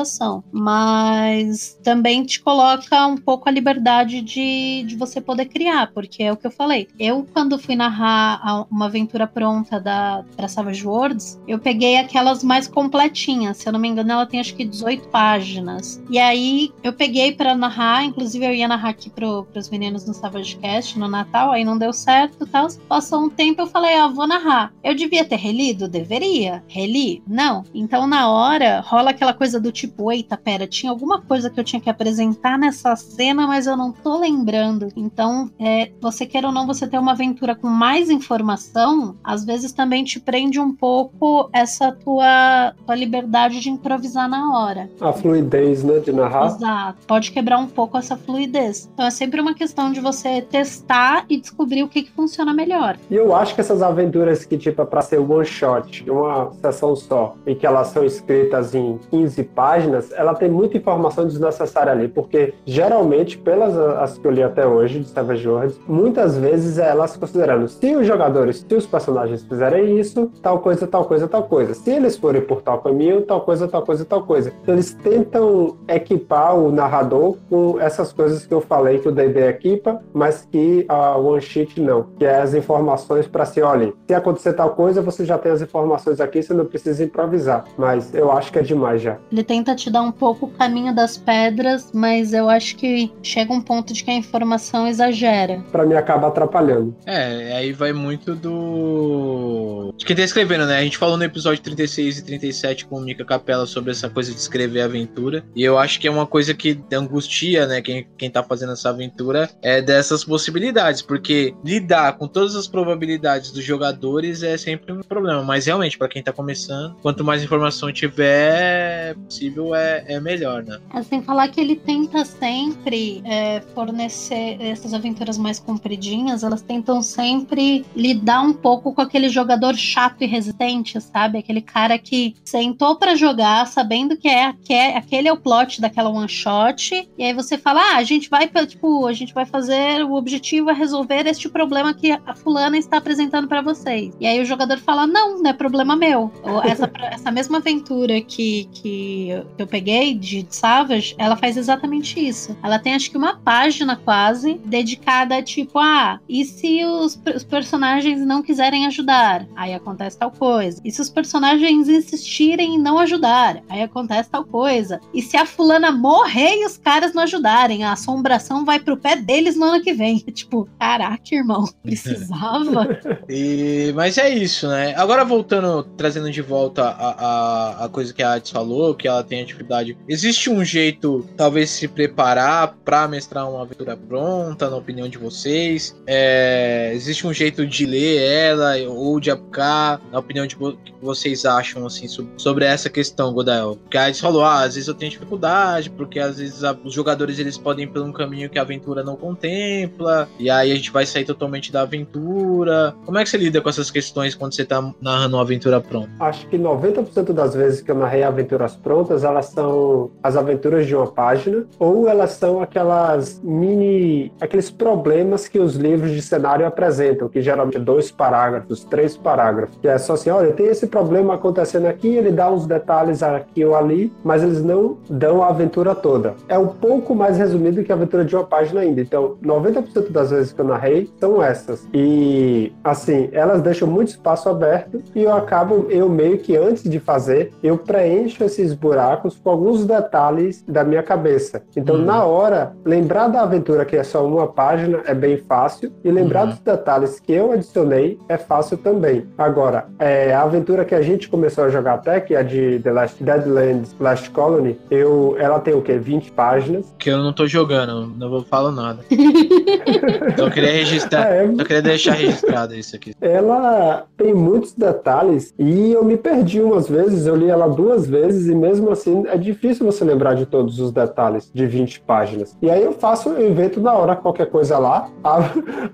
Mas 0.52 1.78
também 1.82 2.24
te 2.24 2.40
coloca 2.40 3.06
um 3.06 3.16
pouco 3.16 3.48
a 3.48 3.52
liberdade 3.52 4.20
de, 4.20 4.84
de 4.86 4.96
você 4.96 5.20
poder 5.20 5.46
criar, 5.46 5.90
porque 5.92 6.22
é 6.22 6.32
o 6.32 6.36
que 6.36 6.46
eu 6.46 6.50
falei. 6.50 6.88
Eu, 6.98 7.26
quando 7.32 7.58
fui 7.58 7.76
narrar 7.76 8.66
uma 8.70 8.86
aventura 8.86 9.26
pronta 9.26 9.80
da 9.80 10.24
pra 10.36 10.48
Savage 10.48 10.86
Worlds, 10.86 11.40
eu 11.46 11.58
peguei 11.58 11.96
aquelas 11.96 12.42
mais 12.42 12.66
completinhas. 12.66 13.58
Se 13.58 13.68
eu 13.68 13.72
não 13.72 13.80
me 13.80 13.88
engano, 13.88 14.12
ela 14.12 14.26
tem 14.26 14.40
acho 14.40 14.54
que 14.54 14.64
18 14.64 15.08
páginas. 15.08 16.02
E 16.10 16.18
aí 16.18 16.72
eu 16.82 16.92
peguei 16.92 17.32
para 17.32 17.54
narrar, 17.54 18.04
inclusive 18.04 18.44
eu 18.44 18.54
ia 18.54 18.68
narrar 18.68 18.90
aqui 18.90 19.10
pro, 19.10 19.44
pros 19.44 19.68
meninos 19.68 20.06
no 20.06 20.14
Savage 20.14 20.56
Cast 20.56 20.98
no 20.98 21.08
Natal, 21.08 21.52
aí 21.52 21.64
não 21.64 21.78
deu 21.78 21.92
certo 21.92 22.46
tal. 22.46 22.68
Passou 22.88 23.24
um 23.24 23.30
tempo, 23.30 23.62
eu 23.62 23.66
falei, 23.66 23.94
ah, 23.94 24.08
vou 24.08 24.26
narrar. 24.26 24.72
Eu 24.82 24.94
devia 24.94 25.24
ter 25.24 25.36
relido? 25.36 25.88
Deveria. 25.88 26.62
Reli? 26.68 27.22
Não. 27.26 27.64
Então 27.74 28.06
na 28.06 28.30
hora 28.30 28.80
rola 28.80 29.10
aquela 29.10 29.32
coisa 29.32 29.60
do 29.60 29.72
tipo, 29.72 29.87
eita, 30.10 30.36
pera, 30.36 30.66
tinha 30.66 30.90
alguma 30.90 31.20
coisa 31.20 31.50
que 31.50 31.58
eu 31.58 31.64
tinha 31.64 31.80
que 31.80 31.90
apresentar 31.90 32.58
nessa 32.58 32.94
cena, 32.96 33.46
mas 33.46 33.66
eu 33.66 33.76
não 33.76 33.92
tô 33.92 34.18
lembrando. 34.18 34.88
Então, 34.96 35.50
é, 35.58 35.90
você 36.00 36.26
quer 36.26 36.44
ou 36.44 36.52
não, 36.52 36.66
você 36.66 36.86
ter 36.86 36.98
uma 36.98 37.12
aventura 37.12 37.54
com 37.54 37.68
mais 37.68 38.10
informação, 38.10 39.16
às 39.22 39.44
vezes 39.44 39.72
também 39.72 40.04
te 40.04 40.20
prende 40.20 40.60
um 40.60 40.74
pouco 40.74 41.48
essa 41.52 41.92
tua, 41.92 42.74
tua 42.84 42.94
liberdade 42.94 43.60
de 43.60 43.70
improvisar 43.70 44.28
na 44.28 44.58
hora. 44.58 44.90
A 45.00 45.12
fluidez, 45.12 45.82
né, 45.82 45.98
de 46.00 46.12
narrar. 46.12 46.46
Exato. 46.46 47.06
Pode 47.06 47.32
quebrar 47.32 47.58
um 47.58 47.66
pouco 47.66 47.96
essa 47.96 48.16
fluidez. 48.16 48.88
Então 48.92 49.06
é 49.06 49.10
sempre 49.10 49.40
uma 49.40 49.54
questão 49.54 49.92
de 49.92 50.00
você 50.00 50.42
testar 50.42 51.24
e 51.28 51.40
descobrir 51.40 51.82
o 51.82 51.88
que, 51.88 52.02
que 52.02 52.10
funciona 52.10 52.52
melhor. 52.52 52.96
E 53.10 53.14
eu 53.14 53.34
acho 53.34 53.54
que 53.54 53.60
essas 53.60 53.82
aventuras 53.82 54.44
que, 54.44 54.56
tipo, 54.56 54.82
é 54.82 54.84
pra 54.84 55.02
ser 55.02 55.18
one 55.18 55.44
shot, 55.44 56.08
uma 56.10 56.52
sessão 56.60 56.94
só, 56.96 57.36
e 57.46 57.54
que 57.54 57.66
elas 57.66 57.88
são 57.88 58.04
escritas 58.04 58.74
em 58.74 58.98
15 59.10 59.42
páginas, 59.44 59.77
páginas, 59.78 60.12
ela 60.12 60.34
tem 60.34 60.50
muita 60.50 60.76
informação 60.76 61.24
desnecessária 61.24 61.92
ali, 61.92 62.08
porque 62.08 62.54
geralmente, 62.66 63.38
pelas 63.38 63.76
as 63.76 64.18
que 64.18 64.26
eu 64.26 64.30
li 64.30 64.42
até 64.42 64.66
hoje, 64.66 65.00
de 65.00 65.08
Savage 65.08 65.48
Worlds, 65.48 65.80
muitas 65.86 66.36
vezes 66.36 66.78
é 66.78 66.88
elas 66.88 67.16
considerando 67.16 67.68
se 67.68 67.94
os 67.94 68.06
jogadores, 68.06 68.64
se 68.68 68.74
os 68.74 68.86
personagens 68.86 69.42
fizerem 69.42 69.98
isso, 69.98 70.30
tal 70.42 70.58
coisa, 70.58 70.86
tal 70.86 71.04
coisa, 71.04 71.28
tal 71.28 71.44
coisa. 71.44 71.74
Se 71.74 71.90
eles 71.90 72.16
forem 72.16 72.42
por 72.42 72.60
tal 72.62 72.78
caminho, 72.78 73.22
tal 73.22 73.42
coisa, 73.42 73.68
tal 73.68 73.82
coisa, 73.82 74.04
tal 74.04 74.22
coisa. 74.22 74.52
Então 74.62 74.74
eles 74.74 74.92
tentam 74.94 75.76
equipar 75.86 76.56
o 76.56 76.72
narrador 76.72 77.36
com 77.48 77.78
essas 77.80 78.12
coisas 78.12 78.44
que 78.46 78.52
eu 78.52 78.60
falei 78.60 78.98
que 78.98 79.08
o 79.08 79.12
D&D 79.12 79.46
equipa, 79.46 80.02
mas 80.12 80.46
que 80.50 80.84
a 80.88 81.16
One 81.16 81.40
Sheet 81.40 81.80
não, 81.80 82.06
que 82.18 82.24
é 82.24 82.40
as 82.40 82.54
informações 82.54 83.28
para 83.28 83.44
se, 83.44 83.62
olha, 83.62 83.92
se 84.06 84.14
acontecer 84.14 84.54
tal 84.54 84.70
coisa, 84.70 85.00
você 85.00 85.24
já 85.24 85.38
tem 85.38 85.52
as 85.52 85.62
informações 85.62 86.20
aqui, 86.20 86.42
você 86.42 86.52
não 86.52 86.64
precisa 86.64 87.04
improvisar. 87.04 87.64
Mas 87.76 88.12
eu 88.14 88.32
acho 88.32 88.52
que 88.52 88.58
é 88.58 88.62
demais 88.62 89.00
já. 89.00 89.18
Ele 89.30 89.44
tenta 89.68 89.74
te 89.74 89.90
dar 89.90 90.02
um 90.02 90.12
pouco 90.12 90.46
o 90.46 90.50
caminho 90.50 90.94
das 90.94 91.16
pedras, 91.18 91.90
mas 91.92 92.32
eu 92.32 92.48
acho 92.48 92.76
que 92.76 93.12
chega 93.22 93.52
um 93.52 93.60
ponto 93.60 93.92
de 93.92 94.02
que 94.02 94.10
a 94.10 94.14
informação 94.14 94.86
exagera. 94.86 95.62
Para 95.70 95.84
mim 95.84 95.94
acaba 95.94 96.28
atrapalhando. 96.28 96.96
É, 97.04 97.52
aí 97.56 97.72
vai 97.72 97.92
muito 97.92 98.34
do 98.34 99.92
de 99.96 100.04
quem 100.04 100.16
tá 100.16 100.22
escrevendo, 100.22 100.64
né? 100.66 100.78
A 100.78 100.82
gente 100.82 100.96
falou 100.96 101.16
no 101.16 101.24
episódio 101.24 101.62
36 101.62 102.18
e 102.18 102.24
37 102.24 102.86
com 102.86 102.96
o 102.96 103.00
Mika 103.00 103.24
Capela 103.24 103.66
sobre 103.66 103.90
essa 103.90 104.08
coisa 104.08 104.32
de 104.32 104.38
escrever 104.38 104.80
aventura, 104.80 105.44
e 105.54 105.62
eu 105.62 105.78
acho 105.78 106.00
que 106.00 106.06
é 106.06 106.10
uma 106.10 106.26
coisa 106.26 106.54
que 106.54 106.80
angustia, 106.92 107.66
né, 107.66 107.82
quem, 107.82 108.06
quem 108.16 108.30
tá 108.30 108.42
fazendo 108.42 108.72
essa 108.72 108.90
aventura 108.90 109.50
é 109.62 109.82
dessas 109.82 110.24
possibilidades, 110.24 111.02
porque 111.02 111.54
lidar 111.64 112.16
com 112.16 112.26
todas 112.26 112.54
as 112.54 112.66
probabilidades 112.66 113.50
dos 113.50 113.64
jogadores 113.64 114.42
é 114.42 114.56
sempre 114.56 114.92
um 114.92 115.00
problema, 115.00 115.42
mas 115.42 115.66
realmente 115.66 115.98
para 115.98 116.08
quem 116.08 116.22
tá 116.22 116.32
começando, 116.32 116.96
quanto 117.02 117.24
mais 117.24 117.42
informação 117.42 117.92
tiver 117.92 119.14
possível 119.16 119.57
é, 119.74 120.04
é 120.06 120.20
melhor, 120.20 120.62
né? 120.62 120.78
É, 120.94 121.02
sem 121.02 121.22
falar 121.22 121.48
que 121.48 121.60
ele 121.60 121.76
tenta 121.76 122.24
sempre 122.24 123.22
é, 123.24 123.60
fornecer 123.74 124.56
essas 124.60 124.94
aventuras 124.94 125.36
mais 125.38 125.58
compridinhas, 125.58 126.42
elas 126.42 126.62
tentam 126.62 127.02
sempre 127.02 127.84
lidar 127.94 128.42
um 128.42 128.52
pouco 128.52 128.94
com 128.94 129.00
aquele 129.00 129.28
jogador 129.28 129.74
chato 129.76 130.22
e 130.22 130.26
resistente, 130.26 131.00
sabe? 131.00 131.38
Aquele 131.38 131.60
cara 131.60 131.98
que 131.98 132.34
sentou 132.44 132.96
para 132.96 133.14
jogar 133.14 133.66
sabendo 133.66 134.16
que 134.16 134.28
é, 134.28 134.52
que 134.64 134.72
é 134.72 134.96
aquele 134.96 135.28
é 135.28 135.32
o 135.32 135.36
plot 135.36 135.80
daquela 135.80 136.10
one 136.10 136.28
shot, 136.28 137.08
e 137.16 137.24
aí 137.24 137.32
você 137.32 137.58
fala: 137.58 137.80
"Ah, 137.80 137.96
a 137.96 138.04
gente 138.04 138.28
vai, 138.30 138.48
tipo, 138.66 139.06
a 139.06 139.12
gente 139.12 139.34
vai 139.34 139.44
fazer 139.44 140.04
o 140.04 140.14
objetivo 140.14 140.70
é 140.70 140.72
resolver 140.72 141.26
este 141.26 141.48
problema 141.48 141.94
que 141.94 142.12
a 142.12 142.34
fulana 142.34 142.78
está 142.78 142.98
apresentando 142.98 143.48
para 143.48 143.62
vocês". 143.62 144.14
E 144.20 144.26
aí 144.26 144.40
o 144.40 144.44
jogador 144.44 144.78
fala: 144.78 145.06
"Não, 145.06 145.42
não 145.42 145.50
é 145.50 145.52
problema 145.52 145.96
meu". 145.96 146.30
Essa, 146.64 146.90
essa 147.10 147.30
mesma 147.30 147.58
aventura 147.58 148.20
que, 148.20 148.68
que 148.72 149.42
eu 149.56 149.66
peguei 149.66 150.14
de 150.14 150.46
Savage, 150.50 151.14
ela 151.18 151.36
faz 151.36 151.56
exatamente 151.56 152.18
isso. 152.18 152.56
Ela 152.62 152.78
tem 152.78 152.94
acho 152.94 153.10
que 153.10 153.16
uma 153.16 153.36
página 153.36 153.96
quase 153.96 154.60
dedicada 154.64 155.36
a 155.36 155.42
tipo, 155.42 155.78
ah, 155.78 156.20
e 156.28 156.44
se 156.44 156.84
os, 156.84 157.20
os 157.34 157.44
personagens 157.44 158.20
não 158.24 158.42
quiserem 158.42 158.86
ajudar? 158.86 159.46
Aí 159.56 159.74
acontece 159.74 160.18
tal 160.18 160.30
coisa. 160.30 160.80
E 160.84 160.90
se 160.90 161.00
os 161.00 161.10
personagens 161.10 161.88
insistirem 161.88 162.74
em 162.74 162.78
não 162.78 162.98
ajudar? 162.98 163.62
Aí 163.68 163.82
acontece 163.82 164.30
tal 164.30 164.44
coisa. 164.44 165.00
E 165.12 165.22
se 165.22 165.36
a 165.36 165.46
fulana 165.46 165.90
morrer 165.90 166.56
e 166.56 166.66
os 166.66 166.76
caras 166.76 167.14
não 167.14 167.22
ajudarem? 167.22 167.84
A 167.84 167.92
assombração 167.92 168.64
vai 168.64 168.78
pro 168.78 168.96
pé 168.96 169.16
deles 169.16 169.56
no 169.56 169.64
ano 169.64 169.82
que 169.82 169.92
vem. 169.92 170.18
Tipo, 170.38 170.68
caraca, 170.78 171.34
irmão, 171.34 171.64
precisava. 171.82 173.00
e, 173.28 173.92
mas 173.94 174.16
é 174.18 174.28
isso, 174.28 174.68
né? 174.68 174.94
Agora 174.96 175.24
voltando, 175.24 175.82
trazendo 175.96 176.30
de 176.30 176.40
volta 176.40 176.84
a, 176.84 177.10
a, 177.10 177.84
a 177.86 177.88
coisa 177.88 178.14
que 178.14 178.22
a 178.22 178.34
Ades 178.34 178.50
falou, 178.50 178.94
que 178.94 179.08
ela 179.08 179.24
tem 179.24 179.37
atividade. 179.42 179.96
Existe 180.08 180.50
um 180.50 180.64
jeito, 180.64 181.26
talvez, 181.36 181.70
se 181.70 181.88
preparar 181.88 182.76
para 182.84 183.06
mestrar 183.08 183.48
uma 183.50 183.62
aventura 183.62 183.96
pronta, 183.96 184.68
na 184.68 184.76
opinião 184.76 185.08
de 185.08 185.18
vocês? 185.18 185.96
É, 186.06 186.92
existe 186.94 187.26
um 187.26 187.32
jeito 187.32 187.66
de 187.66 187.86
ler 187.86 188.20
ela 188.20 188.74
ou 188.88 189.20
de 189.20 189.30
aplicar, 189.30 190.00
na 190.10 190.18
opinião 190.18 190.46
de 190.46 190.56
que 190.56 190.94
vocês 191.00 191.44
acham 191.44 191.86
assim 191.86 192.06
sobre, 192.36 192.64
essa 192.64 192.90
questão, 192.90 193.32
Godael? 193.32 193.76
Porque 193.76 193.96
a 193.96 194.06
Ades 194.06 194.20
falou, 194.20 194.44
ah, 194.44 194.62
às 194.62 194.74
vezes 194.74 194.88
eu 194.88 194.94
tenho 194.94 195.10
dificuldade, 195.10 195.90
porque 195.90 196.18
às 196.18 196.38
vezes 196.38 196.64
a, 196.64 196.76
os 196.84 196.92
jogadores 196.92 197.38
eles 197.38 197.56
podem 197.56 197.84
ir 197.84 197.88
por 197.88 198.02
um 198.02 198.12
caminho 198.12 198.50
que 198.50 198.58
a 198.58 198.62
aventura 198.62 199.02
não 199.02 199.16
contempla, 199.16 200.28
e 200.38 200.50
aí 200.50 200.72
a 200.72 200.74
gente 200.74 200.90
vai 200.90 201.06
sair 201.06 201.24
totalmente 201.24 201.72
da 201.72 201.82
aventura. 201.82 202.94
Como 203.04 203.18
é 203.18 203.24
que 203.24 203.30
você 203.30 203.36
lida 203.36 203.60
com 203.60 203.68
essas 203.68 203.90
questões 203.90 204.34
quando 204.34 204.54
você 204.54 204.64
tá 204.64 204.82
narrando 205.00 205.36
uma 205.36 205.42
aventura 205.42 205.80
pronta? 205.80 206.10
Acho 206.20 206.46
que 206.48 206.58
90% 206.58 207.32
das 207.32 207.54
vezes 207.54 207.80
que 207.80 207.90
eu 207.90 207.94
narrei 207.94 208.22
aventuras 208.22 208.76
prontas, 208.76 209.17
elas 209.24 209.46
são 209.46 210.10
as 210.22 210.36
aventuras 210.36 210.86
de 210.86 210.94
uma 210.94 211.06
página, 211.06 211.64
ou 211.78 212.08
elas 212.08 212.32
são 212.32 212.60
aquelas 212.60 213.40
mini. 213.42 214.32
aqueles 214.40 214.70
problemas 214.70 215.48
que 215.48 215.58
os 215.58 215.76
livros 215.76 216.10
de 216.12 216.22
cenário 216.22 216.66
apresentam, 216.66 217.28
que 217.28 217.40
geralmente 217.40 217.76
é 217.76 217.80
dois 217.80 218.10
parágrafos, 218.10 218.84
três 218.84 219.16
parágrafos. 219.16 219.76
Que 219.80 219.88
é 219.88 219.98
só 219.98 220.14
assim: 220.14 220.30
olha, 220.30 220.52
tem 220.52 220.66
esse 220.66 220.86
problema 220.86 221.34
acontecendo 221.34 221.86
aqui, 221.86 222.08
ele 222.08 222.30
dá 222.30 222.50
uns 222.50 222.66
detalhes 222.66 223.22
aqui 223.22 223.64
ou 223.64 223.74
ali, 223.74 224.12
mas 224.22 224.42
eles 224.42 224.62
não 224.62 224.98
dão 225.08 225.42
a 225.42 225.48
aventura 225.48 225.94
toda. 225.94 226.34
É 226.48 226.58
um 226.58 226.68
pouco 226.68 227.14
mais 227.14 227.36
resumido 227.38 227.82
que 227.82 227.92
a 227.92 227.94
aventura 227.94 228.24
de 228.24 228.34
uma 228.34 228.44
página 228.44 228.80
ainda. 228.80 229.00
Então, 229.00 229.36
90% 229.42 230.10
das 230.10 230.30
vezes 230.30 230.52
que 230.52 230.60
eu 230.60 230.64
narrei 230.64 231.10
são 231.18 231.42
essas. 231.42 231.86
E, 231.92 232.72
assim, 232.82 233.28
elas 233.32 233.62
deixam 233.62 233.88
muito 233.88 234.08
espaço 234.08 234.48
aberto 234.48 235.02
e 235.14 235.22
eu 235.22 235.32
acabo, 235.32 235.86
eu 235.90 236.08
meio 236.08 236.38
que 236.38 236.56
antes 236.56 236.82
de 236.84 236.98
fazer, 236.98 237.52
eu 237.62 237.76
preencho 237.78 238.44
esses 238.44 238.74
buracos 238.74 239.07
com 239.16 239.50
alguns 239.50 239.84
detalhes 239.84 240.64
da 240.66 240.84
minha 240.84 241.02
cabeça. 241.02 241.62
Então, 241.76 241.96
uhum. 241.96 242.04
na 242.04 242.24
hora, 242.24 242.72
lembrar 242.84 243.28
da 243.28 243.42
aventura 243.42 243.84
que 243.84 243.96
é 243.96 244.02
só 244.02 244.26
uma 244.26 244.46
página 244.46 245.00
é 245.04 245.14
bem 245.14 245.38
fácil 245.38 245.92
e 246.04 246.10
lembrar 246.10 246.44
uhum. 246.44 246.50
dos 246.50 246.58
detalhes 246.60 247.20
que 247.20 247.32
eu 247.32 247.52
adicionei 247.52 248.18
é 248.28 248.36
fácil 248.36 248.76
também. 248.78 249.26
Agora, 249.36 249.86
é, 249.98 250.34
a 250.34 250.42
aventura 250.42 250.84
que 250.84 250.94
a 250.94 251.02
gente 251.02 251.28
começou 251.28 251.64
a 251.64 251.68
jogar 251.68 251.94
até, 251.94 252.20
que 252.20 252.34
é 252.34 252.38
a 252.38 252.42
de 252.42 252.80
The 252.80 252.92
Last 252.92 253.22
Deadlands 253.22 253.94
Last 253.98 254.30
Colony, 254.30 254.78
eu, 254.90 255.36
ela 255.38 255.58
tem 255.60 255.74
o 255.74 255.82
quê? 255.82 255.98
20 255.98 256.32
páginas. 256.32 256.94
Que 256.98 257.10
eu 257.10 257.18
não 257.18 257.32
tô 257.32 257.46
jogando, 257.46 258.12
não 258.16 258.30
vou 258.30 258.42
falar 258.42 258.72
nada. 258.72 259.00
só 260.36 260.50
queria 260.50 260.72
registrar, 260.72 261.32
é, 261.32 261.46
só 261.46 261.64
queria 261.64 261.82
deixar 261.82 262.12
registrado 262.12 262.74
isso 262.74 262.96
aqui. 262.96 263.14
Ela 263.20 264.04
tem 264.16 264.34
muitos 264.34 264.72
detalhes 264.72 265.54
e 265.58 265.92
eu 265.92 266.04
me 266.04 266.16
perdi 266.16 266.60
umas 266.60 266.88
vezes, 266.88 267.26
eu 267.26 267.36
li 267.36 267.48
ela 267.48 267.68
duas 267.68 268.06
vezes 268.06 268.48
e 268.48 268.54
mesmo 268.54 268.90
assim 268.90 268.97
é 269.28 269.36
difícil 269.36 269.84
você 269.84 270.04
lembrar 270.04 270.34
de 270.34 270.46
todos 270.46 270.78
os 270.80 270.92
detalhes 270.92 271.50
de 271.52 271.66
20 271.66 272.00
páginas. 272.00 272.56
E 272.60 272.70
aí 272.70 272.82
eu 272.82 272.92
faço, 272.92 273.30
eu 273.30 273.50
invento 273.50 273.80
na 273.80 273.92
hora 273.92 274.16
qualquer 274.16 274.46
coisa 274.46 274.78
lá. 274.78 275.08
A, 275.22 275.38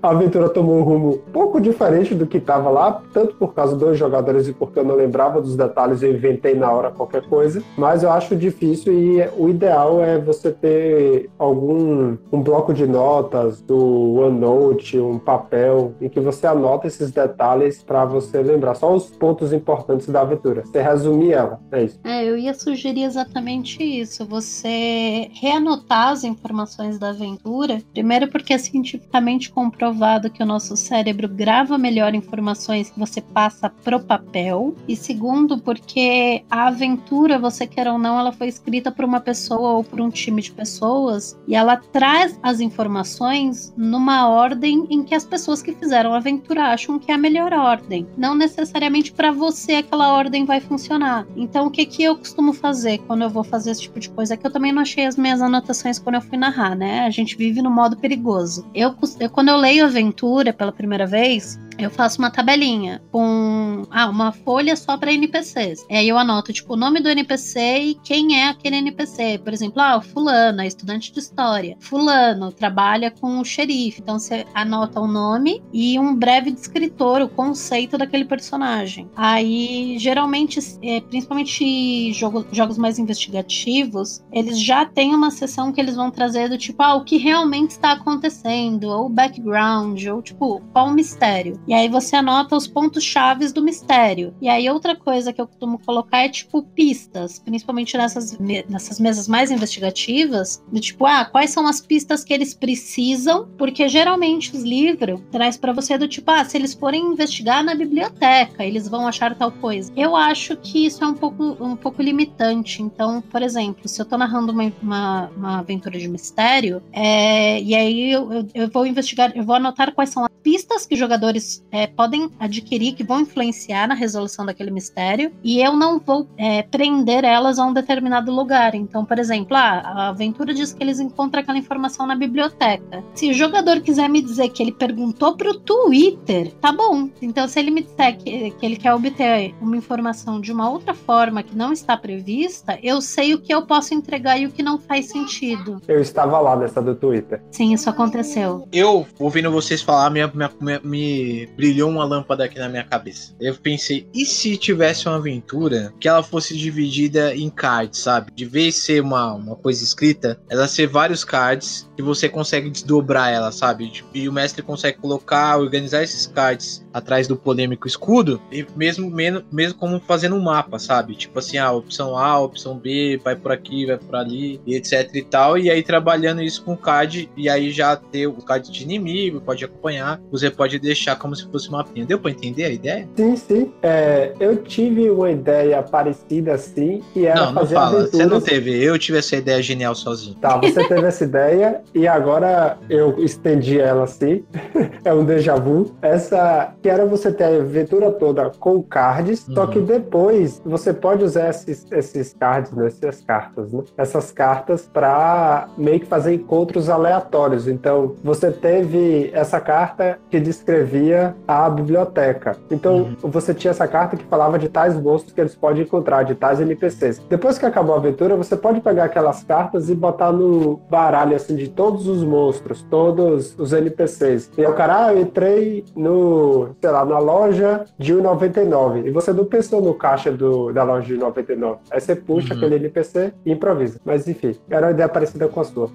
a 0.01 0.09
aventura 0.09 0.49
tomou 0.49 0.77
um 0.77 0.83
rumo 0.83 1.09
um 1.09 1.31
pouco 1.31 1.59
diferente 1.59 2.15
do 2.15 2.25
que 2.25 2.37
estava 2.37 2.69
lá, 2.69 3.01
tanto 3.13 3.35
por 3.35 3.53
causa 3.53 3.75
dos 3.75 3.97
jogadores 3.97 4.47
e 4.47 4.53
porque 4.53 4.79
eu 4.79 4.83
não 4.83 4.95
lembrava 4.95 5.41
dos 5.41 5.55
detalhes, 5.55 6.01
eu 6.01 6.11
inventei 6.11 6.55
na 6.55 6.71
hora 6.71 6.91
qualquer 6.91 7.23
coisa. 7.23 7.61
Mas 7.77 8.03
eu 8.03 8.11
acho 8.11 8.35
difícil 8.35 8.93
e 8.93 9.29
o 9.37 9.49
ideal 9.49 10.01
é 10.01 10.17
você 10.17 10.51
ter 10.51 11.29
algum 11.37 12.17
um 12.31 12.41
bloco 12.41 12.73
de 12.73 12.85
notas 12.85 13.61
do 13.61 14.15
OneNote, 14.15 14.99
um 14.99 15.19
papel 15.19 15.93
em 16.01 16.09
que 16.09 16.19
você 16.19 16.47
anota 16.47 16.87
esses 16.87 17.11
detalhes 17.11 17.83
para 17.83 18.05
você 18.05 18.41
lembrar 18.41 18.75
só 18.75 18.93
os 18.93 19.09
pontos 19.09 19.53
importantes 19.53 20.07
da 20.07 20.21
aventura. 20.21 20.63
Você 20.65 20.81
resumir 20.81 21.33
ela, 21.33 21.59
é 21.71 21.83
isso. 21.83 21.99
É, 22.03 22.23
eu 22.25 22.37
ia 22.37 22.53
sugerir 22.53 22.94
exatamente 23.03 23.83
isso. 23.83 24.25
Você 24.25 25.29
reanotar 25.33 26.09
as 26.09 26.23
informações 26.23 26.97
da 26.97 27.09
aventura. 27.09 27.81
Primeiro, 27.93 28.27
porque 28.27 28.53
é 28.53 28.57
cientificamente 28.57 29.49
comprovado 29.49 30.29
que 30.29 30.41
o 30.41 30.45
nosso 30.45 30.75
cérebro 30.75 31.27
grava 31.27 31.77
melhor 31.77 32.13
informações 32.13 32.89
que 32.89 32.99
você 32.99 33.21
passa 33.21 33.69
pro 33.69 33.99
papel. 33.99 34.75
E 34.87 34.95
segundo, 34.95 35.57
porque 35.57 36.43
a 36.49 36.67
aventura, 36.67 37.37
você 37.39 37.67
quer 37.67 37.87
ou 37.87 37.97
não, 37.97 38.19
ela 38.19 38.31
foi 38.31 38.47
escrita 38.47 38.91
por 38.91 39.05
uma 39.05 39.19
pessoa 39.19 39.73
ou 39.73 39.83
por 39.83 39.99
um 40.01 40.09
time 40.09 40.41
de 40.41 40.51
pessoas 40.51 41.37
e 41.47 41.55
ela 41.55 41.77
traz 41.77 42.39
as 42.41 42.59
informações 42.59 43.73
numa 43.75 44.27
ordem 44.29 44.85
em 44.89 45.03
que 45.03 45.15
as 45.15 45.25
pessoas 45.25 45.61
que 45.61 45.73
fizeram 45.73 46.13
a 46.13 46.17
aventura 46.17 46.65
acham 46.65 46.99
que 46.99 47.11
é 47.11 47.15
a 47.15 47.17
melhor 47.17 47.53
ordem. 47.53 48.07
Não 48.17 48.35
necessariamente 48.35 49.11
para 49.11 49.31
você 49.31 49.75
aquela 49.75 50.13
ordem 50.13 50.45
vai 50.45 50.59
funcionar. 50.59 51.27
Então, 51.35 51.67
o 51.67 51.71
que 51.71 51.85
que 51.85 52.03
eu 52.03 52.15
costumo 52.15 52.53
fazer 52.53 52.84
quando 53.07 53.23
eu 53.23 53.29
vou 53.29 53.43
fazer 53.43 53.71
esse 53.71 53.81
tipo 53.81 53.99
de 53.99 54.09
coisa? 54.09 54.33
É 54.33 54.37
que 54.37 54.45
eu 54.45 54.51
também 54.51 54.71
não 54.71 54.81
achei 54.81 55.05
as 55.05 55.17
minhas 55.17 55.41
anotações 55.41 55.99
quando 55.99 56.15
eu 56.15 56.21
fui 56.21 56.37
narrar, 56.37 56.75
né? 56.75 57.01
A 57.01 57.09
gente 57.09 57.35
vive 57.35 57.61
no 57.61 57.69
modo 57.69 57.97
perigoso. 57.97 58.65
Eu, 58.73 58.95
eu 59.19 59.29
quando 59.29 59.49
eu 59.49 59.57
leio 59.57 59.85
aventura 59.85 60.53
pela 60.53 60.71
primeira 60.71 61.05
vez, 61.05 61.59
eu 61.77 61.89
faço 61.89 62.19
uma 62.19 62.31
tabelinha 62.31 63.01
com 63.11 63.83
ah, 63.91 64.09
uma 64.09 64.31
folha 64.31 64.75
só 64.75 64.97
para 64.97 65.13
NPCs. 65.13 65.85
E 65.89 65.95
aí 65.95 66.07
eu 66.07 66.17
anoto, 66.17 66.53
tipo, 66.53 66.73
o 66.73 66.77
nome 66.77 66.99
do 66.99 67.09
NPC 67.09 67.59
e 67.59 67.95
quem 67.95 68.39
é 68.39 68.49
aquele 68.49 68.77
NPC. 68.77 69.39
Por 69.39 69.53
exemplo, 69.53 69.81
ah, 69.81 70.01
fulano 70.01 70.61
é 70.61 70.67
estudante 70.67 71.11
de 71.11 71.19
história. 71.19 71.75
Fulano 71.79 72.51
trabalha 72.51 73.11
com 73.11 73.39
o 73.39 73.45
xerife. 73.45 74.01
Então 74.01 74.19
você 74.19 74.45
anota 74.53 74.99
o 74.99 75.07
nome 75.07 75.63
e 75.73 75.99
um 75.99 76.15
breve 76.15 76.51
descritor, 76.51 77.21
o 77.21 77.29
conceito 77.29 77.97
daquele 77.97 78.25
personagem. 78.25 79.09
Aí, 79.15 79.97
geralmente, 79.99 80.59
é, 80.81 81.01
principalmente 81.01 82.13
jogo, 82.13 82.45
jogos 82.51 82.77
mais 82.77 82.99
investigativos, 82.99 84.23
eles 84.31 84.59
já 84.59 84.85
têm 84.85 85.13
uma 85.13 85.31
sessão 85.31 85.71
que 85.71 85.81
eles 85.81 85.95
vão 85.95 86.09
trazer 86.09 86.49
do 86.49 86.57
tipo, 86.57 86.81
ah, 86.81 86.95
o 86.95 87.03
que 87.03 87.17
realmente 87.17 87.71
está 87.71 87.93
acontecendo, 87.93 88.85
ou 88.85 89.07
o 89.07 89.09
background, 89.09 90.05
ou 90.05 90.21
tipo, 90.21 90.61
qual 90.71 90.87
o 90.87 90.93
mistério. 90.93 91.59
E 91.67 91.73
aí 91.73 91.89
você 91.89 92.15
anota 92.15 92.55
os 92.55 92.67
pontos 92.67 93.03
chaves 93.03 93.51
do 93.51 93.63
mistério. 93.63 94.33
E 94.41 94.47
aí 94.47 94.69
outra 94.69 94.95
coisa 94.95 95.33
que 95.33 95.41
eu 95.41 95.47
costumo 95.47 95.79
colocar 95.79 96.19
é 96.19 96.29
tipo 96.29 96.61
pistas, 96.61 97.39
principalmente 97.39 97.97
nessas, 97.97 98.37
nessas 98.39 98.99
mesas 98.99 99.27
mais 99.27 99.51
investigativas, 99.51 100.63
do 100.71 100.79
tipo, 100.79 101.05
ah, 101.05 101.25
quais 101.25 101.49
são 101.49 101.67
as 101.67 101.81
pistas 101.81 102.23
que 102.23 102.33
eles 102.33 102.53
precisam, 102.53 103.47
porque 103.57 103.87
geralmente 103.87 104.55
os 104.55 104.63
livros 104.63 105.21
traz 105.31 105.57
para 105.57 105.73
você 105.73 105.97
do 105.97 106.07
tipo, 106.07 106.29
ah, 106.31 106.43
se 106.43 106.57
eles 106.57 106.73
forem 106.73 107.03
investigar 107.05 107.63
na 107.63 107.73
biblioteca, 107.73 108.63
eles 108.63 108.87
vão 108.87 109.07
achar 109.07 109.35
tal 109.35 109.51
coisa. 109.51 109.91
Eu 109.95 110.15
acho 110.15 110.55
que 110.57 110.85
isso 110.85 111.03
é 111.03 111.07
um 111.07 111.13
pouco, 111.13 111.57
um 111.59 111.75
pouco 111.75 112.01
limitante. 112.01 112.81
Então, 112.81 113.21
por 113.21 113.41
exemplo, 113.41 113.87
se 113.87 114.01
eu 114.01 114.05
tô 114.05 114.17
narrando 114.17 114.51
uma, 114.51 114.71
uma, 114.81 115.29
uma 115.35 115.59
aventura 115.59 115.97
de 115.97 116.07
mistério, 116.07 116.81
é, 116.91 117.61
e 117.61 117.73
aí 117.75 118.11
eu, 118.11 118.31
eu, 118.31 118.47
eu, 118.53 118.69
vou 118.69 118.85
investigar, 118.85 119.31
eu 119.35 119.43
vou 119.43 119.55
anotar 119.55 119.93
quais 119.93 120.09
são 120.09 120.23
as 120.23 120.31
pistas 120.43 120.85
que 120.85 120.95
jogadores 120.95 121.54
é, 121.71 121.87
podem 121.87 122.29
adquirir 122.39 122.93
que 122.93 123.03
vão 123.03 123.21
influenciar 123.21 123.87
na 123.87 123.93
resolução 123.93 124.45
daquele 124.45 124.71
mistério, 124.71 125.31
e 125.43 125.61
eu 125.61 125.73
não 125.73 125.99
vou 125.99 126.27
é, 126.37 126.63
prender 126.63 127.23
elas 127.23 127.59
a 127.59 127.65
um 127.65 127.73
determinado 127.73 128.31
lugar. 128.31 128.75
Então, 128.75 129.05
por 129.05 129.19
exemplo, 129.19 129.55
ah, 129.55 129.81
a 129.85 130.07
aventura 130.09 130.53
diz 130.53 130.73
que 130.73 130.83
eles 130.83 130.99
encontram 130.99 131.41
aquela 131.41 131.57
informação 131.57 132.05
na 132.05 132.15
biblioteca. 132.15 133.03
Se 133.13 133.29
o 133.29 133.33
jogador 133.33 133.81
quiser 133.81 134.09
me 134.09 134.21
dizer 134.21 134.49
que 134.49 134.61
ele 134.61 134.71
perguntou 134.71 135.35
pro 135.35 135.59
Twitter, 135.59 136.53
tá 136.55 136.71
bom. 136.71 137.09
Então, 137.21 137.47
se 137.47 137.59
ele 137.59 137.71
me 137.71 137.81
disser 137.81 138.17
que, 138.17 138.51
que 138.51 138.65
ele 138.65 138.75
quer 138.75 138.93
obter 138.93 139.53
uma 139.61 139.77
informação 139.77 140.39
de 140.39 140.51
uma 140.51 140.69
outra 140.69 140.93
forma 140.93 141.43
que 141.43 141.55
não 141.55 141.71
está 141.71 141.97
prevista, 141.97 142.77
eu 142.81 143.01
sei 143.01 143.33
o 143.33 143.41
que 143.41 143.53
eu 143.53 143.65
posso 143.65 143.93
entregar 143.93 144.37
e 144.37 144.45
o 144.45 144.51
que 144.51 144.63
não 144.63 144.77
faz 144.77 145.07
sentido. 145.07 145.81
Eu 145.87 145.99
estava 145.99 146.39
lá 146.39 146.55
nessa 146.55 146.81
do 146.81 146.95
Twitter. 146.95 147.41
Sim, 147.51 147.73
isso 147.73 147.89
aconteceu. 147.89 148.67
Eu, 148.71 149.05
ouvindo 149.19 149.51
vocês 149.51 149.81
falar, 149.81 150.09
minha, 150.09 150.31
minha, 150.33 150.51
minha, 150.61 150.79
me 150.83 151.44
brilhou 151.45 151.89
uma 151.89 152.05
lâmpada 152.05 152.45
aqui 152.45 152.59
na 152.59 152.69
minha 152.69 152.83
cabeça. 152.83 153.33
Eu 153.39 153.55
pensei, 153.55 154.07
e 154.13 154.25
se 154.25 154.57
tivesse 154.57 155.07
uma 155.07 155.17
aventura 155.17 155.93
que 155.99 156.07
ela 156.07 156.23
fosse 156.23 156.57
dividida 156.57 157.35
em 157.35 157.49
cards, 157.49 157.99
sabe? 157.99 158.31
De 158.33 158.45
vez 158.45 158.75
ser 158.75 159.01
uma, 159.01 159.33
uma 159.33 159.55
coisa 159.55 159.83
escrita, 159.83 160.39
ela 160.49 160.67
ser 160.67 160.87
vários 160.87 161.23
cards 161.23 161.89
que 161.95 162.01
você 162.01 162.27
consegue 162.27 162.69
desdobrar 162.69 163.31
ela, 163.31 163.51
sabe? 163.51 163.91
E 164.13 164.27
o 164.27 164.33
mestre 164.33 164.61
consegue 164.61 164.97
colocar, 164.97 165.57
organizar 165.57 166.03
esses 166.03 166.27
cards 166.27 166.85
atrás 166.93 167.27
do 167.27 167.35
polêmico 167.35 167.87
escudo, 167.87 168.41
e 168.51 168.65
mesmo, 168.75 169.09
mesmo, 169.09 169.77
como 169.77 169.99
fazendo 169.99 170.35
um 170.35 170.41
mapa, 170.41 170.79
sabe? 170.79 171.15
Tipo 171.15 171.39
assim, 171.39 171.57
a 171.57 171.71
opção 171.71 172.17
A, 172.17 172.27
a 172.27 172.39
opção 172.39 172.77
B, 172.77 173.19
vai 173.23 173.35
por 173.35 173.51
aqui, 173.51 173.85
vai 173.85 173.97
por 173.97 174.15
ali, 174.15 174.61
e 174.65 174.75
etc 174.75 175.09
e 175.13 175.21
tal. 175.21 175.57
E 175.57 175.69
aí 175.69 175.83
trabalhando 175.83 176.41
isso 176.41 176.63
com 176.63 176.73
o 176.73 176.77
card, 176.77 177.29
e 177.35 177.49
aí 177.49 177.71
já 177.71 177.95
ter 177.95 178.27
o 178.27 178.33
card 178.33 178.71
de 178.71 178.83
inimigo, 178.83 179.41
pode 179.41 179.63
acompanhar, 179.65 180.21
você 180.31 180.49
pode 180.49 180.79
deixar 180.79 181.15
como 181.15 181.34
se 181.35 181.47
fosse 181.47 181.69
uma 181.69 181.79
mapinha. 181.79 182.05
Deu 182.05 182.19
pra 182.19 182.31
entender 182.31 182.65
a 182.65 182.69
ideia? 182.69 183.07
Sim, 183.15 183.35
sim. 183.35 183.71
É, 183.81 184.33
eu 184.39 184.57
tive 184.57 185.09
uma 185.09 185.29
ideia 185.31 185.81
parecida 185.83 186.53
assim, 186.53 187.01
que 187.13 187.25
era 187.25 187.39
não, 187.39 187.45
não 187.47 187.61
fazer 187.61 187.75
fala. 187.75 187.87
aventuras... 187.87 188.11
Você 188.11 188.25
não 188.25 188.41
teve, 188.41 188.83
eu 188.83 188.97
tive 188.97 189.17
essa 189.17 189.35
ideia 189.35 189.61
genial 189.61 189.95
sozinho. 189.95 190.35
Tá, 190.35 190.57
você 190.57 190.87
teve 190.87 191.05
essa 191.05 191.23
ideia 191.23 191.81
e 191.93 192.07
agora 192.07 192.77
eu 192.89 193.23
estendi 193.23 193.79
ela 193.79 194.03
assim. 194.03 194.43
é 195.03 195.13
um 195.13 195.23
déjà 195.23 195.55
vu. 195.55 195.95
Essa 196.01 196.73
que 196.81 196.89
era 196.89 197.05
você 197.05 197.31
ter 197.31 197.43
a 197.43 197.47
aventura 197.47 198.11
toda 198.11 198.49
com 198.59 198.81
cards, 198.81 199.47
uhum. 199.47 199.55
só 199.55 199.67
que 199.67 199.79
depois 199.79 200.61
você 200.65 200.93
pode 200.93 201.23
usar 201.23 201.49
esses, 201.49 201.85
esses 201.91 202.33
cards, 202.33 202.71
né, 202.71 202.87
essas 202.87 203.21
cartas, 203.21 203.71
né? 203.71 203.83
Essas 203.97 204.31
cartas 204.31 204.89
para 204.91 205.67
meio 205.77 205.99
que 205.99 206.05
fazer 206.05 206.33
encontros 206.33 206.89
aleatórios. 206.89 207.67
Então, 207.67 208.15
você 208.23 208.51
teve 208.51 209.29
essa 209.33 209.59
carta 209.59 210.19
que 210.29 210.39
descrevia 210.39 211.24
a 211.47 211.69
biblioteca. 211.69 212.57
Então, 212.69 213.15
uhum. 213.23 213.29
você 213.29 213.53
tinha 213.53 213.71
essa 213.71 213.87
carta 213.87 214.17
que 214.17 214.25
falava 214.25 214.59
de 214.59 214.69
tais 214.69 214.99
monstros 214.99 215.33
que 215.33 215.41
eles 215.41 215.55
podem 215.55 215.83
encontrar, 215.83 216.23
de 216.23 216.35
tais 216.35 216.59
NPCs. 216.59 217.21
Depois 217.29 217.57
que 217.57 217.65
acabou 217.65 217.95
a 217.95 217.97
aventura, 217.97 218.35
você 218.35 218.55
pode 218.55 218.81
pegar 218.81 219.05
aquelas 219.05 219.43
cartas 219.43 219.89
e 219.89 219.95
botar 219.95 220.31
no 220.31 220.79
baralho 220.89 221.35
assim 221.35 221.55
de 221.55 221.69
todos 221.69 222.07
os 222.07 222.23
monstros, 222.23 222.85
todos 222.89 223.55
os 223.57 223.73
NPCs. 223.73 224.51
E 224.57 224.65
o 224.65 224.73
cara, 224.73 225.05
ah, 225.05 225.13
eu 225.13 225.21
entrei 225.21 225.85
no, 225.95 226.69
sei 226.81 226.89
lá, 226.89 227.05
na 227.05 227.19
loja 227.19 227.85
de 227.97 228.13
1,99 228.13 229.05
e 229.05 229.11
você 229.11 229.31
não 229.31 229.45
pensou 229.45 229.81
no 229.81 229.93
caixa 229.93 230.31
do, 230.31 230.71
da 230.71 230.83
loja 230.83 231.07
de 231.07 231.17
99. 231.17 231.79
Aí 231.91 231.99
você 231.99 232.15
puxa 232.15 232.53
uhum. 232.53 232.57
aquele 232.57 232.75
NPC 232.75 233.33
e 233.45 233.51
improvisa. 233.51 233.99
Mas 234.03 234.27
enfim, 234.27 234.55
era 234.69 234.87
uma 234.87 234.91
ideia 234.91 235.09
parecida 235.09 235.47
com 235.47 235.61
a 235.61 235.63
sua. 235.63 235.89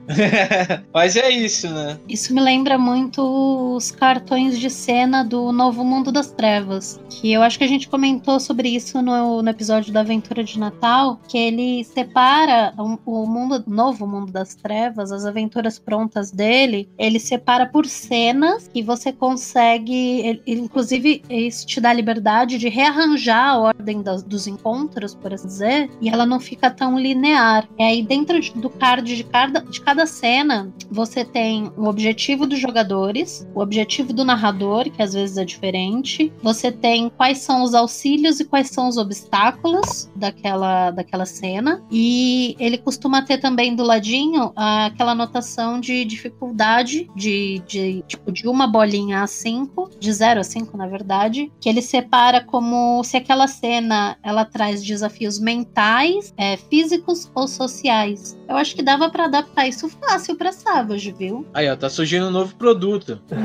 Mas 0.92 1.16
é 1.16 1.30
isso, 1.30 1.68
né? 1.68 1.98
Isso 2.08 2.34
me 2.34 2.40
lembra 2.40 2.78
muito 2.78 3.76
os 3.76 3.90
cartões 3.90 4.58
de 4.58 4.70
cena 4.70 5.19
do 5.22 5.52
Novo 5.52 5.84
Mundo 5.84 6.10
das 6.10 6.30
Trevas, 6.30 7.00
que 7.08 7.32
eu 7.32 7.42
acho 7.42 7.58
que 7.58 7.64
a 7.64 7.68
gente 7.68 7.88
comentou 7.88 8.40
sobre 8.40 8.68
isso 8.68 9.02
no, 9.02 9.42
no 9.42 9.50
episódio 9.50 9.92
da 9.92 10.00
Aventura 10.00 10.42
de 10.42 10.58
Natal, 10.58 11.20
que 11.28 11.38
ele 11.38 11.84
separa 11.84 12.74
o, 12.78 13.22
o 13.22 13.26
mundo, 13.26 13.62
novo 13.66 14.06
mundo 14.06 14.32
das 14.32 14.54
trevas, 14.54 15.12
as 15.12 15.24
aventuras 15.24 15.78
prontas 15.78 16.30
dele, 16.30 16.88
ele 16.98 17.18
separa 17.18 17.66
por 17.66 17.86
cenas 17.86 18.68
que 18.68 18.82
você 18.82 19.12
consegue, 19.12 20.20
ele, 20.20 20.42
inclusive 20.46 21.22
isso 21.28 21.66
te 21.66 21.80
dá 21.80 21.92
liberdade 21.92 22.58
de 22.58 22.68
rearranjar 22.68 23.50
a 23.50 23.58
ordem 23.58 24.02
das, 24.02 24.22
dos 24.22 24.46
encontros, 24.46 25.14
por 25.14 25.32
assim 25.34 25.46
dizer, 25.46 25.90
e 26.00 26.08
ela 26.08 26.24
não 26.24 26.40
fica 26.40 26.70
tão 26.70 26.98
linear. 26.98 27.68
E 27.78 27.82
aí 27.82 28.02
dentro 28.02 28.40
de, 28.40 28.52
do 28.52 28.70
card 28.70 29.16
de 29.16 29.24
cada, 29.24 29.60
de 29.60 29.80
cada 29.80 30.06
cena, 30.06 30.72
você 30.90 31.24
tem 31.24 31.70
o 31.76 31.86
objetivo 31.86 32.46
dos 32.46 32.58
jogadores, 32.58 33.46
o 33.54 33.60
objetivo 33.60 34.12
do 34.12 34.24
narrador, 34.24 34.86
que 35.00 35.04
às 35.04 35.14
vezes 35.14 35.38
é 35.38 35.46
diferente, 35.46 36.30
você 36.42 36.70
tem 36.70 37.08
quais 37.08 37.38
são 37.38 37.62
os 37.62 37.74
auxílios 37.74 38.38
e 38.38 38.44
quais 38.44 38.68
são 38.68 38.86
os 38.86 38.98
obstáculos 38.98 40.10
daquela, 40.14 40.90
daquela 40.90 41.24
cena, 41.24 41.82
e 41.90 42.54
ele 42.58 42.76
costuma 42.76 43.22
ter 43.22 43.38
também 43.38 43.74
do 43.74 43.82
ladinho 43.82 44.52
aquela 44.54 45.12
anotação 45.12 45.80
de 45.80 46.04
dificuldade 46.04 47.08
de, 47.16 47.62
de 47.66 48.04
tipo 48.06 48.30
de 48.30 48.46
uma 48.46 48.66
bolinha 48.66 49.22
a 49.22 49.26
cinco, 49.26 49.88
de 49.98 50.12
zero 50.12 50.40
a 50.40 50.44
cinco 50.44 50.76
na 50.76 50.86
verdade, 50.86 51.50
que 51.58 51.70
ele 51.70 51.80
separa 51.80 52.44
como 52.44 53.02
se 53.02 53.16
aquela 53.16 53.46
cena 53.46 54.18
ela 54.22 54.44
traz 54.44 54.84
desafios 54.84 55.40
mentais, 55.40 56.34
é, 56.36 56.58
físicos 56.58 57.30
ou 57.34 57.48
sociais. 57.48 58.38
Eu 58.50 58.56
acho 58.56 58.74
que 58.74 58.82
dava 58.82 59.08
para 59.08 59.26
adaptar 59.26 59.68
isso 59.68 59.88
fácil 59.88 60.34
para 60.34 60.50
Savage, 60.50 61.14
viu? 61.16 61.46
Aí, 61.54 61.70
ó, 61.70 61.76
tá 61.76 61.88
surgindo 61.88 62.26
um 62.26 62.32
novo 62.32 62.52
produto. 62.56 63.20
Né? 63.30 63.38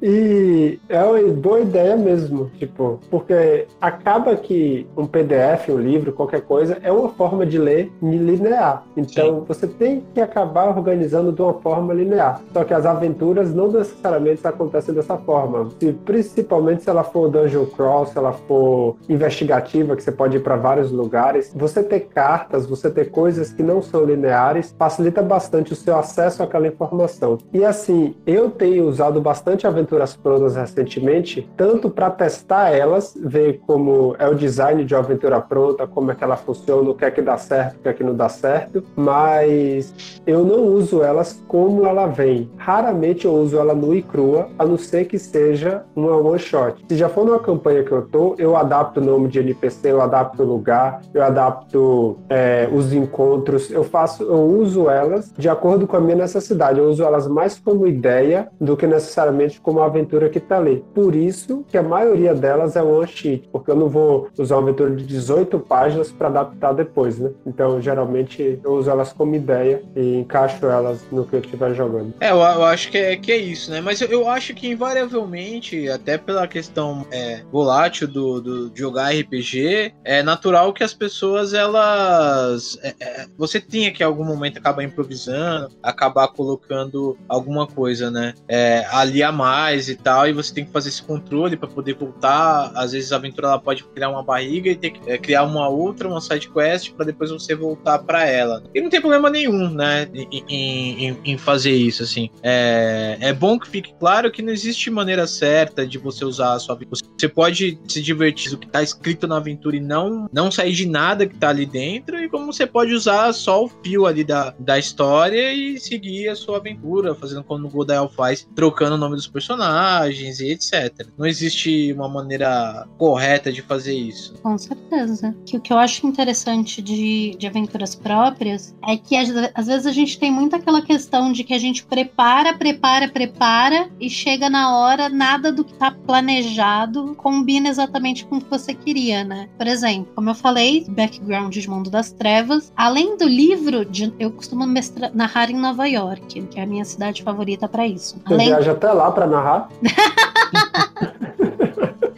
E 0.00 0.78
é 0.88 1.02
uma 1.02 1.32
boa 1.32 1.60
ideia 1.60 1.96
mesmo, 1.96 2.50
tipo, 2.58 3.00
porque 3.10 3.66
acaba 3.80 4.36
que 4.36 4.86
um 4.96 5.06
PDF, 5.06 5.68
um 5.70 5.78
livro, 5.78 6.12
qualquer 6.12 6.42
coisa, 6.42 6.78
é 6.82 6.92
uma 6.92 7.08
forma 7.10 7.44
de 7.44 7.58
ler 7.58 7.92
linear. 8.00 8.84
Então 8.96 9.40
Sim. 9.40 9.44
você 9.46 9.66
tem 9.66 10.04
que 10.14 10.20
acabar 10.20 10.68
organizando 10.68 11.32
de 11.32 11.42
uma 11.42 11.54
forma 11.54 11.92
linear. 11.92 12.40
Só 12.52 12.62
que 12.64 12.72
as 12.72 12.86
aventuras 12.86 13.52
não 13.52 13.70
necessariamente 13.72 14.46
acontecem 14.46 14.94
dessa 14.94 15.16
forma. 15.16 15.68
Se, 15.80 15.92
principalmente 15.92 16.84
se 16.84 16.90
ela 16.90 17.02
for 17.02 17.28
dungeon 17.28 17.66
crawl, 17.66 18.06
se 18.06 18.16
ela 18.16 18.32
for 18.32 18.96
investigativa, 19.08 19.96
que 19.96 20.02
você 20.02 20.12
pode 20.12 20.36
ir 20.36 20.40
para 20.40 20.56
vários 20.56 20.92
lugares, 20.92 21.52
você 21.54 21.82
ter 21.82 22.00
cartas, 22.00 22.66
você 22.66 22.88
ter 22.88 23.10
coisas 23.10 23.47
que 23.52 23.62
não 23.62 23.82
são 23.82 24.04
lineares, 24.04 24.74
facilita 24.78 25.22
bastante 25.22 25.72
o 25.72 25.76
seu 25.76 25.96
acesso 25.96 26.42
àquela 26.42 26.66
informação. 26.66 27.38
E 27.52 27.64
assim, 27.64 28.14
eu 28.26 28.50
tenho 28.50 28.86
usado 28.86 29.20
bastante 29.20 29.66
aventuras 29.66 30.16
prontas 30.16 30.56
recentemente, 30.56 31.48
tanto 31.56 31.90
para 31.90 32.10
testar 32.10 32.70
elas, 32.70 33.14
ver 33.20 33.60
como 33.66 34.14
é 34.18 34.28
o 34.28 34.34
design 34.34 34.84
de 34.84 34.94
uma 34.94 35.00
aventura 35.00 35.40
pronta, 35.40 35.86
como 35.86 36.10
é 36.10 36.14
que 36.14 36.24
ela 36.24 36.36
funciona, 36.36 36.90
o 36.90 36.94
que 36.94 37.04
é 37.04 37.10
que 37.10 37.22
dá 37.22 37.36
certo, 37.38 37.76
o 37.76 37.80
que 37.80 37.88
é 37.88 37.92
que 37.92 38.04
não 38.04 38.14
dá 38.14 38.28
certo, 38.28 38.82
mas 38.96 40.20
eu 40.26 40.44
não 40.44 40.64
uso 40.64 41.02
elas 41.02 41.42
como 41.48 41.86
ela 41.86 42.06
vem. 42.06 42.50
Raramente 42.56 43.24
eu 43.24 43.34
uso 43.34 43.58
ela 43.58 43.74
nua 43.74 43.96
e 43.96 44.02
crua, 44.02 44.48
a 44.58 44.64
não 44.64 44.78
ser 44.78 45.06
que 45.06 45.18
seja 45.18 45.84
uma 45.94 46.16
one 46.16 46.38
shot. 46.38 46.84
Se 46.88 46.96
já 46.96 47.08
for 47.08 47.24
numa 47.24 47.38
campanha 47.38 47.82
que 47.82 47.92
eu 47.92 48.02
tô, 48.02 48.34
eu 48.38 48.56
adapto 48.56 49.00
o 49.00 49.04
nome 49.04 49.28
de 49.28 49.38
NPC, 49.38 49.92
eu 49.92 50.00
adapto 50.00 50.42
o 50.42 50.46
lugar, 50.46 51.00
eu 51.12 51.22
adapto 51.22 52.18
é, 52.28 52.68
os 52.72 52.92
encontros, 52.92 53.37
eu 53.70 53.84
faço, 53.84 54.22
eu 54.22 54.40
uso 54.40 54.88
elas 54.88 55.32
de 55.36 55.48
acordo 55.48 55.86
com 55.86 55.96
a 55.96 56.00
minha 56.00 56.16
necessidade. 56.16 56.78
Eu 56.78 56.88
uso 56.88 57.02
elas 57.02 57.26
mais 57.26 57.58
como 57.58 57.86
ideia 57.86 58.48
do 58.60 58.76
que 58.76 58.86
necessariamente 58.86 59.60
como 59.60 59.80
aventura 59.80 60.28
que 60.28 60.40
tá 60.40 60.58
ali. 60.58 60.84
Por 60.94 61.14
isso 61.14 61.64
que 61.68 61.76
a 61.76 61.82
maioria 61.82 62.34
delas 62.34 62.76
é 62.76 62.82
one 62.82 63.06
sheet, 63.06 63.48
porque 63.50 63.70
eu 63.70 63.76
não 63.76 63.88
vou 63.88 64.28
usar 64.38 64.56
uma 64.56 64.62
aventura 64.62 64.94
de 64.94 65.04
18 65.04 65.58
páginas 65.60 66.10
para 66.10 66.28
adaptar 66.28 66.72
depois, 66.72 67.18
né? 67.18 67.30
Então, 67.46 67.80
geralmente, 67.80 68.58
eu 68.62 68.72
uso 68.72 68.90
elas 68.90 69.12
como 69.12 69.34
ideia 69.34 69.82
e 69.96 70.16
encaixo 70.16 70.66
elas 70.66 71.04
no 71.10 71.24
que 71.24 71.34
eu 71.34 71.40
estiver 71.40 71.74
jogando. 71.74 72.14
É, 72.20 72.30
eu, 72.30 72.36
eu, 72.36 72.64
acho 72.64 72.90
que 72.90 72.98
é, 72.98 73.16
que 73.16 73.32
é 73.32 73.36
isso, 73.36 73.70
né? 73.70 73.80
Mas 73.80 74.00
eu, 74.00 74.08
eu 74.08 74.28
acho 74.28 74.54
que 74.54 74.68
invariavelmente, 74.68 75.88
até 75.88 76.18
pela 76.18 76.46
questão 76.46 77.06
é, 77.10 77.42
volátil 77.50 78.08
do, 78.08 78.40
do 78.40 78.72
jogar 78.74 79.12
RPG, 79.12 79.94
é 80.04 80.22
natural 80.22 80.72
que 80.72 80.84
as 80.84 80.94
pessoas 80.94 81.54
elas. 81.54 82.78
É, 82.82 82.94
é, 83.00 83.26
você 83.36 83.60
tinha 83.60 83.92
que 83.92 84.02
em 84.02 84.06
algum 84.06 84.24
momento 84.24 84.58
acabar 84.58 84.82
improvisando, 84.82 85.74
acabar 85.82 86.28
colocando 86.28 87.16
alguma 87.28 87.66
coisa, 87.66 88.10
né? 88.10 88.34
É, 88.48 88.86
ali 88.90 89.22
a 89.22 89.32
mais 89.32 89.88
e 89.88 89.96
tal, 89.96 90.28
e 90.28 90.32
você 90.32 90.54
tem 90.54 90.64
que 90.64 90.72
fazer 90.72 90.88
esse 90.88 91.02
controle 91.02 91.56
para 91.56 91.68
poder 91.68 91.94
voltar. 91.94 92.72
Às 92.74 92.92
vezes 92.92 93.12
a 93.12 93.16
aventura 93.16 93.48
ela 93.48 93.58
pode 93.58 93.84
criar 93.84 94.10
uma 94.10 94.22
barriga 94.22 94.70
e 94.70 94.76
ter 94.76 94.90
que 94.90 95.10
é, 95.10 95.18
criar 95.18 95.44
uma 95.44 95.68
outra, 95.68 96.08
uma 96.08 96.20
side 96.20 96.50
quest 96.50 96.92
para 96.92 97.06
depois 97.06 97.30
você 97.30 97.54
voltar 97.54 97.98
para 98.00 98.26
ela. 98.26 98.62
E 98.74 98.80
não 98.80 98.90
tem 98.90 99.00
problema 99.00 99.30
nenhum, 99.30 99.70
né? 99.70 100.08
Em, 100.14 100.44
em, 100.48 101.18
em 101.24 101.38
fazer 101.38 101.72
isso, 101.72 102.02
assim. 102.02 102.30
É, 102.42 103.16
é 103.20 103.32
bom 103.32 103.58
que 103.58 103.68
fique 103.68 103.94
claro 103.98 104.30
que 104.30 104.42
não 104.42 104.52
existe 104.52 104.90
maneira 104.90 105.26
certa 105.26 105.86
de 105.86 105.98
você 105.98 106.24
usar 106.24 106.54
a 106.54 106.58
sua 106.58 106.74
aventura. 106.74 107.00
Você 107.18 107.28
pode 107.28 107.78
se 107.86 108.00
divertir 108.00 108.50
do 108.50 108.58
que 108.58 108.68
tá 108.68 108.82
escrito 108.82 109.26
na 109.26 109.36
aventura 109.36 109.76
e 109.76 109.80
não, 109.80 110.28
não 110.32 110.50
sair 110.50 110.72
de 110.72 110.86
nada 110.86 111.26
que 111.26 111.36
tá 111.36 111.48
ali 111.48 111.66
dentro, 111.66 112.18
e 112.18 112.28
como 112.28 112.52
você 112.52 112.66
pode 112.66 112.92
usar 112.92 113.17
só 113.32 113.64
o 113.64 113.68
fio 113.68 114.06
ali 114.06 114.24
da, 114.24 114.54
da 114.58 114.78
história 114.78 115.52
e 115.52 115.78
seguir 115.78 116.28
a 116.28 116.36
sua 116.36 116.58
aventura, 116.58 117.14
fazendo 117.14 117.44
como 117.44 117.66
o 117.66 117.70
Godael 117.70 118.08
faz, 118.08 118.46
trocando 118.54 118.94
o 118.94 118.98
nome 118.98 119.16
dos 119.16 119.26
personagens 119.26 120.40
e 120.40 120.50
etc. 120.50 121.06
Não 121.16 121.26
existe 121.26 121.92
uma 121.92 122.08
maneira 122.08 122.86
correta 122.96 123.52
de 123.52 123.62
fazer 123.62 123.94
isso. 123.94 124.34
Com 124.42 124.56
certeza. 124.56 125.34
Que 125.44 125.56
o 125.56 125.60
que 125.60 125.72
eu 125.72 125.78
acho 125.78 126.06
interessante 126.06 126.82
de, 126.82 127.36
de 127.38 127.46
aventuras 127.46 127.94
próprias 127.94 128.74
é 128.86 128.96
que 128.96 129.16
às, 129.16 129.30
às 129.54 129.66
vezes 129.66 129.86
a 129.86 129.92
gente 129.92 130.18
tem 130.18 130.30
muito 130.30 130.56
aquela 130.56 130.82
questão 130.82 131.32
de 131.32 131.44
que 131.44 131.54
a 131.54 131.58
gente 131.58 131.84
prepara, 131.84 132.54
prepara, 132.54 133.08
prepara 133.08 133.90
e 134.00 134.08
chega 134.08 134.48
na 134.50 134.76
hora, 134.76 135.08
nada 135.08 135.52
do 135.52 135.64
que 135.64 135.74
tá 135.74 135.90
planejado 135.90 137.14
combina 137.16 137.68
exatamente 137.68 138.24
com 138.24 138.36
o 138.36 138.40
que 138.40 138.50
você 138.50 138.74
queria, 138.74 139.24
né? 139.24 139.48
Por 139.56 139.66
exemplo, 139.66 140.12
como 140.14 140.30
eu 140.30 140.34
falei, 140.34 140.84
background 140.88 141.54
de 141.54 141.68
Mundo 141.68 141.90
das 141.90 142.10
Trevas, 142.10 142.72
além 142.76 142.97
do 143.16 143.26
livro, 143.26 143.84
de, 143.84 144.12
eu 144.18 144.30
costumo 144.30 144.66
mestra, 144.66 145.10
narrar 145.14 145.50
em 145.50 145.56
Nova 145.56 145.86
York, 145.86 146.42
que 146.42 146.58
é 146.58 146.62
a 146.62 146.66
minha 146.66 146.84
cidade 146.84 147.22
favorita 147.22 147.68
para 147.68 147.86
isso. 147.86 148.20
Você 148.26 148.34
além... 148.34 148.48
viaja 148.48 148.72
até 148.72 148.92
lá 148.92 149.10
para 149.10 149.26
narrar? 149.26 149.68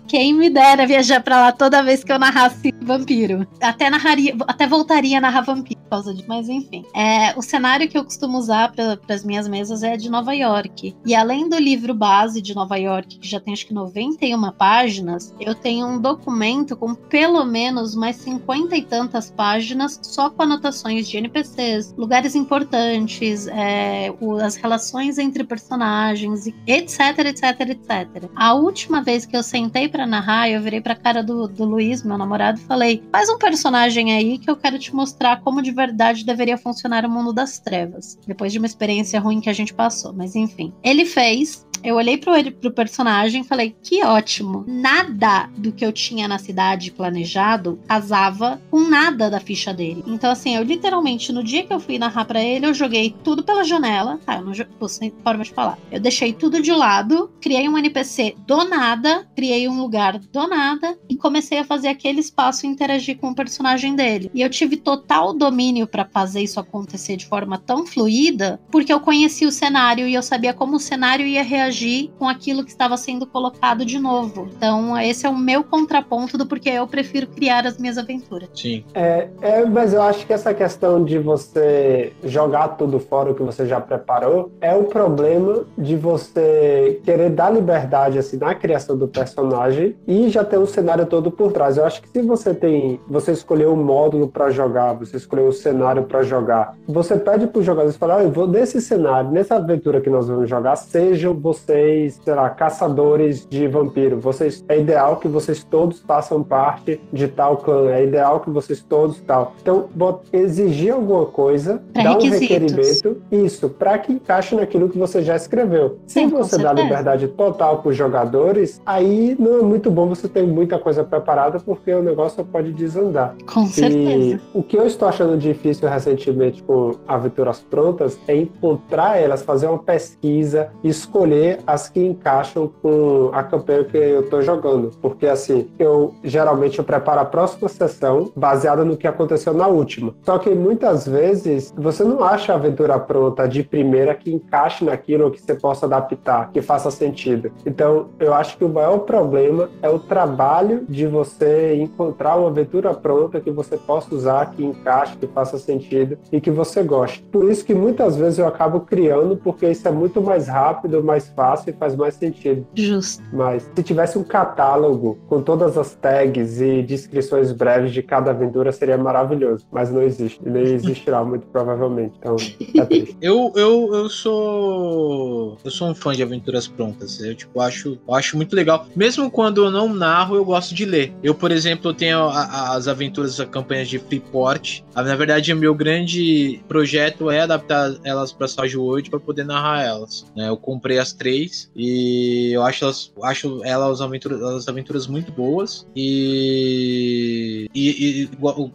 Quem 0.07 0.35
me 0.35 0.51
dera 0.51 0.87
viajar 0.87 1.23
para 1.23 1.41
lá 1.41 1.53
toda 1.53 1.85
vez 1.85 2.03
que 2.03 2.11
eu 2.11 2.19
narrasse 2.19 2.73
vampiro. 2.91 3.47
Até 3.61 3.89
narraria, 3.89 4.37
até 4.47 4.67
voltaria 4.67 5.19
a 5.19 5.21
narrar 5.21 5.43
vampiro 5.43 5.81
por 5.83 5.91
causa 5.91 6.15
de, 6.15 6.27
mas 6.27 6.49
enfim. 6.49 6.85
É, 6.95 7.37
o 7.39 7.43
cenário 7.43 7.89
que 7.89 7.97
eu 7.97 8.05
costumo 8.05 8.39
usar 8.39 8.73
para 8.73 8.99
as 9.09 9.25
minhas 9.25 9.49
mesas 9.49 9.83
é 9.83 9.97
de 9.97 10.11
Nova 10.11 10.33
York. 10.35 10.97
E 11.05 11.15
além 11.15 11.49
do 11.49 11.57
livro 11.57 11.95
base 11.95 12.41
de 12.41 12.55
Nova 12.55 12.77
York, 12.77 13.19
que 13.19 13.29
já 13.29 13.41
tem 13.41 13.53
acho 13.53 13.67
que 13.67 13.75
91 13.75 14.53
páginas, 14.53 15.35
eu 15.41 15.55
tenho 15.55 15.87
um 15.87 16.01
documento 16.01 16.77
com 16.77 16.95
pelo 16.95 17.45
menos 17.45 17.95
mais 17.95 18.17
50 18.17 18.77
e 18.77 18.83
tantas 18.83 19.31
páginas 19.31 19.99
só 20.03 20.31
com 20.31 20.43
anotações 20.43 21.09
de 21.09 21.17
NPCs, 21.17 21.95
lugares 21.97 22.35
importantes, 22.35 23.47
é, 23.49 24.13
as 24.43 24.57
relações 24.57 25.19
entre 25.19 25.45
personagens, 25.45 26.47
etc, 26.67 27.19
etc, 27.27 27.61
etc. 27.61 28.31
A 28.35 28.55
última 28.55 29.03
vez 29.03 29.27
que 29.27 29.37
eu 29.37 29.43
sentei 29.43 29.89
para 29.89 30.07
narrar, 30.07 30.49
eu 30.49 30.61
virei 30.61 30.81
pra 30.81 30.95
cara 30.95 31.23
do, 31.23 31.47
do 31.49 31.65
Luiz, 31.65 32.03
meu 32.03 32.17
namorado, 32.17 32.59
e 32.59 32.63
falei: 32.63 32.80
faz 33.13 33.29
um 33.29 33.39
personagem 33.39 34.13
aí 34.13 34.39
que 34.39 34.51
eu 34.51 34.57
quero 34.57 34.79
te 34.79 34.95
mostrar 34.95 35.41
como 35.41 35.63
de 35.63 35.71
verdade 35.71 36.25
deveria 36.25 36.59
funcionar 36.59 37.05
o 37.05 37.11
mundo 37.11 37.33
das 37.33 37.59
trevas. 37.59 38.19
Depois 38.27 38.53
de 38.53 38.59
uma 38.59 38.67
experiência 38.67 39.21
ruim 39.21 39.41
que 39.41 39.51
a 39.51 39.53
gente 39.53 39.75
passou, 39.75 40.13
mas 40.13 40.35
enfim. 40.35 40.73
Ele 40.83 41.05
fez, 41.05 41.67
eu 41.83 41.97
olhei 41.97 42.17
pro, 42.17 42.33
pro 42.53 42.71
personagem 42.71 43.43
e 43.43 43.47
falei: 43.47 43.75
que 43.83 44.05
ótimo. 44.05 44.65
Nada 44.67 45.49
do 45.57 45.73
que 45.73 45.85
eu 45.85 45.93
tinha 45.93 46.29
na 46.29 46.39
cidade 46.39 46.91
planejado 46.91 47.81
casava 47.87 48.61
com 48.71 48.81
nada 48.81 49.31
da 49.31 49.41
ficha 49.41 49.73
dele. 49.73 50.05
Então, 50.07 50.31
assim, 50.31 50.57
eu 50.57 50.63
literalmente, 50.63 51.33
no 51.33 51.43
dia 51.43 51.65
que 51.65 51.73
eu 51.73 51.81
fui 51.81 51.99
narrar 51.99 52.25
para 52.25 52.43
ele, 52.43 52.67
eu 52.67 52.75
joguei 52.75 53.15
tudo 53.25 53.43
pela 53.43 53.65
janela. 53.65 54.19
Tá, 54.25 54.37
eu 54.37 54.45
não 54.45 54.53
pô, 54.79 54.89
sem 54.89 55.13
forma 55.23 55.45
de 55.45 55.53
falar. 55.53 55.79
Eu 55.91 56.01
deixei 56.01 56.33
tudo 56.33 56.61
de 56.61 56.73
lado, 56.73 57.31
criei 57.41 57.69
um 57.69 57.79
NPC 57.79 58.37
do 58.47 58.65
nada, 58.65 59.27
criei 59.35 59.69
um 59.69 59.81
lugar 59.81 60.19
do 60.19 60.47
nada 60.47 60.99
e 61.09 61.17
comecei 61.17 61.59
a 61.59 61.65
fazer 61.65 61.89
aquele 61.89 62.21
espaço 62.21 62.67
interagir 62.67 63.19
com 63.19 63.31
o 63.31 63.35
personagem 63.35 63.95
dele. 63.95 64.31
E 64.35 64.43
eu 64.43 64.51
tive 64.51 64.77
total 64.77 65.33
domínio 65.33 65.87
para 65.87 66.05
fazer 66.05 66.43
isso 66.43 66.61
acontecer 66.61 67.17
de 67.17 67.27
forma 67.27 67.59
tão 67.59 67.87
fluida, 67.87 68.61
porque 68.71 68.93
eu 68.93 69.01
conhecia 69.01 69.49
o 69.49 69.53
cenário 69.53 70.07
e 70.07 70.15
eu 70.15 70.23
sabia 70.23 70.53
como 70.53 70.77
o 70.77 70.81
cenário 70.81 71.27
ia 71.27 71.43
reagir 71.43 71.70
interagir 71.71 72.11
com 72.19 72.29
aquilo 72.29 72.65
que 72.65 72.71
estava 72.71 72.97
sendo 72.97 73.27
colocado 73.27 73.85
de 73.85 73.99
novo. 73.99 74.49
Então, 74.57 74.99
esse 74.99 75.27
é 75.27 75.29
o 75.29 75.37
meu 75.37 75.63
contraponto 75.63 76.37
do 76.37 76.45
porquê 76.45 76.71
eu 76.71 76.87
prefiro 76.87 77.27
criar 77.29 77.67
as 77.67 77.79
minhas 77.79 77.97
aventuras. 77.97 78.49
Sim. 78.55 78.85
É, 78.93 79.29
é, 79.41 79.65
mas 79.65 79.95
eu 79.95 80.03
acho 80.03 80.27
que 80.27 80.33
essa 80.33 80.53
questão 80.53 81.05
de 81.05 81.19
você 81.19 82.13
jogar 82.25 82.69
tudo 82.69 82.99
fora 82.99 83.31
o 83.31 83.35
que 83.35 83.43
você 83.43 83.67
já 83.67 83.81
preparou 83.81 84.51
é 84.61 84.75
o 84.75 84.85
problema 84.85 85.65
de 85.79 85.97
você 85.97 87.01
querer 87.05 87.31
dar 87.31 87.51
liberdade 87.51 88.19
assim 88.19 88.37
na 88.37 88.55
criação 88.55 88.97
do 88.97 89.07
personagem 89.07 89.97
e 90.07 90.29
já 90.29 90.45
ter 90.45 90.59
um 90.59 90.67
cenário 90.67 91.07
todo 91.07 91.31
por 91.31 91.53
trás. 91.53 91.77
Eu 91.77 91.85
acho 91.85 92.03
que 92.03 92.09
se 92.09 92.23
você 92.23 92.53
tem, 92.53 93.01
você 93.09 93.33
escolheu 93.33 93.73
um 93.73 93.83
módulo 93.83 94.29
para 94.29 94.51
jogar, 94.51 94.95
você 94.95 95.17
escolheu 95.17 95.47
o 95.47 95.49
um 95.49 95.53
cenário 95.53 96.05
para 96.05 96.23
jogar, 96.23 96.77
você 96.87 97.17
pede 97.17 97.47
para 97.47 97.61
os 97.61 97.65
jogadores 97.65 97.97
falar, 97.97 98.19
ah, 98.19 98.25
eu 98.25 98.31
vou 98.31 98.47
nesse 98.47 98.81
cenário, 98.81 99.31
nessa 99.31 99.57
aventura 99.57 100.01
que 100.01 100.11
nós 100.11 100.29
vamos 100.29 100.49
jogar, 100.49 100.77
sejam 100.77 101.35
você 101.35 101.60
vocês, 101.61 102.21
sei 102.23 102.35
lá, 102.35 102.51
caçadores 102.51 103.47
de 103.49 103.67
vampiro. 103.69 104.19
Vocês 104.19 104.65
é 104.69 104.79
ideal 104.79 105.17
que 105.17 105.29
vocês 105.29 105.63
todos 105.63 106.01
façam 106.01 106.43
parte 106.43 107.01
de 107.13 107.29
tal 107.29 107.59
clã. 107.59 107.91
É 107.91 108.05
ideal 108.05 108.41
que 108.41 108.51
vocês 108.51 108.83
todos 108.83 109.21
tal. 109.21 109.55
Então, 109.61 109.89
exigir 110.33 110.93
alguma 110.93 111.27
coisa, 111.27 111.83
pra 111.93 112.03
dar 112.03 112.19
um 112.19 112.31
requerimento, 112.31 113.23
isso, 113.31 113.69
para 113.69 113.99
que 113.99 114.13
encaixe 114.13 114.55
naquilo 114.55 114.89
que 114.89 114.99
você 114.99 115.23
já 115.23 115.37
escreveu. 115.37 115.99
Se 116.07 116.27
você 116.27 116.59
dá 116.59 116.73
liberdade 116.73 117.29
total 117.29 117.79
para 117.79 117.91
os 117.91 117.97
jogadores, 117.97 118.81
aí 118.85 119.37
não 119.39 119.61
é 119.61 119.63
muito 119.63 119.91
bom 119.91 120.07
você 120.07 120.29
ter 120.29 120.47
muita 120.47 120.79
coisa 120.79 121.05
preparada, 121.05 121.59
porque 121.61 121.93
o 121.93 122.03
negócio 122.03 122.45
pode 122.45 122.73
desandar. 122.73 123.35
Com 123.53 123.67
certeza. 123.67 124.41
o 124.55 124.63
que 124.63 124.77
eu 124.77 124.87
estou 124.87 125.09
achando 125.09 125.37
difícil 125.37 125.89
recentemente 125.89 126.63
com 126.63 126.93
aventuras 127.07 127.61
prontas 127.61 128.19
é 128.27 128.37
encontrar 128.37 129.19
elas, 129.19 129.43
fazer 129.43 129.67
uma 129.67 129.79
pesquisa, 129.79 130.71
escolher 130.83 131.50
as 131.67 131.89
que 131.89 132.05
encaixam 132.05 132.71
com 132.83 133.31
a 133.33 133.43
campanha 133.43 133.85
que 133.85 133.97
eu 133.97 134.21
estou 134.21 134.43
jogando. 134.43 134.91
Porque 135.01 135.27
assim, 135.27 135.69
eu 135.79 136.15
geralmente 136.23 136.79
eu 136.79 136.85
preparo 136.85 137.21
a 137.21 137.25
próxima 137.25 137.69
sessão 137.69 138.33
baseada 138.37 138.85
no 138.85 138.97
que 138.97 139.07
aconteceu 139.07 139.53
na 139.53 139.67
última. 139.67 140.15
Só 140.23 140.39
que 140.39 140.51
muitas 140.51 141.07
vezes 141.07 141.73
você 141.77 142.05
não 142.05 142.23
acha 142.23 142.53
a 142.53 142.57
aventura 142.57 142.99
pronta 142.99 143.49
de 143.49 143.63
primeira 143.63 144.15
que 144.15 144.33
encaixe 144.33 144.85
naquilo 144.85 145.31
que 145.31 145.41
você 145.41 145.55
possa 145.55 145.87
adaptar, 145.87 146.51
que 146.53 146.63
faça 146.63 146.91
sentido. 146.91 147.53
Então, 147.65 148.09
eu 148.19 148.35
acho 148.35 148.57
que 148.57 148.65
o 148.65 148.69
maior 148.69 148.99
problema 149.01 149.69
é 149.83 149.89
o 149.89 149.99
trabalho 149.99 150.85
de 150.89 151.07
você 151.07 151.75
encontrar 151.77 152.37
uma 152.37 152.49
aventura 152.49 152.95
pronta 152.95 153.41
que 153.41 153.51
você 153.51 153.77
possa 153.77 154.15
usar, 154.15 154.51
que 154.51 154.65
encaixe, 154.65 155.17
que 155.17 155.27
faça 155.27 155.59
sentido 155.59 156.19
e 156.33 156.41
que 156.41 156.51
você 156.51 156.83
goste. 156.83 157.23
Por 157.31 157.51
isso 157.51 157.65
que 157.65 157.75
muitas 157.75 158.17
vezes 158.17 158.39
eu 158.39 158.47
acabo 158.47 158.81
criando, 158.81 159.37
porque 159.37 159.69
isso 159.69 159.87
é 159.87 159.91
muito 159.91 160.21
mais 160.21 160.49
rápido, 160.49 161.03
mais 161.03 161.29
fácil 161.29 161.40
e 161.71 161.73
faz 161.73 161.97
mais 161.97 162.15
sentido. 162.15 162.67
Justo. 162.75 163.23
Mas 163.33 163.69
se 163.75 163.83
tivesse 163.83 164.19
um 164.19 164.25
catálogo 164.25 165.19
com 165.29 165.43
todas 165.43 165.77
as 165.77 165.95
tags 165.95 166.61
e 166.61 166.83
descrições 166.83 167.53
breves 167.53 167.93
de 167.93 168.03
cada 168.03 168.31
aventura, 168.31 168.73
seria 168.73 168.99
maravilhoso. 168.99 169.67
Mas 169.71 169.91
não 169.91 170.03
existe. 170.03 170.41
E 170.45 170.51
nem 170.51 170.63
existirá, 170.63 171.25
muito 171.25 171.47
provavelmente. 171.47 172.15
Então, 172.19 172.37
é 172.77 172.85
triste. 172.85 173.17
eu, 173.21 173.53
eu, 173.57 173.95
eu 173.95 174.09
sou. 174.09 175.57
Eu 175.65 175.71
sou 175.71 175.89
um 175.89 175.95
fã 175.95 176.13
de 176.13 176.23
aventuras 176.23 176.67
prontas. 176.67 177.21
Eu, 177.21 177.35
tipo, 177.35 177.61
acho, 177.61 177.99
acho 178.11 178.37
muito 178.37 178.55
legal. 178.55 178.87
Mesmo 178.95 179.31
quando 179.31 179.65
eu 179.65 179.71
não 179.71 179.93
narro, 179.93 180.37
eu 180.37 180.45
gosto 180.45 180.75
de 180.75 180.85
ler. 180.85 181.13
Eu, 181.23 181.35
por 181.35 181.51
exemplo, 181.51 181.93
tenho 181.95 182.19
a, 182.19 182.43
a, 182.43 182.77
as 182.77 182.89
aventuras, 182.89 183.39
as 183.41 183.49
campanhas 183.49 183.89
de 183.89 183.99
Freeport. 183.99 184.83
Na 184.95 185.17
verdade, 185.17 185.53
o 185.53 185.57
meu 185.57 185.75
grande 185.75 186.61
projeto 186.69 187.31
é 187.31 187.41
adaptar 187.41 187.95
elas 188.05 188.33
para 188.33 188.49
Sage 188.49 188.77
World 188.77 189.11
para 189.11 189.21
poder 189.21 189.45
narrar 189.45 189.85
elas. 189.85 190.27
Né? 190.37 190.49
Eu 190.49 190.57
comprei 190.57 190.99
as 190.99 191.13
três 191.13 191.30
três. 191.31 191.71
E 191.77 192.53
eu 192.53 192.63
acho 192.63 192.85
elas, 192.85 193.13
acho 193.23 193.61
elas 193.65 193.91
as 193.93 194.01
aventuras, 194.01 194.43
as 194.43 194.69
aventuras 194.69 195.07
muito 195.07 195.31
boas. 195.33 195.87
E, 195.95 197.69
e, 197.75 198.23
e 198.23 198.29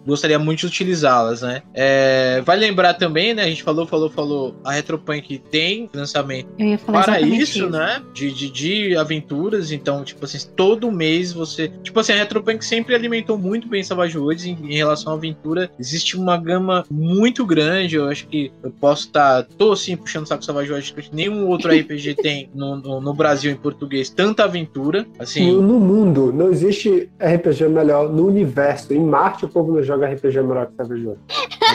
gostaria 0.06 0.40
muito 0.40 0.60
de 0.62 0.66
utilizá-las, 0.68 1.42
né? 1.42 1.62
É, 1.74 2.42
vai 2.46 2.58
lembrar 2.58 2.94
também, 2.94 3.34
né? 3.34 3.44
A 3.44 3.48
gente 3.48 3.64
falou, 3.64 3.86
falou, 3.86 4.10
falou. 4.10 4.56
A 4.64 4.72
Retropunk 4.72 5.38
tem 5.52 5.88
financiamento 5.88 6.48
para 6.86 7.22
isso, 7.22 7.60
isso, 7.60 7.70
né? 7.70 8.02
De, 8.14 8.32
de, 8.32 8.50
de 8.50 8.98
aventuras. 8.98 9.72
Então, 9.72 10.04
tipo 10.04 10.24
assim, 10.26 10.40
todo 10.56 10.92
mês 10.92 11.34
você. 11.34 11.70
Tipo 11.84 12.00
assim, 12.00 12.14
a 12.14 12.18
Retropunk 12.18 12.64
sempre 12.64 12.96
alimentou 12.96 13.38
muito 13.38 13.68
bem 13.68 13.84
Savage 13.84 14.18
Worlds 14.18 14.46
em, 14.46 14.58
em 14.70 14.76
relação 14.76 15.14
à 15.14 15.16
aventura. 15.16 15.70
Existe 15.80 16.18
uma 16.18 16.38
gama 16.38 16.86
muito 16.90 17.46
grande. 17.46 17.96
Eu 17.96 18.08
acho 18.08 18.28
que 18.28 18.52
eu 18.64 18.72
posso 18.72 19.08
estar. 19.08 19.44
Tá, 19.44 19.50
tô 19.58 19.72
assim 19.72 19.96
puxando 19.98 20.24
o 20.24 20.28
saco 20.28 20.46
Savage 20.46 20.72
Worlds. 20.72 21.10
Nenhum 21.12 21.48
outro 21.48 21.72
RPG 21.76 22.16
tem 22.16 22.35
no, 22.54 22.76
no, 22.78 23.02
no, 23.02 23.14
Brasil 23.14 23.52
em 23.52 23.56
português 23.56 24.10
tanta 24.10 24.44
aventura. 24.44 25.06
Assim. 25.20 25.52
No, 25.52 25.62
no, 25.62 25.80
mundo, 25.80 26.32
não 26.34 26.52
existe 26.52 27.10
RPG 27.20 27.68
melhor 27.70 28.10
no 28.10 28.28
universo. 28.28 28.94
Em 28.94 29.00
Marte, 29.00 29.46
o 29.46 29.50
povo 29.50 29.74
não 29.74 29.84
joga 29.84 30.08
RPG 30.08 30.42
melhor 30.42 30.68
que 30.68 30.76
Savage. 30.76 31.10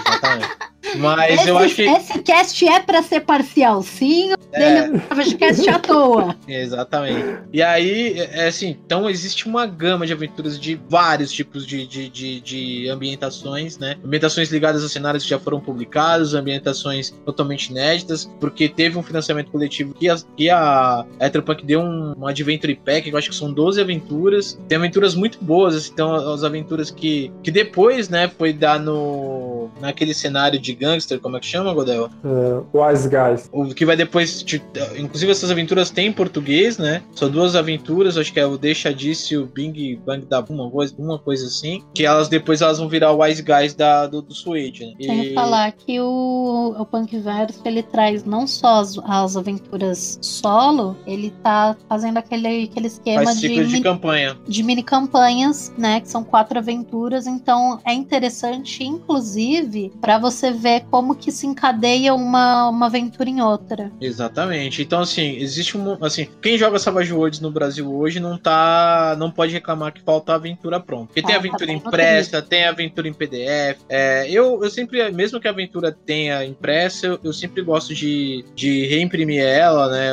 Exatamente. 0.06 0.48
Mas 0.96 1.40
esse, 1.40 1.48
eu 1.48 1.58
acho 1.58 1.74
que. 1.74 1.82
Esse 1.82 2.18
cast 2.20 2.68
é 2.68 2.80
para 2.80 3.02
ser 3.02 3.20
parcial, 3.20 3.82
sim. 3.82 4.32
É. 4.52 4.88
Dele 4.88 5.02
é 5.10 5.34
cast 5.36 5.68
à 5.68 5.78
toa. 5.78 6.36
Exatamente. 6.46 7.40
E 7.52 7.62
aí, 7.62 8.18
é, 8.18 8.44
é 8.44 8.48
assim, 8.48 8.76
então 8.84 9.08
existe 9.08 9.46
uma 9.46 9.66
gama 9.66 10.06
de 10.06 10.12
aventuras 10.12 10.58
de 10.58 10.80
vários 10.88 11.30
tipos 11.32 11.66
de, 11.66 11.86
de, 11.86 12.08
de, 12.08 12.40
de 12.40 12.88
ambientações, 12.88 13.78
né? 13.78 13.96
Ambientações 14.04 14.50
ligadas 14.50 14.84
a 14.84 14.88
cenários 14.88 15.24
que 15.24 15.30
já 15.30 15.38
foram 15.38 15.60
publicados, 15.60 16.34
ambientações 16.34 17.10
totalmente 17.24 17.68
inéditas, 17.68 18.30
porque 18.40 18.68
teve 18.68 18.98
um 18.98 19.02
financiamento 19.02 19.50
coletivo 19.50 19.94
que 19.94 20.08
a, 20.08 20.16
que 20.36 20.50
a 20.50 21.04
Etropunk 21.20 21.64
deu 21.64 21.80
um, 21.80 22.14
um 22.18 22.26
Adventure 22.26 22.74
Pack, 22.74 23.02
que 23.02 23.10
eu 23.14 23.18
acho 23.18 23.30
que 23.30 23.36
são 23.36 23.52
12 23.52 23.80
aventuras. 23.80 24.58
Tem 24.68 24.76
aventuras 24.78 25.14
muito 25.14 25.42
boas, 25.42 25.74
assim, 25.74 25.90
então 25.92 26.14
as 26.14 26.44
aventuras 26.44 26.90
que, 26.90 27.32
que 27.42 27.50
depois, 27.50 28.08
né, 28.08 28.30
foi 28.36 28.52
dar 28.52 28.78
no 28.78 29.70
naquele 29.80 30.14
cenário 30.14 30.58
de 30.58 30.72
gangster, 30.80 31.20
como 31.20 31.36
é 31.36 31.40
que 31.40 31.46
chama, 31.46 31.72
Godel? 31.74 32.08
Uh, 32.24 32.66
Wise 32.72 33.08
Guys. 33.08 33.48
O 33.52 33.66
que 33.74 33.84
vai 33.84 33.96
depois. 33.96 34.42
Te, 34.42 34.62
inclusive, 34.96 35.30
essas 35.30 35.50
aventuras 35.50 35.90
têm 35.90 36.08
em 36.08 36.12
português, 36.12 36.78
né? 36.78 37.02
São 37.14 37.30
duas 37.30 37.54
aventuras, 37.54 38.16
acho 38.16 38.32
que 38.32 38.40
é 38.40 38.46
o 38.46 38.56
Deixa 38.56 38.92
Disse 38.92 39.34
e 39.34 39.38
o 39.38 39.46
Bing 39.46 40.00
Bang 40.04 40.24
da 40.26 40.40
uma 40.48 40.70
coisa, 40.70 40.94
uma 40.98 41.18
coisa 41.18 41.46
assim. 41.46 41.84
Que 41.94 42.06
elas 42.06 42.28
depois 42.28 42.62
elas 42.62 42.78
vão 42.78 42.88
virar 42.88 43.12
o 43.12 43.22
Wise 43.22 43.42
Guys 43.42 43.74
da, 43.74 44.06
do, 44.06 44.22
do 44.22 44.34
Suede, 44.34 44.86
né? 44.86 44.94
E... 44.98 45.06
Tem 45.06 45.22
que 45.28 45.34
falar 45.34 45.70
que 45.72 46.00
o, 46.00 46.74
o 46.78 46.86
Punk 46.86 47.18
Verso 47.18 47.60
ele 47.64 47.82
traz 47.82 48.24
não 48.24 48.46
só 48.46 48.80
as, 48.80 48.98
as 49.04 49.36
aventuras 49.36 50.18
solo, 50.22 50.96
ele 51.06 51.32
tá 51.42 51.76
fazendo 51.88 52.16
aquele, 52.16 52.64
aquele 52.64 52.86
esquema 52.86 53.24
Faz 53.24 53.40
de, 53.40 53.48
de 53.48 53.64
mini, 53.64 53.82
campanha. 53.82 54.36
De 54.46 54.62
mini 54.62 54.82
campanhas, 54.82 55.72
né? 55.76 56.00
Que 56.00 56.08
são 56.08 56.24
quatro 56.24 56.58
aventuras. 56.58 57.26
Então 57.26 57.80
é 57.84 57.92
interessante, 57.92 58.82
inclusive, 58.82 59.92
para 60.00 60.18
você 60.18 60.50
ver 60.50 60.69
ver 60.70 60.84
como 60.90 61.14
que 61.14 61.32
se 61.32 61.46
encadeia 61.46 62.14
uma, 62.14 62.68
uma 62.68 62.86
aventura 62.86 63.28
em 63.28 63.40
outra. 63.40 63.90
Exatamente. 64.00 64.82
Então, 64.82 65.00
assim, 65.00 65.36
existe 65.36 65.76
um. 65.76 65.96
Assim, 66.04 66.28
quem 66.40 66.56
joga 66.56 66.78
Savage 66.78 67.12
Worlds 67.12 67.40
no 67.40 67.50
Brasil 67.50 67.92
hoje 67.92 68.20
não 68.20 68.38
tá. 68.38 69.16
não 69.18 69.30
pode 69.30 69.52
reclamar 69.52 69.92
que 69.92 70.00
falta 70.00 70.34
aventura 70.34 70.78
pronta. 70.78 71.06
Porque 71.06 71.20
ah, 71.20 71.24
tem 71.24 71.32
tá 71.32 71.38
aventura 71.38 71.66
tá 71.66 71.72
impressa, 71.72 72.42
tem 72.42 72.64
aventura 72.64 73.08
em 73.08 73.12
PDF. 73.12 73.80
É, 73.88 74.30
eu, 74.30 74.62
eu 74.62 74.70
sempre, 74.70 75.10
mesmo 75.10 75.40
que 75.40 75.48
a 75.48 75.50
aventura 75.50 75.92
tenha 75.92 76.44
impressa, 76.44 77.06
eu, 77.06 77.20
eu 77.24 77.32
sempre 77.32 77.62
gosto 77.62 77.94
de, 77.94 78.44
de 78.54 78.86
reimprimir 78.86 79.42
ela, 79.42 79.88
né? 79.88 80.10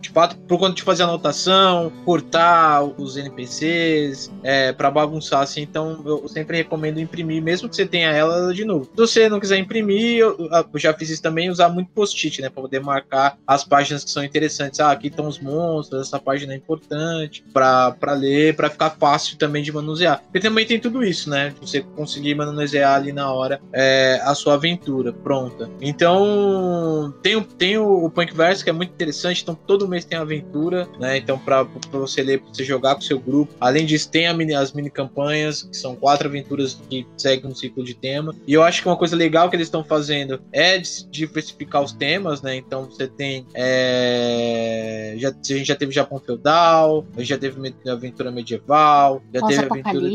de 0.00 0.10
fato, 0.10 0.36
por 0.36 0.58
conta 0.58 0.74
de 0.74 0.82
fazer 0.82 1.02
anotação, 1.02 1.92
cortar 2.04 2.82
os 2.84 3.16
NPCs, 3.16 4.30
é, 4.42 4.72
para 4.72 4.90
bagunçar, 4.90 5.40
assim. 5.40 5.62
Então, 5.62 6.00
eu 6.04 6.28
sempre 6.28 6.58
recomendo 6.58 7.00
imprimir, 7.00 7.42
mesmo 7.42 7.68
que 7.68 7.76
você 7.76 7.86
tenha 7.86 8.10
ela 8.10 8.52
de 8.52 8.64
novo. 8.64 8.84
Se 8.84 8.96
você 8.96 9.28
não 9.28 9.40
quiser 9.40 9.58
imprimir, 9.64 10.18
eu, 10.18 10.36
eu 10.38 10.78
já 10.78 10.92
fiz 10.94 11.10
isso 11.10 11.22
também, 11.22 11.50
usar 11.50 11.68
muito 11.68 11.90
post-it, 11.90 12.40
né? 12.40 12.48
Pra 12.48 12.62
poder 12.62 12.80
marcar 12.80 13.38
as 13.46 13.64
páginas 13.64 14.04
que 14.04 14.10
são 14.10 14.24
interessantes. 14.24 14.80
Ah, 14.80 14.90
aqui 14.90 15.08
estão 15.08 15.26
os 15.26 15.38
monstros, 15.38 16.02
essa 16.02 16.18
página 16.18 16.52
é 16.52 16.56
importante 16.56 17.44
pra 17.52 17.96
ler, 18.12 18.54
pra 18.56 18.70
ficar 18.70 18.90
fácil 18.90 19.36
também 19.36 19.62
de 19.62 19.72
manusear. 19.72 20.22
Porque 20.22 20.40
também 20.40 20.66
tem 20.66 20.78
tudo 20.78 21.04
isso, 21.04 21.28
né? 21.30 21.54
Você 21.60 21.80
conseguir 21.80 22.34
manusear 22.34 22.94
ali 22.94 23.12
na 23.12 23.32
hora 23.32 23.60
é, 23.72 24.20
a 24.22 24.34
sua 24.34 24.54
aventura 24.54 25.12
pronta. 25.12 25.70
Então, 25.80 27.14
tem, 27.22 27.40
tem 27.42 27.78
o, 27.78 28.04
o 28.04 28.10
Punkverse, 28.10 28.62
que 28.62 28.70
é 28.70 28.72
muito 28.72 28.90
interessante. 28.92 29.42
Então, 29.42 29.54
todo 29.54 29.88
mês 29.88 30.04
tem 30.04 30.18
aventura, 30.18 30.88
né? 30.98 31.16
Então, 31.16 31.38
pra 31.38 31.62
você 31.92 32.22
ler, 32.22 32.40
pra 32.40 32.52
você 32.52 32.64
jogar 32.64 32.94
com 32.94 33.00
seu 33.00 33.18
grupo. 33.18 33.54
Além 33.60 33.86
disso, 33.86 34.10
tem 34.10 34.32
mini, 34.34 34.54
as 34.54 34.72
mini 34.72 34.90
campanhas, 34.90 35.62
que 35.62 35.76
são 35.76 35.94
quatro 35.96 36.28
aventuras 36.28 36.74
que 36.88 37.06
seguem 37.16 37.50
um 37.50 37.54
ciclo 37.54 37.84
de 37.84 37.94
tema. 37.94 38.34
E 38.46 38.52
eu 38.52 38.62
acho 38.62 38.82
que 38.82 38.88
uma 38.88 38.96
coisa 38.96 39.16
legal 39.16 39.50
que 39.54 39.56
eles 39.56 39.68
estão 39.68 39.84
fazendo 39.84 40.42
é 40.52 40.78
diversificar 41.10 41.82
os 41.82 41.92
temas, 41.92 42.42
né? 42.42 42.56
Então 42.56 42.86
você 42.86 43.06
tem. 43.06 43.46
É, 43.54 45.14
já, 45.16 45.28
a 45.28 45.32
gente 45.32 45.64
já 45.64 45.76
teve 45.76 45.92
Japão 45.92 46.18
Feudal, 46.18 47.06
já 47.18 47.38
teve 47.38 47.74
aventura 47.88 48.32
medieval, 48.32 49.22
já 49.32 49.46
teve 49.46 49.64
aventura. 49.64 50.10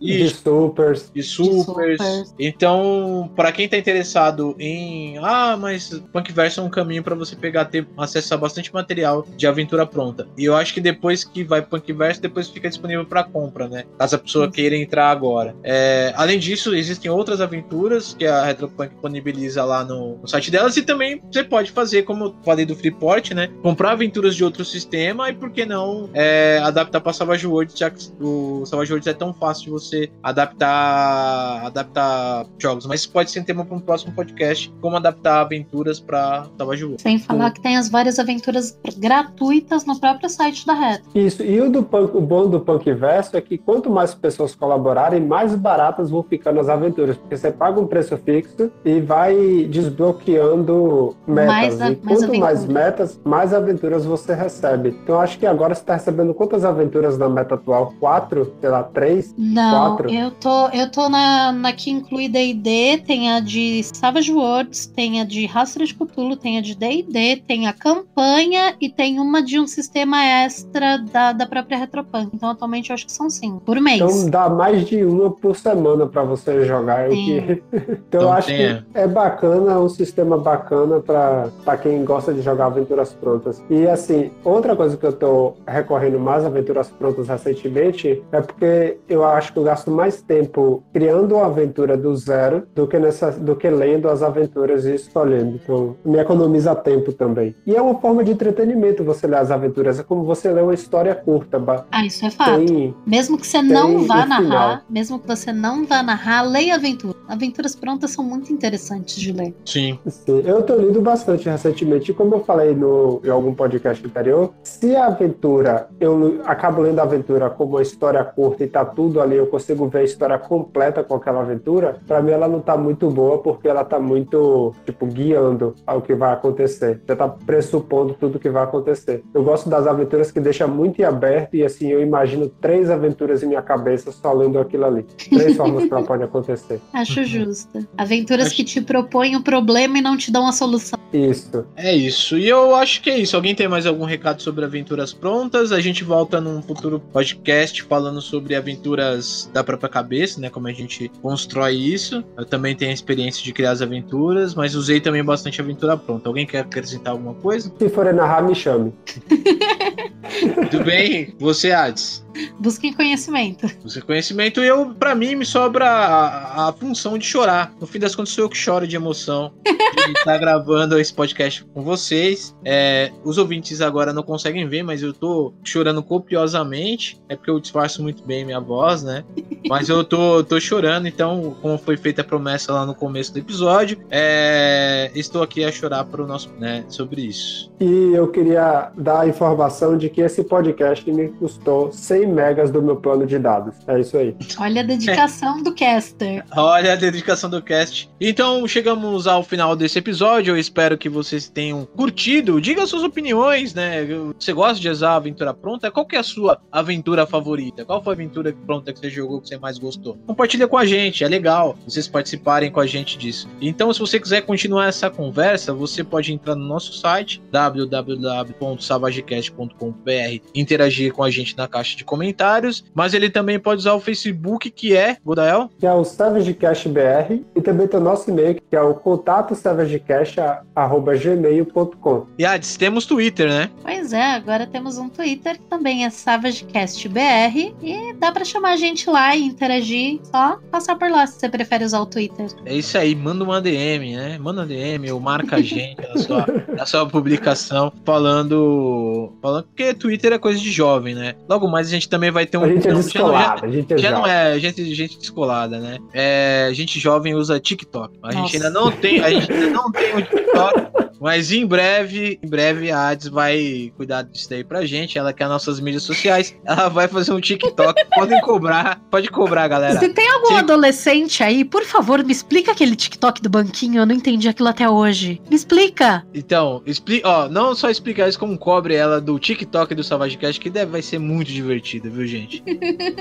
De 0.00 0.28
supers. 0.28 1.10
De 1.14 1.22
supers. 1.22 2.34
Então, 2.38 3.30
para 3.34 3.50
quem 3.50 3.68
tá 3.68 3.78
interessado 3.78 4.54
em. 4.58 5.16
Ah, 5.18 5.56
mas 5.56 6.02
Punkverse 6.12 6.58
é 6.58 6.62
um 6.62 6.70
caminho 6.70 7.02
para 7.02 7.14
você 7.14 7.34
pegar, 7.34 7.64
ter 7.64 7.86
acesso 7.96 8.34
a 8.34 8.36
bastante 8.36 8.72
material 8.72 9.26
de 9.36 9.46
aventura 9.46 9.86
pronta. 9.86 10.28
E 10.36 10.44
eu 10.44 10.54
acho 10.54 10.74
que 10.74 10.80
depois 10.80 11.24
que 11.24 11.42
vai 11.42 11.62
Punkverse, 11.62 12.20
depois 12.20 12.48
fica 12.48 12.68
disponível 12.68 13.06
para 13.06 13.24
compra, 13.24 13.68
né? 13.68 13.84
Caso 13.98 14.16
a 14.16 14.18
pessoa 14.18 14.50
queira 14.50 14.76
entrar 14.76 15.08
agora. 15.08 15.56
É, 15.62 16.12
além 16.16 16.38
disso, 16.38 16.74
existem 16.74 17.10
outras 17.10 17.40
aventuras 17.40 18.12
que 18.12 18.26
a 18.26 18.33
a 18.40 18.44
Retropunk 18.44 18.90
disponibiliza 18.90 19.64
lá 19.64 19.84
no, 19.84 20.18
no, 20.18 20.28
site 20.28 20.50
delas. 20.50 20.76
E 20.76 20.82
também 20.82 21.20
você 21.30 21.44
pode 21.44 21.70
fazer, 21.70 22.02
como 22.02 22.24
eu 22.24 22.34
falei 22.44 22.64
do 22.64 22.74
Freeport, 22.74 23.32
né? 23.32 23.48
Comprar 23.62 23.92
aventuras 23.92 24.34
de 24.34 24.44
outro 24.44 24.64
sistema 24.64 25.30
e 25.30 25.34
por 25.34 25.50
que 25.50 25.64
não 25.64 26.08
é, 26.12 26.60
adaptar 26.62 27.00
para 27.00 27.12
Savage 27.12 27.46
Worlds, 27.46 27.78
já 27.78 27.90
que 27.90 28.10
o 28.20 28.64
Savage 28.66 28.92
Worlds 28.92 29.06
é 29.06 29.14
tão 29.14 29.32
fácil 29.32 29.64
de 29.64 29.70
você 29.70 30.10
adaptar, 30.22 31.66
adaptar 31.66 32.46
jogos. 32.58 32.86
Mas 32.86 33.00
isso 33.00 33.10
pode 33.10 33.30
ser 33.30 33.40
um 33.40 33.44
tema 33.44 33.64
para 33.64 33.76
um 33.76 33.80
próximo 33.80 34.12
podcast, 34.12 34.72
como 34.80 34.96
adaptar 34.96 35.40
aventuras 35.40 36.00
para 36.00 36.46
Savage 36.58 36.84
Worlds. 36.84 37.02
Sem 37.02 37.18
falar 37.18 37.50
que 37.50 37.60
tem 37.60 37.76
as 37.76 37.88
várias 37.88 38.18
aventuras 38.18 38.78
gratuitas 38.96 39.84
no 39.84 39.98
próprio 39.98 40.28
site 40.28 40.66
da 40.66 40.74
Retro. 40.74 41.10
Isso, 41.14 41.42
e 41.42 41.60
o, 41.60 41.70
do 41.70 41.82
Punk, 41.82 42.16
o 42.16 42.20
bom 42.20 42.48
do 42.48 42.60
Punk 42.60 42.92
Verso 42.92 43.36
é 43.36 43.40
que 43.40 43.58
quanto 43.58 43.90
mais 43.90 44.14
pessoas 44.14 44.54
colaborarem, 44.54 45.20
mais 45.20 45.54
baratas 45.54 46.10
vão 46.10 46.22
ficando 46.22 46.60
as 46.60 46.68
aventuras, 46.68 47.16
porque 47.16 47.36
você 47.36 47.50
paga 47.50 47.80
um 47.80 47.86
preço 47.86 48.13
fixo 48.16 48.70
e 48.84 49.00
vai 49.00 49.66
desbloqueando 49.70 51.16
metas. 51.26 51.46
Mais 51.46 51.80
a, 51.80 51.90
e 51.90 51.96
quanto 51.96 52.28
mais, 52.28 52.40
mais, 52.40 52.66
metas, 52.66 53.20
mais 53.24 53.54
aventuras 53.54 54.04
você 54.04 54.34
recebe. 54.34 54.96
Então 55.02 55.20
acho 55.20 55.38
que 55.38 55.46
agora 55.46 55.74
você 55.74 55.80
está 55.80 55.94
recebendo 55.94 56.34
quantas 56.34 56.64
aventuras 56.64 57.18
na 57.18 57.28
meta 57.28 57.54
atual? 57.54 57.94
Quatro? 57.98 58.52
Sei 58.60 58.68
lá, 58.68 58.82
três? 58.82 59.34
Não, 59.36 59.96
quatro? 59.96 60.10
eu 60.12 60.30
tô, 60.30 60.68
eu 60.68 60.90
tô 60.90 61.08
na, 61.08 61.52
na 61.52 61.72
que 61.72 61.90
inclui 61.90 62.28
D&D, 62.28 63.02
tem 63.06 63.32
a 63.32 63.40
de 63.40 63.82
Savage 63.82 64.32
Worlds, 64.32 64.86
tem 64.86 65.20
a 65.20 65.24
de 65.24 65.46
Rastro 65.46 65.84
de 65.84 65.94
Cthulhu, 65.94 66.36
tem 66.36 66.58
a 66.58 66.60
de 66.60 66.74
D&D, 66.74 67.42
tem 67.46 67.66
a 67.66 67.72
campanha 67.72 68.74
e 68.80 68.88
tem 68.88 69.18
uma 69.18 69.42
de 69.42 69.58
um 69.58 69.66
sistema 69.66 70.24
extra 70.24 70.98
da, 70.98 71.32
da 71.32 71.46
própria 71.46 71.78
Retropunk. 71.78 72.30
Então 72.34 72.50
atualmente 72.50 72.90
eu 72.90 72.94
acho 72.94 73.06
que 73.06 73.12
são 73.12 73.28
cinco 73.30 73.60
por 73.60 73.80
mês. 73.80 74.00
Então 74.00 74.30
dá 74.30 74.48
mais 74.48 74.86
de 74.86 75.04
uma 75.04 75.30
por 75.30 75.56
semana 75.56 76.06
para 76.06 76.22
você 76.22 76.64
jogar. 76.64 77.10
Sim. 77.10 77.38
O 77.38 77.42
que... 77.42 77.62
Então, 78.08 78.20
então, 78.20 78.22
eu 78.22 78.32
acho 78.32 78.48
tem... 78.48 78.56
que 78.56 78.84
é 78.94 79.06
bacana, 79.06 79.72
é 79.72 79.78
um 79.78 79.88
sistema 79.88 80.38
bacana 80.38 81.00
para 81.00 81.76
quem 81.76 82.04
gosta 82.04 82.32
de 82.32 82.42
jogar 82.42 82.66
aventuras 82.66 83.12
prontas. 83.12 83.62
E 83.68 83.86
assim, 83.86 84.30
outra 84.44 84.76
coisa 84.76 84.96
que 84.96 85.04
eu 85.04 85.12
tô 85.12 85.54
recorrendo 85.66 86.18
mais 86.18 86.44
aventuras 86.44 86.88
prontas 86.90 87.28
recentemente 87.28 88.22
é 88.30 88.40
porque 88.40 88.98
eu 89.08 89.24
acho 89.24 89.52
que 89.52 89.58
eu 89.58 89.64
gasto 89.64 89.90
mais 89.90 90.22
tempo 90.22 90.82
criando 90.92 91.34
uma 91.34 91.46
aventura 91.46 91.96
do 91.96 92.14
zero 92.16 92.66
do 92.74 92.86
que, 92.86 92.98
nessa, 92.98 93.32
do 93.32 93.56
que 93.56 93.68
lendo 93.68 94.08
as 94.08 94.22
aventuras 94.22 94.84
e 94.84 94.94
escolhendo. 94.94 95.60
Então, 95.62 95.96
me 96.04 96.18
economiza 96.18 96.74
tempo 96.74 97.12
também. 97.12 97.54
E 97.66 97.74
é 97.74 97.82
uma 97.82 97.98
forma 98.00 98.22
de 98.22 98.32
entretenimento 98.32 99.02
você 99.04 99.26
ler 99.26 99.38
as 99.38 99.50
aventuras. 99.50 99.98
É 99.98 100.02
como 100.02 100.24
você 100.24 100.50
ler 100.50 100.62
uma 100.62 100.74
história 100.74 101.14
curta. 101.14 101.54
Ah, 101.90 102.04
isso 102.04 102.26
é 102.26 102.30
fato. 102.30 102.64
Tem, 102.64 102.94
mesmo 103.06 103.38
que 103.38 103.46
você 103.46 103.62
não 103.62 104.06
vá 104.06 104.26
narrar, 104.26 104.42
final. 104.42 104.78
mesmo 104.88 105.18
que 105.18 105.26
você 105.26 105.52
não 105.52 105.84
vá 105.86 106.02
narrar, 106.02 106.42
leia 106.42 106.74
aventura. 106.74 107.14
Aventuras 107.28 107.74
prontas 107.74 108.03
são 108.10 108.24
muito 108.24 108.52
interessantes 108.52 109.16
de 109.16 109.32
ler. 109.32 109.54
Sim. 109.64 109.98
Sim, 110.06 110.42
eu 110.44 110.62
tô 110.62 110.74
lendo 110.74 111.00
bastante 111.00 111.48
recentemente. 111.48 112.10
E 112.10 112.14
como 112.14 112.34
eu 112.34 112.44
falei 112.44 112.74
no, 112.74 113.20
em 113.24 113.30
algum 113.30 113.54
podcast 113.54 114.04
anterior, 114.04 114.52
se 114.62 114.94
a 114.96 115.06
aventura, 115.06 115.88
eu 116.00 116.40
acabo 116.44 116.82
lendo 116.82 116.98
a 117.00 117.02
aventura 117.02 117.50
como 117.50 117.72
uma 117.72 117.82
história 117.82 118.22
curta 118.24 118.64
e 118.64 118.66
tá 118.66 118.84
tudo 118.84 119.20
ali, 119.20 119.36
eu 119.36 119.46
consigo 119.46 119.88
ver 119.88 120.00
a 120.00 120.04
história 120.04 120.38
completa 120.38 121.02
com 121.02 121.14
aquela 121.14 121.40
aventura, 121.40 122.00
para 122.06 122.22
mim 122.22 122.32
ela 122.32 122.48
não 122.48 122.60
tá 122.60 122.76
muito 122.76 123.10
boa 123.10 123.38
porque 123.38 123.68
ela 123.68 123.84
tá 123.84 123.98
muito, 123.98 124.74
tipo, 124.84 125.06
guiando 125.06 125.74
ao 125.86 126.00
que 126.02 126.14
vai 126.14 126.32
acontecer. 126.32 127.00
Já 127.06 127.16
tá 127.16 127.28
pressupondo 127.28 128.14
tudo 128.14 128.38
que 128.38 128.50
vai 128.50 128.64
acontecer. 128.64 129.22
Eu 129.32 129.42
gosto 129.42 129.68
das 129.68 129.86
aventuras 129.86 130.30
que 130.30 130.40
deixa 130.40 130.66
muito 130.66 131.00
em 131.00 131.04
aberto 131.04 131.54
e 131.54 131.64
assim, 131.64 131.88
eu 131.88 132.00
imagino 132.00 132.48
três 132.48 132.90
aventuras 132.90 133.42
em 133.42 133.46
minha 133.46 133.62
cabeça 133.62 134.12
só 134.12 134.32
lendo 134.32 134.58
aquilo 134.58 134.84
ali. 134.84 135.02
Três 135.30 135.56
formas 135.56 135.84
que 135.84 135.92
ela 135.92 136.02
pode 136.04 136.22
acontecer. 136.22 136.80
Acho 136.92 137.24
justo. 137.24 137.83
Aventuras 137.96 138.52
que 138.52 138.64
te 138.64 138.80
propõem 138.80 139.36
o 139.36 139.42
problema 139.42 139.98
e 139.98 140.02
não 140.02 140.16
te 140.16 140.30
dão 140.30 140.46
a 140.46 140.52
solução. 140.52 140.98
Isso. 141.12 141.64
É 141.76 141.94
isso. 141.94 142.36
E 142.36 142.48
eu 142.48 142.74
acho 142.74 143.00
que 143.00 143.10
é 143.10 143.18
isso. 143.18 143.36
Alguém 143.36 143.54
tem 143.54 143.68
mais 143.68 143.86
algum 143.86 144.04
recado 144.04 144.42
sobre 144.42 144.64
aventuras 144.64 145.12
prontas? 145.12 145.72
A 145.72 145.80
gente 145.80 146.02
volta 146.02 146.40
num 146.40 146.60
futuro 146.62 146.98
podcast 146.98 147.82
falando 147.82 148.20
sobre 148.20 148.54
aventuras 148.54 149.48
da 149.52 149.62
própria 149.62 149.88
cabeça, 149.88 150.40
né? 150.40 150.50
Como 150.50 150.66
a 150.66 150.72
gente 150.72 151.10
constrói 151.22 151.74
isso. 151.74 152.24
Eu 152.36 152.44
também 152.44 152.74
tenho 152.74 152.90
a 152.90 152.94
experiência 152.94 153.42
de 153.44 153.52
criar 153.52 153.70
as 153.70 153.82
aventuras, 153.82 154.54
mas 154.54 154.74
usei 154.74 155.00
também 155.00 155.22
bastante 155.22 155.60
aventura 155.60 155.96
pronta. 155.96 156.28
Alguém 156.28 156.46
quer 156.46 156.60
acrescentar 156.60 157.12
alguma 157.12 157.34
coisa? 157.34 157.72
Se 157.78 157.88
for 157.88 158.12
narrar, 158.12 158.42
me 158.42 158.54
chame. 158.54 158.92
Tudo 160.70 160.84
bem? 160.84 161.34
Você, 161.38 161.70
Hades? 161.70 162.23
Busquem 162.58 162.92
conhecimento. 162.92 163.70
Busquem 163.82 164.02
conhecimento 164.02 164.60
e 164.60 164.66
eu, 164.66 164.94
para 164.94 165.14
mim, 165.14 165.34
me 165.34 165.44
sobra 165.44 165.88
a, 165.88 166.68
a, 166.68 166.72
função 166.72 167.18
de 167.18 167.24
chorar. 167.24 167.72
No 167.80 167.86
fim 167.86 167.98
das 167.98 168.14
contas, 168.14 168.32
sou 168.32 168.44
eu 168.44 168.48
que 168.48 168.56
choro 168.56 168.86
de 168.86 168.96
emoção 168.96 169.52
de 169.64 170.12
estar 170.18 170.38
gravando 170.38 170.98
esse 170.98 171.12
podcast 171.12 171.64
com 171.64 171.82
vocês. 171.82 172.54
É, 172.64 173.12
os 173.24 173.38
ouvintes 173.38 173.80
agora 173.80 174.12
não 174.12 174.22
conseguem 174.22 174.66
ver, 174.68 174.82
mas 174.82 175.02
eu 175.02 175.12
tô 175.12 175.54
chorando 175.62 176.02
copiosamente. 176.02 177.20
É 177.28 177.36
porque 177.36 177.50
eu 177.50 177.60
disfarço 177.60 178.02
muito 178.02 178.24
bem 178.24 178.44
minha 178.44 178.60
voz, 178.60 179.02
né? 179.02 179.24
Mas 179.68 179.88
eu 179.88 180.04
tô, 180.04 180.44
tô 180.44 180.60
chorando, 180.60 181.08
então, 181.08 181.56
como 181.62 181.78
foi 181.78 181.96
feita 181.96 182.20
a 182.20 182.24
promessa 182.24 182.72
lá 182.72 182.84
no 182.84 182.94
começo 182.94 183.32
do 183.32 183.38
episódio, 183.38 183.98
é, 184.10 185.10
estou 185.14 185.42
aqui 185.42 185.64
a 185.64 185.72
chorar 185.72 186.04
pro 186.04 186.26
nosso, 186.26 186.50
né, 186.58 186.84
sobre 186.88 187.22
isso. 187.22 187.72
E 187.80 188.12
eu 188.14 188.28
queria 188.28 188.90
dar 188.96 189.20
a 189.20 189.28
informação 189.28 189.96
de 189.96 190.08
que 190.10 190.20
esse 190.20 190.44
podcast 190.44 191.10
me 191.10 191.28
custou 191.28 191.90
100 191.92 192.23
megas 192.26 192.70
do 192.70 192.82
meu 192.82 192.96
plano 192.96 193.26
de 193.26 193.38
dados. 193.38 193.74
É 193.86 194.00
isso 194.00 194.16
aí. 194.16 194.36
Olha 194.58 194.80
a 194.80 194.84
dedicação 194.84 195.62
do 195.62 195.74
caster. 195.74 196.44
Olha 196.56 196.92
a 196.92 196.96
dedicação 196.96 197.50
do 197.50 197.62
cast. 197.62 198.10
Então, 198.20 198.66
chegamos 198.66 199.26
ao 199.26 199.42
final 199.42 199.76
desse 199.76 199.98
episódio. 199.98 200.52
Eu 200.52 200.58
espero 200.58 200.96
que 200.96 201.08
vocês 201.08 201.48
tenham 201.48 201.84
curtido. 201.84 202.60
Diga 202.60 202.86
suas 202.86 203.02
opiniões, 203.02 203.74
né? 203.74 204.06
Você 204.38 204.52
gosta 204.52 204.80
de 204.80 204.88
usar 204.88 205.10
a 205.10 205.16
aventura 205.16 205.54
pronta? 205.54 205.90
Qual 205.90 206.06
que 206.06 206.16
é 206.16 206.18
a 206.18 206.22
sua 206.22 206.60
aventura 206.70 207.26
favorita? 207.26 207.84
Qual 207.84 208.02
foi 208.02 208.12
a 208.12 208.16
aventura 208.16 208.54
pronta 208.66 208.92
que 208.92 208.98
você 208.98 209.10
jogou 209.10 209.40
que 209.40 209.48
você 209.48 209.58
mais 209.58 209.78
gostou? 209.78 210.16
Compartilha 210.26 210.66
com 210.66 210.78
a 210.78 210.84
gente, 210.84 211.24
é 211.24 211.28
legal 211.28 211.76
vocês 211.86 212.08
participarem 212.08 212.70
com 212.70 212.80
a 212.80 212.86
gente 212.86 213.18
disso. 213.18 213.48
Então, 213.60 213.92
se 213.92 214.00
você 214.00 214.18
quiser 214.20 214.42
continuar 214.42 214.88
essa 214.88 215.10
conversa, 215.10 215.72
você 215.72 216.02
pode 216.02 216.32
entrar 216.32 216.54
no 216.54 216.64
nosso 216.64 216.94
site 216.94 217.42
www.savagecast.com.br, 217.50 220.48
interagir 220.54 221.12
com 221.12 221.22
a 221.22 221.30
gente 221.30 221.54
na 221.56 221.68
caixa 221.68 221.96
de 221.96 222.04
comentários, 222.14 222.84
mas 222.94 223.12
ele 223.12 223.28
também 223.28 223.58
pode 223.58 223.80
usar 223.80 223.94
o 223.94 224.00
Facebook, 224.00 224.70
que 224.70 224.96
é, 224.96 225.16
Godael? 225.24 225.68
Que 225.78 225.86
é 225.86 225.92
o 225.92 226.04
SavageCast 226.04 226.88
BR, 226.88 227.40
e 227.54 227.60
também 227.60 227.86
tem 227.88 227.98
o 227.98 228.02
nosso 228.02 228.30
e-mail, 228.30 228.54
que 228.54 228.76
é 228.76 228.80
o 228.80 228.94
contato 228.94 229.52
savagecast.gmail.com. 229.54 232.26
E 232.38 232.46
Ades, 232.46 232.76
temos 232.76 233.06
Twitter, 233.06 233.48
né? 233.48 233.70
Pois 233.82 234.12
é, 234.12 234.32
agora 234.32 234.64
temos 234.66 234.96
um 234.96 235.08
Twitter 235.08 235.58
que 235.58 235.64
também 235.64 236.04
é 236.04 236.10
SavageCastBR, 236.10 237.74
e 237.82 238.12
dá 238.14 238.30
para 238.30 238.44
chamar 238.44 238.72
a 238.72 238.76
gente 238.76 239.10
lá 239.10 239.34
e 239.34 239.42
interagir, 239.42 240.20
só 240.22 240.60
passar 240.70 240.94
por 240.96 241.10
lá 241.10 241.26
se 241.26 241.40
você 241.40 241.48
prefere 241.48 241.84
usar 241.84 242.00
o 242.00 242.06
Twitter. 242.06 242.46
É 242.64 242.74
isso 242.74 242.96
aí, 242.96 243.12
manda 243.14 243.42
uma 243.42 243.60
DM, 243.60 244.16
né? 244.16 244.38
Manda 244.38 244.60
uma 244.60 244.66
DM 244.66 245.10
ou 245.10 245.18
marca 245.18 245.56
a 245.56 245.62
gente 245.62 246.00
na 246.00 246.16
sua, 246.16 246.46
na 246.76 246.86
sua 246.86 247.04
publicação 247.06 247.92
falando, 248.04 249.32
falando. 249.42 249.64
Porque 249.64 249.92
Twitter 249.94 250.32
é 250.32 250.38
coisa 250.38 250.60
de 250.60 250.70
jovem, 250.70 251.12
né? 251.14 251.34
Logo 251.48 251.66
mais 251.66 251.88
a 251.88 251.90
gente 251.90 252.03
também 252.08 252.30
vai 252.30 252.46
ter 252.46 252.58
um. 252.58 252.64
A 252.64 252.68
gente 252.68 252.88
é 252.88 252.92
descolada, 252.92 253.60
já, 253.60 253.66
a 253.66 253.70
gente 253.70 253.94
é 253.94 253.98
já 253.98 254.10
não 254.10 254.26
é 254.26 254.58
gente, 254.58 254.94
gente 254.94 255.18
descolada, 255.18 255.78
né? 255.78 255.98
É, 256.12 256.70
gente 256.72 256.98
jovem 256.98 257.34
usa 257.34 257.60
TikTok. 257.60 258.18
A 258.22 258.32
gente 258.32 258.56
ainda 258.56 258.70
não 258.70 258.90
tem, 258.90 259.20
a 259.20 259.30
gente 259.30 259.52
ainda 259.52 259.70
não 259.70 259.90
tem 259.90 260.14
um 260.14 260.22
TikTok. 260.22 261.04
Mas 261.24 261.50
em 261.50 261.64
breve, 261.64 262.38
em 262.42 262.46
breve 262.46 262.90
a 262.90 263.08
Hades 263.08 263.28
vai 263.28 263.90
cuidar 263.96 264.20
disso 264.24 264.46
daí 264.50 264.62
pra 264.62 264.84
gente. 264.84 265.16
Ela 265.16 265.32
quer 265.32 265.48
nossas 265.48 265.80
mídias 265.80 266.02
sociais. 266.02 266.54
Ela 266.66 266.90
vai 266.90 267.08
fazer 267.08 267.32
um 267.32 267.40
TikTok. 267.40 268.04
Podem 268.14 268.38
cobrar. 268.42 269.00
Pode 269.10 269.30
cobrar, 269.30 269.66
galera. 269.66 269.98
Se 269.98 270.06
tem 270.10 270.30
algum 270.30 270.54
adolescente 270.54 271.42
aí, 271.42 271.64
por 271.64 271.82
favor, 271.82 272.22
me 272.22 272.30
explica 272.30 272.72
aquele 272.72 272.94
TikTok 272.94 273.40
do 273.40 273.48
banquinho. 273.48 274.02
Eu 274.02 274.06
não 274.06 274.14
entendi 274.14 274.50
aquilo 274.50 274.68
até 274.68 274.86
hoje. 274.86 275.40
Me 275.48 275.56
explica. 275.56 276.26
Então, 276.34 276.82
explica, 276.84 277.26
ó, 277.26 277.48
não 277.48 277.74
só 277.74 277.88
explicar 277.88 278.28
isso, 278.28 278.38
como 278.38 278.58
cobre 278.58 278.94
ela 278.94 279.18
do 279.18 279.38
TikTok 279.38 279.94
do 279.94 280.04
Savage 280.04 280.36
Cast, 280.36 280.60
que 280.60 280.68
deve 280.68 280.92
vai 280.92 281.00
ser 281.00 281.18
muito 281.18 281.50
divertido, 281.50 282.10
viu, 282.10 282.26
gente? 282.26 282.62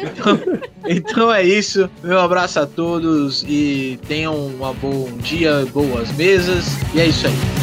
Então, 0.03 0.39
então 0.85 1.33
é 1.33 1.43
isso. 1.43 1.89
Meu 2.03 2.19
abraço 2.19 2.59
a 2.59 2.65
todos 2.65 3.43
e 3.47 3.97
tenham 4.07 4.35
um 4.35 4.73
bom 4.73 5.09
dia, 5.19 5.65
boas 5.71 6.11
mesas. 6.17 6.65
E 6.93 6.99
é 6.99 7.07
isso 7.07 7.27
aí. 7.27 7.62